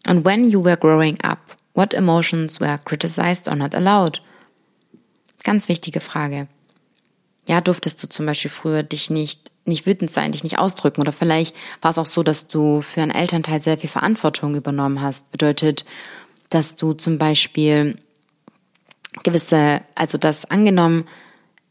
And 0.06 0.26
when 0.26 0.50
you 0.50 0.64
were 0.64 0.78
growing 0.78 1.18
up, 1.22 1.56
what 1.74 1.94
emotions 1.94 2.60
were 2.60 2.80
criticized 2.84 3.48
or 3.48 3.56
not 3.56 3.76
allowed? 3.76 4.22
Ganz 5.44 5.70
wichtige 5.70 6.00
Frage. 6.00 6.48
Ja, 7.50 7.62
durftest 7.62 8.04
du 8.04 8.08
zum 8.08 8.28
Beispiel 8.28 8.52
früher 8.52 8.84
dich 8.84 9.10
nicht, 9.10 9.52
nicht 9.66 9.88
wütend 9.88 10.12
sein, 10.12 10.32
dich 10.32 10.44
nicht 10.44 10.60
ausdrücken 10.60 11.02
oder 11.02 11.12
vielleicht 11.12 11.56
war 11.82 11.90
es 11.92 11.98
auch 11.98 12.06
so, 12.06 12.22
dass 12.22 12.48
du 12.48 12.82
für 12.82 13.02
einen 13.02 13.12
Elternteil 13.12 13.60
sehr 13.62 13.78
viel 13.78 13.90
Verantwortung 13.90 14.54
übernommen 14.56 15.02
hast. 15.02 15.32
Bedeutet, 15.32 15.84
dass 16.50 16.76
du 16.76 16.94
zum 16.94 17.18
Beispiel 17.18 17.98
gewisse, 19.24 19.82
also 19.96 20.20
das 20.20 20.46
angenommen, 20.46 21.06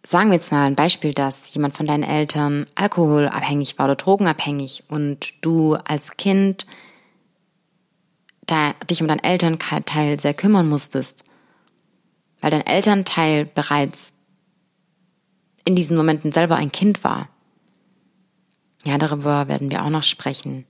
sagen 0.04 0.30
wir 0.30 0.34
jetzt 0.34 0.50
mal 0.50 0.66
ein 0.66 0.74
Beispiel, 0.74 1.14
dass 1.14 1.54
jemand 1.54 1.76
von 1.76 1.86
deinen 1.86 2.02
Eltern 2.02 2.66
alkoholabhängig 2.74 3.78
war 3.78 3.86
oder 3.86 3.96
drogenabhängig 3.96 4.84
und 4.88 5.32
du 5.42 5.74
als 5.74 6.16
Kind 6.16 6.66
da, 8.46 8.72
dich 8.90 9.00
um 9.00 9.06
deinen 9.06 9.22
Elternteil 9.22 10.18
sehr 10.18 10.34
kümmern 10.34 10.68
musstest 10.68 11.24
weil 12.40 12.50
dein 12.50 12.66
Elternteil 12.66 13.46
bereits 13.46 14.14
in 15.68 15.76
diesen 15.76 15.98
Momenten 15.98 16.32
selber 16.32 16.56
ein 16.56 16.72
Kind 16.72 17.04
war. 17.04 17.28
Ja, 18.86 18.96
darüber 18.96 19.48
werden 19.48 19.70
wir 19.70 19.84
auch 19.84 19.90
noch 19.90 20.02
sprechen. 20.02 20.64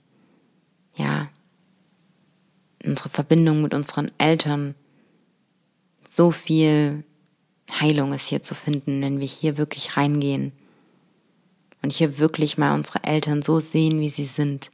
Ja, 0.97 1.29
unsere 2.83 3.07
Verbindung 3.07 3.61
mit 3.61 3.73
unseren 3.73 4.11
Eltern. 4.17 4.75
So 6.05 6.31
viel 6.31 7.05
Heilung 7.79 8.11
ist 8.11 8.27
hier 8.27 8.41
zu 8.41 8.55
finden, 8.55 9.01
wenn 9.01 9.21
wir 9.21 9.27
hier 9.27 9.55
wirklich 9.55 9.95
reingehen 9.95 10.51
und 11.81 11.93
hier 11.93 12.17
wirklich 12.17 12.57
mal 12.57 12.75
unsere 12.75 13.05
Eltern 13.05 13.41
so 13.41 13.61
sehen, 13.61 14.01
wie 14.01 14.09
sie 14.09 14.25
sind 14.25 14.69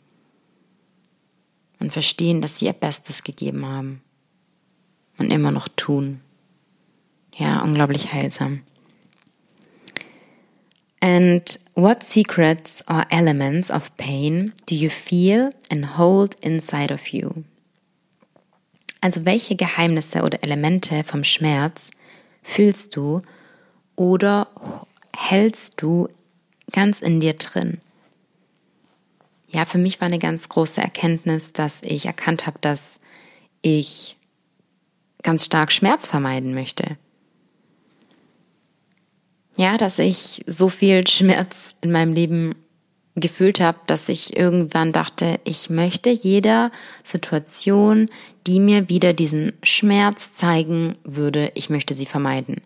und 1.79 1.93
verstehen, 1.93 2.41
dass 2.41 2.57
sie 2.57 2.65
ihr 2.65 2.73
Bestes 2.73 3.21
gegeben 3.21 3.63
haben 3.63 4.01
und 5.19 5.29
immer 5.29 5.51
noch 5.51 5.67
tun. 5.67 6.19
Ja, 7.35 7.61
unglaublich 7.61 8.11
heilsam. 8.11 8.63
And 11.05 11.55
what 11.75 12.01
secrets 12.01 12.81
or 12.89 13.05
elements 13.11 13.69
of 13.69 13.95
pain 13.95 14.53
do 14.65 14.73
you 14.73 14.89
feel 14.89 15.51
and 15.69 15.85
hold 15.85 16.35
inside 16.41 16.91
of 16.91 17.09
you? 17.09 17.43
Also 19.01 19.23
welche 19.23 19.55
Geheimnisse 19.55 20.23
oder 20.23 20.43
Elemente 20.43 21.03
vom 21.03 21.23
Schmerz 21.23 21.91
fühlst 22.41 22.95
du 22.95 23.21
oder 23.95 24.47
hältst 25.15 25.79
du 25.79 26.09
ganz 26.71 27.01
in 27.01 27.19
dir 27.19 27.33
drin? 27.33 27.81
Ja, 29.49 29.65
für 29.65 29.77
mich 29.77 30.01
war 30.01 30.07
eine 30.07 30.17
ganz 30.17 30.49
große 30.49 30.81
Erkenntnis, 30.81 31.53
dass 31.53 31.83
ich 31.83 32.07
erkannt 32.07 32.47
habe, 32.47 32.57
dass 32.61 32.99
ich 33.61 34.17
ganz 35.21 35.45
stark 35.45 35.71
Schmerz 35.71 36.07
vermeiden 36.07 36.55
möchte. 36.55 36.97
Ja, 39.57 39.77
dass 39.77 39.99
ich 39.99 40.43
so 40.47 40.69
viel 40.69 41.07
Schmerz 41.07 41.75
in 41.81 41.91
meinem 41.91 42.13
Leben 42.13 42.55
gefühlt 43.15 43.61
habe, 43.61 43.77
dass 43.87 44.09
ich 44.09 44.35
irgendwann 44.35 44.91
dachte, 44.91 45.39
ich 45.45 45.69
möchte 45.69 46.09
jeder 46.09 46.71
Situation, 47.03 48.09
die 48.45 48.59
mir 48.59 48.89
wieder 48.89 49.13
diesen 49.13 49.53
Schmerz 49.63 50.33
zeigen 50.33 50.97
würde, 51.03 51.51
ich 51.55 51.69
möchte 51.69 51.93
sie 51.93 52.05
vermeiden. 52.05 52.61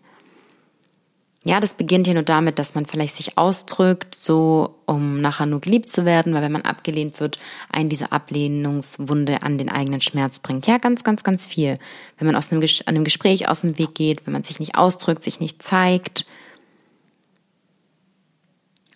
Ja, 1.42 1.58
das 1.58 1.72
beginnt 1.72 2.06
ja 2.06 2.12
nur 2.12 2.22
damit, 2.22 2.58
dass 2.58 2.74
man 2.74 2.84
vielleicht 2.84 3.16
sich 3.16 3.38
ausdrückt, 3.38 4.14
so 4.14 4.74
um 4.84 5.22
nachher 5.22 5.46
nur 5.46 5.60
geliebt 5.60 5.88
zu 5.88 6.04
werden, 6.04 6.34
weil 6.34 6.42
wenn 6.42 6.52
man 6.52 6.62
abgelehnt 6.62 7.18
wird, 7.18 7.38
einen 7.70 7.88
diese 7.88 8.12
Ablehnungswunde 8.12 9.42
an 9.42 9.56
den 9.56 9.70
eigenen 9.70 10.02
Schmerz 10.02 10.40
bringt. 10.40 10.66
Ja, 10.66 10.76
ganz, 10.76 11.02
ganz, 11.02 11.22
ganz 11.22 11.46
viel. 11.46 11.78
Wenn 12.18 12.26
man 12.26 12.36
aus 12.36 12.52
einem, 12.52 12.62
einem 12.84 13.04
Gespräch 13.04 13.48
aus 13.48 13.62
dem 13.62 13.78
Weg 13.78 13.94
geht, 13.94 14.26
wenn 14.26 14.34
man 14.34 14.42
sich 14.42 14.60
nicht 14.60 14.74
ausdrückt, 14.74 15.22
sich 15.22 15.40
nicht 15.40 15.62
zeigt, 15.62 16.26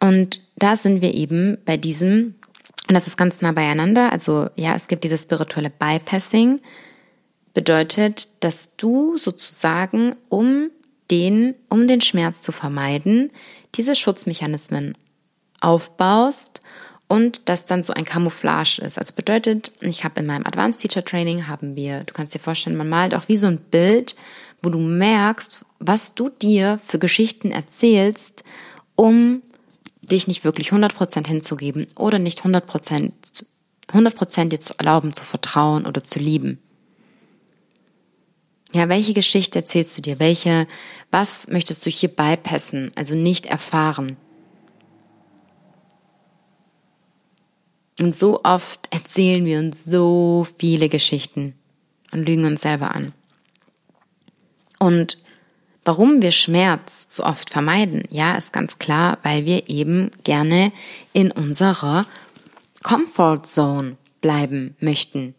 und 0.00 0.40
da 0.56 0.76
sind 0.76 1.02
wir 1.02 1.14
eben 1.14 1.58
bei 1.64 1.76
diesem, 1.76 2.34
und 2.88 2.94
das 2.94 3.06
ist 3.06 3.16
ganz 3.16 3.40
nah 3.40 3.52
beieinander, 3.52 4.12
also 4.12 4.48
ja, 4.56 4.74
es 4.74 4.88
gibt 4.88 5.04
dieses 5.04 5.22
spirituelle 5.22 5.70
Bypassing, 5.70 6.60
bedeutet, 7.54 8.28
dass 8.40 8.76
du 8.76 9.16
sozusagen, 9.16 10.16
um 10.28 10.70
den, 11.10 11.54
um 11.68 11.86
den 11.86 12.00
Schmerz 12.00 12.40
zu 12.40 12.52
vermeiden, 12.52 13.30
diese 13.74 13.94
Schutzmechanismen 13.94 14.94
aufbaust 15.60 16.60
und 17.08 17.42
das 17.44 17.64
dann 17.64 17.82
so 17.82 17.92
ein 17.92 18.04
Camouflage 18.04 18.80
ist. 18.82 18.98
Also 18.98 19.14
bedeutet, 19.14 19.70
ich 19.80 20.04
habe 20.04 20.20
in 20.20 20.26
meinem 20.26 20.46
Advanced 20.46 20.80
Teacher 20.80 21.04
Training 21.04 21.46
haben 21.46 21.76
wir, 21.76 22.00
du 22.04 22.12
kannst 22.12 22.34
dir 22.34 22.38
vorstellen, 22.40 22.76
man 22.76 22.88
malt 22.88 23.14
auch 23.14 23.28
wie 23.28 23.36
so 23.36 23.46
ein 23.46 23.58
Bild, 23.58 24.14
wo 24.62 24.70
du 24.70 24.78
merkst, 24.78 25.64
was 25.78 26.14
du 26.14 26.30
dir 26.30 26.80
für 26.82 26.98
Geschichten 26.98 27.50
erzählst, 27.50 28.44
um 28.96 29.42
dich 30.06 30.26
nicht 30.26 30.44
wirklich 30.44 30.70
100% 30.70 31.26
hinzugeben 31.26 31.86
oder 31.96 32.18
nicht 32.18 32.42
100%, 32.42 33.12
100 33.88 34.50
dir 34.50 34.60
zu 34.60 34.74
erlauben, 34.78 35.12
zu 35.12 35.24
vertrauen 35.24 35.86
oder 35.86 36.04
zu 36.04 36.18
lieben. 36.18 36.58
Ja, 38.72 38.88
welche 38.88 39.14
Geschichte 39.14 39.60
erzählst 39.60 39.96
du 39.96 40.02
dir? 40.02 40.18
Welche, 40.18 40.66
was 41.12 41.46
möchtest 41.46 41.86
du 41.86 41.90
hier 41.90 42.08
bypassen, 42.08 42.90
also 42.96 43.14
nicht 43.14 43.46
erfahren? 43.46 44.16
Und 48.00 48.16
so 48.16 48.42
oft 48.42 48.88
erzählen 48.90 49.44
wir 49.44 49.60
uns 49.60 49.84
so 49.84 50.46
viele 50.58 50.88
Geschichten 50.88 51.54
und 52.10 52.26
lügen 52.26 52.44
uns 52.44 52.62
selber 52.62 52.92
an. 52.94 53.12
Und 54.80 55.18
warum 55.84 56.22
wir 56.22 56.32
Schmerz 56.32 57.06
so 57.08 57.24
oft 57.24 57.50
vermeiden, 57.50 58.04
ja, 58.10 58.36
ist 58.36 58.52
ganz 58.52 58.78
klar, 58.78 59.18
weil 59.22 59.44
wir 59.44 59.68
eben 59.68 60.10
gerne 60.24 60.72
in 61.12 61.30
unserer 61.30 62.06
Comfort 62.82 63.42
Zone 63.44 63.96
bleiben 64.20 64.76
möchten. 64.80 65.34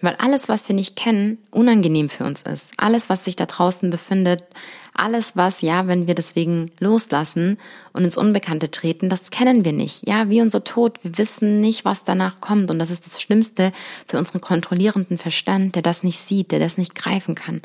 Weil 0.00 0.16
alles, 0.16 0.48
was 0.48 0.68
wir 0.68 0.74
nicht 0.74 0.96
kennen, 0.96 1.38
unangenehm 1.50 2.08
für 2.08 2.24
uns 2.24 2.42
ist. 2.42 2.74
Alles, 2.76 3.08
was 3.08 3.24
sich 3.24 3.36
da 3.36 3.46
draußen 3.46 3.90
befindet, 3.90 4.44
alles, 4.92 5.34
was, 5.34 5.60
ja, 5.60 5.88
wenn 5.88 6.06
wir 6.06 6.14
deswegen 6.14 6.70
loslassen 6.78 7.58
und 7.92 8.04
ins 8.04 8.16
Unbekannte 8.16 8.70
treten, 8.70 9.08
das 9.08 9.30
kennen 9.30 9.64
wir 9.64 9.72
nicht. 9.72 10.06
Ja, 10.06 10.30
wie 10.30 10.40
unser 10.40 10.62
Tod. 10.62 11.02
Wir 11.02 11.18
wissen 11.18 11.60
nicht, 11.60 11.84
was 11.84 12.04
danach 12.04 12.40
kommt. 12.40 12.70
Und 12.70 12.78
das 12.78 12.90
ist 12.90 13.04
das 13.04 13.20
Schlimmste 13.20 13.72
für 14.06 14.18
unseren 14.18 14.40
kontrollierenden 14.40 15.18
Verstand, 15.18 15.74
der 15.74 15.82
das 15.82 16.04
nicht 16.04 16.18
sieht, 16.18 16.52
der 16.52 16.60
das 16.60 16.78
nicht 16.78 16.94
greifen 16.94 17.34
kann. 17.34 17.62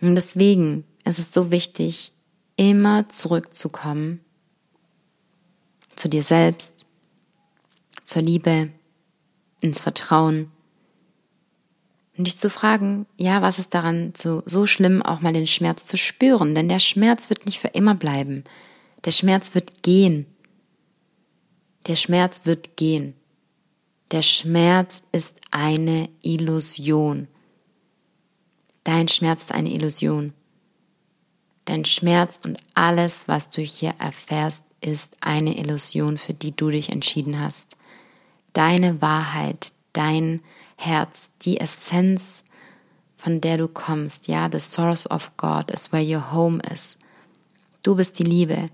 Und 0.00 0.14
deswegen 0.14 0.84
ist 1.04 1.18
es 1.18 1.32
so 1.32 1.50
wichtig, 1.50 2.12
immer 2.56 3.08
zurückzukommen 3.08 4.20
zu 5.96 6.08
dir 6.08 6.22
selbst, 6.22 6.86
zur 8.04 8.22
Liebe, 8.22 8.70
ins 9.60 9.80
Vertrauen. 9.80 10.50
Und 12.16 12.26
dich 12.26 12.38
zu 12.38 12.50
fragen, 12.50 13.06
ja, 13.16 13.42
was 13.42 13.58
ist 13.58 13.74
daran 13.74 14.12
so, 14.16 14.42
so 14.46 14.66
schlimm, 14.66 15.02
auch 15.02 15.20
mal 15.20 15.32
den 15.32 15.46
Schmerz 15.46 15.84
zu 15.84 15.96
spüren? 15.96 16.54
Denn 16.54 16.68
der 16.68 16.80
Schmerz 16.80 17.30
wird 17.30 17.46
nicht 17.46 17.60
für 17.60 17.68
immer 17.68 17.94
bleiben. 17.94 18.44
Der 19.04 19.12
Schmerz 19.12 19.54
wird 19.54 19.82
gehen. 19.82 20.26
Der 21.86 21.96
Schmerz 21.96 22.44
wird 22.44 22.76
gehen. 22.76 23.14
Der 24.10 24.22
Schmerz 24.22 25.02
ist 25.12 25.40
eine 25.50 26.08
Illusion. 26.22 27.28
Dein 28.88 29.08
Schmerz 29.08 29.42
ist 29.42 29.52
eine 29.52 29.70
Illusion. 29.70 30.32
Dein 31.66 31.84
Schmerz 31.84 32.40
und 32.42 32.58
alles, 32.74 33.28
was 33.28 33.50
du 33.50 33.60
hier 33.60 33.94
erfährst, 33.98 34.64
ist 34.80 35.16
eine 35.20 35.58
Illusion, 35.58 36.16
für 36.16 36.32
die 36.32 36.56
du 36.56 36.70
dich 36.70 36.90
entschieden 36.90 37.38
hast 37.38 37.76
deine 38.58 39.00
Wahrheit, 39.00 39.72
dein 39.92 40.40
Herz, 40.76 41.30
die 41.42 41.60
Essenz, 41.60 42.42
von 43.16 43.40
der 43.40 43.56
du 43.56 43.68
kommst, 43.68 44.26
ja, 44.26 44.48
the 44.50 44.58
source 44.58 45.08
of 45.08 45.30
God 45.36 45.70
is 45.70 45.92
where 45.92 46.02
your 46.02 46.32
home 46.32 46.60
is. 46.72 46.96
Du 47.84 47.94
bist 47.94 48.18
die 48.18 48.24
Liebe. 48.24 48.68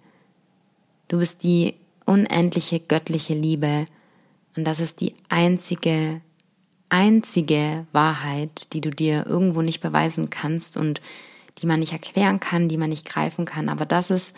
Du 1.09 1.19
bist 1.19 1.43
die 1.43 1.75
unendliche 2.07 2.81
göttliche 2.81 3.35
Liebe. 3.35 3.85
Und 4.57 4.65
das 4.65 4.81
ist 4.81 5.01
die 5.01 5.15
einzige, 5.29 6.23
einzige 6.95 7.89
Wahrheit, 7.91 8.69
die 8.73 8.81
du 8.81 8.91
dir 8.91 9.27
irgendwo 9.27 9.63
nicht 9.63 9.81
beweisen 9.81 10.31
kannst 10.31 10.77
und 10.77 11.01
die 11.59 11.67
man 11.67 11.81
nicht 11.81 11.93
erklären 11.93 12.39
kann, 12.39 12.69
die 12.69 12.77
man 12.77 12.91
nicht 12.91 13.05
greifen 13.05 13.47
kann. 13.47 13.69
Aber 13.69 13.85
das 13.85 14.11
ist 14.11 14.37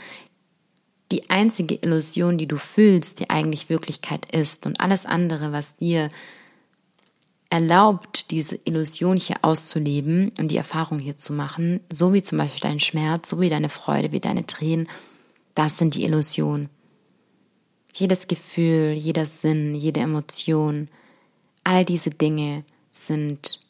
die 1.13 1.29
einzige 1.29 1.75
Illusion, 1.75 2.39
die 2.39 2.49
du 2.49 2.57
fühlst, 2.57 3.21
die 3.21 3.29
eigentlich 3.29 3.69
Wirklichkeit 3.69 4.33
ist. 4.33 4.65
Und 4.65 4.81
alles 4.81 5.05
andere, 5.05 5.53
was 5.53 5.77
dir 5.77 6.09
erlaubt, 7.51 8.31
diese 8.31 8.59
Illusion 8.65 9.19
hier 9.19 9.37
auszuleben 9.43 10.33
und 10.39 10.49
die 10.49 10.57
Erfahrung 10.57 10.99
hier 10.99 11.19
zu 11.19 11.35
machen, 11.35 11.81
so 11.93 12.15
wie 12.15 12.23
zum 12.23 12.39
Beispiel 12.39 12.63
dein 12.63 12.81
Schmerz, 12.81 13.29
so 13.29 13.39
wie 13.39 13.51
deine 13.51 13.69
Freude, 13.69 14.13
wie 14.13 14.21
deine 14.21 14.47
Tränen, 14.47 14.89
das 15.55 15.77
sind 15.77 15.95
die 15.95 16.05
Illusionen. 16.05 16.71
Jedes 17.93 18.29
Gefühl, 18.29 18.93
jeder 18.93 19.27
Sinn, 19.27 19.75
jede 19.75 20.01
Emotion, 20.01 20.89
all 21.67 21.85
diese 21.85 22.11
Dinge 22.11 22.65
sind 22.93 23.61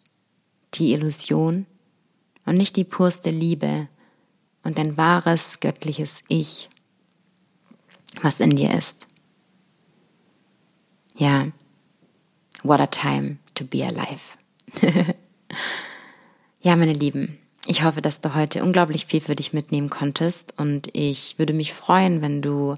die 0.75 0.93
Illusion 0.93 1.67
und 2.45 2.57
nicht 2.57 2.77
die 2.77 2.85
purste 2.85 3.31
Liebe 3.31 3.89
und 4.63 4.79
dein 4.79 4.97
wahres 4.97 5.61
göttliches 5.61 6.23
Ich 6.29 6.69
was 8.23 8.41
in 8.41 8.57
dir 8.57 8.73
ist. 8.73 9.07
Ja, 11.17 11.47
what 12.63 12.81
a 12.81 12.87
time 12.87 13.39
to 13.55 13.65
be 13.65 13.85
alive. 13.85 14.37
ja, 16.61 16.77
meine 16.77 16.93
Lieben, 16.93 17.39
ich 17.67 17.85
hoffe, 17.85 18.03
dass 18.03 18.21
du 18.21 18.35
heute 18.35 18.63
unglaublich 18.63 19.07
viel 19.07 19.21
für 19.21 19.35
dich 19.35 19.53
mitnehmen 19.53 19.91
konntest 19.91 20.59
und 20.59 20.89
ich 20.93 21.39
würde 21.39 21.53
mich 21.53 21.73
freuen, 21.73 22.23
wenn 22.23 22.43
du 22.43 22.75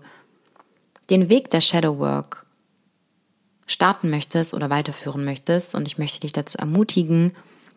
den 1.11 1.31
Weg 1.31 1.51
der 1.51 1.61
Shadow 1.61 1.99
Work 1.99 2.47
starten 3.69 4.11
möchtest 4.11 4.55
oder 4.55 4.71
weiterführen 4.71 5.25
möchtest. 5.25 5.77
Und 5.77 5.87
ich 5.87 5.99
möchte 5.99 6.21
dich 6.21 6.33
dazu 6.33 6.59
ermutigen, 6.59 7.33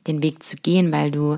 den 0.08 0.24
Weg 0.24 0.42
zu 0.42 0.56
gehen, 0.56 0.92
weil 0.92 1.12
du 1.12 1.38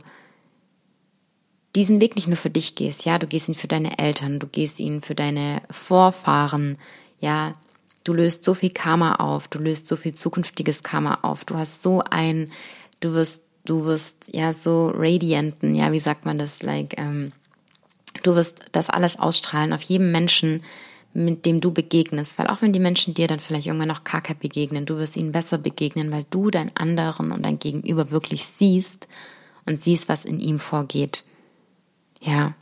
diesen 1.75 1.99
Weg 1.99 2.15
nicht 2.15 2.27
nur 2.27 2.37
für 2.37 2.51
dich 2.51 2.75
gehst, 2.75 3.03
ja, 3.03 3.17
du 3.17 3.27
gehst 3.27 3.49
ihn 3.49 3.55
für 3.55 3.67
deine 3.67 3.97
Eltern, 3.97 4.39
du 4.39 4.47
gehst 4.47 4.79
ihn 4.79 5.01
für 5.01 5.15
deine 5.15 5.61
Vorfahren, 5.71 6.77
ja, 7.19 7.55
du 8.03 8.13
löst 8.13 8.43
so 8.43 8.53
viel 8.53 8.69
Karma 8.69 9.15
auf, 9.15 9.47
du 9.47 9.59
löst 9.59 9.87
so 9.87 9.95
viel 9.95 10.13
zukünftiges 10.13 10.83
Karma 10.83 11.19
auf, 11.23 11.45
du 11.45 11.55
hast 11.55 11.81
so 11.81 12.03
ein, 12.09 12.51
du 12.99 13.13
wirst, 13.13 13.45
du 13.65 13.85
wirst 13.85 14.25
ja 14.33 14.53
so 14.53 14.91
radianten, 14.93 15.73
ja, 15.73 15.91
wie 15.91 15.99
sagt 15.99 16.25
man 16.25 16.37
das, 16.37 16.61
like, 16.61 16.99
ähm, 16.99 17.31
du 18.21 18.35
wirst 18.35 18.65
das 18.71 18.91
alles 18.91 19.17
ausstrahlen 19.17 19.73
auf 19.73 19.81
jedem 19.81 20.11
Menschen, 20.11 20.63
mit 21.13 21.45
dem 21.45 21.61
du 21.61 21.71
begegnest, 21.71 22.37
weil 22.37 22.47
auch 22.47 22.61
wenn 22.61 22.73
die 22.73 22.79
Menschen 22.79 23.13
dir 23.13 23.27
dann 23.27 23.39
vielleicht 23.39 23.67
irgendwann 23.67 23.87
noch 23.87 24.03
kacke 24.03 24.35
begegnen, 24.35 24.85
du 24.85 24.97
wirst 24.97 25.15
ihnen 25.15 25.31
besser 25.31 25.57
begegnen, 25.57 26.11
weil 26.11 26.25
du 26.29 26.49
deinen 26.49 26.75
anderen 26.75 27.31
und 27.31 27.45
dein 27.45 27.59
Gegenüber 27.59 28.11
wirklich 28.11 28.45
siehst 28.45 29.07
und 29.65 29.79
siehst, 29.79 30.09
was 30.09 30.25
in 30.25 30.39
ihm 30.39 30.59
vorgeht. 30.59 31.23
Ja, 32.19 32.55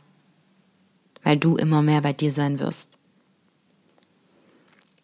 weil 1.22 1.36
du 1.36 1.56
immer 1.56 1.82
mehr 1.82 2.00
bei 2.02 2.12
dir 2.12 2.32
sein 2.32 2.58
wirst. 2.58 2.98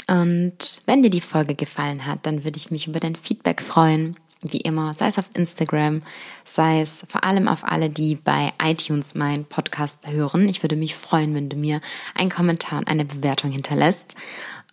Und 0.08 0.82
wenn 0.86 1.02
dir 1.02 1.10
die 1.10 1.20
Folge 1.20 1.54
gefallen 1.54 2.06
hat, 2.06 2.26
dann 2.26 2.44
würde 2.44 2.56
ich 2.56 2.70
mich 2.70 2.86
über 2.86 2.98
dein 2.98 3.14
Feedback 3.14 3.60
freuen. 3.62 4.16
Wie 4.42 4.60
immer, 4.60 4.94
sei 4.94 5.08
es 5.08 5.18
auf 5.18 5.28
Instagram, 5.34 6.02
sei 6.44 6.80
es 6.80 7.04
vor 7.08 7.24
allem 7.24 7.48
auf 7.48 7.64
alle, 7.64 7.90
die 7.90 8.14
bei 8.14 8.52
iTunes 8.62 9.14
meinen 9.14 9.44
Podcast 9.44 10.06
hören. 10.08 10.48
Ich 10.48 10.62
würde 10.62 10.76
mich 10.76 10.94
freuen, 10.94 11.34
wenn 11.34 11.48
du 11.48 11.56
mir 11.56 11.80
einen 12.14 12.30
Kommentar 12.30 12.78
und 12.78 12.88
eine 12.88 13.04
Bewertung 13.04 13.50
hinterlässt. 13.50 14.14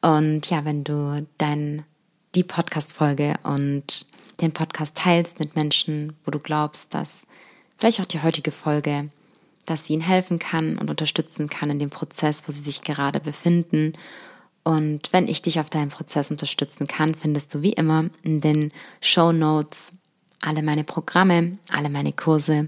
Und 0.01 0.49
ja, 0.49 0.65
wenn 0.65 0.83
du 0.83 1.25
dein, 1.39 1.83
die 2.35 2.43
Podcast-Folge 2.43 3.35
und 3.43 4.05
den 4.41 4.51
Podcast 4.51 4.95
teilst 4.97 5.39
mit 5.39 5.55
Menschen, 5.55 6.13
wo 6.25 6.31
du 6.31 6.39
glaubst, 6.39 6.93
dass 6.93 7.25
vielleicht 7.77 7.99
auch 8.01 8.05
die 8.05 8.21
heutige 8.21 8.51
Folge 8.51 9.09
dass 9.65 9.85
sie 9.85 9.93
ihnen 9.93 10.03
helfen 10.03 10.39
kann 10.39 10.77
und 10.77 10.89
unterstützen 10.89 11.49
kann 11.49 11.69
in 11.69 11.79
dem 11.79 11.89
Prozess, 11.89 12.43
wo 12.45 12.51
sie 12.51 12.61
sich 12.61 12.81
gerade 12.81 13.19
befinden. 13.19 13.93
Und 14.65 15.13
wenn 15.13 15.27
ich 15.27 15.43
dich 15.43 15.59
auf 15.59 15.69
deinem 15.69 15.89
Prozess 15.89 16.31
unterstützen 16.31 16.87
kann, 16.87 17.13
findest 17.13 17.53
du 17.53 17.61
wie 17.61 17.73
immer 17.73 18.05
in 18.23 18.41
den 18.41 18.71
Show 18.99 19.31
Notes 19.31 19.93
alle 20.41 20.63
meine 20.63 20.83
Programme, 20.83 21.59
alle 21.71 21.89
meine 21.89 22.11
Kurse. 22.11 22.67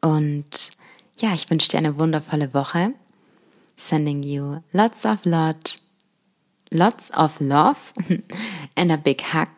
Und 0.00 0.70
ja, 1.16 1.32
ich 1.32 1.48
wünsche 1.48 1.68
dir 1.68 1.78
eine 1.78 1.96
wundervolle 1.96 2.52
Woche. 2.52 2.92
Sending 3.76 4.24
you 4.24 4.58
lots 4.72 5.06
of 5.06 5.24
lot, 5.24 5.78
lots 6.70 7.12
of 7.16 7.38
love 7.40 7.78
and 8.74 8.90
a 8.90 8.96
big 8.96 9.22
hug. 9.32 9.48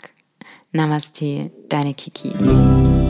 Namaste, 0.72 1.50
deine 1.68 1.94
Kiki. 1.94 3.03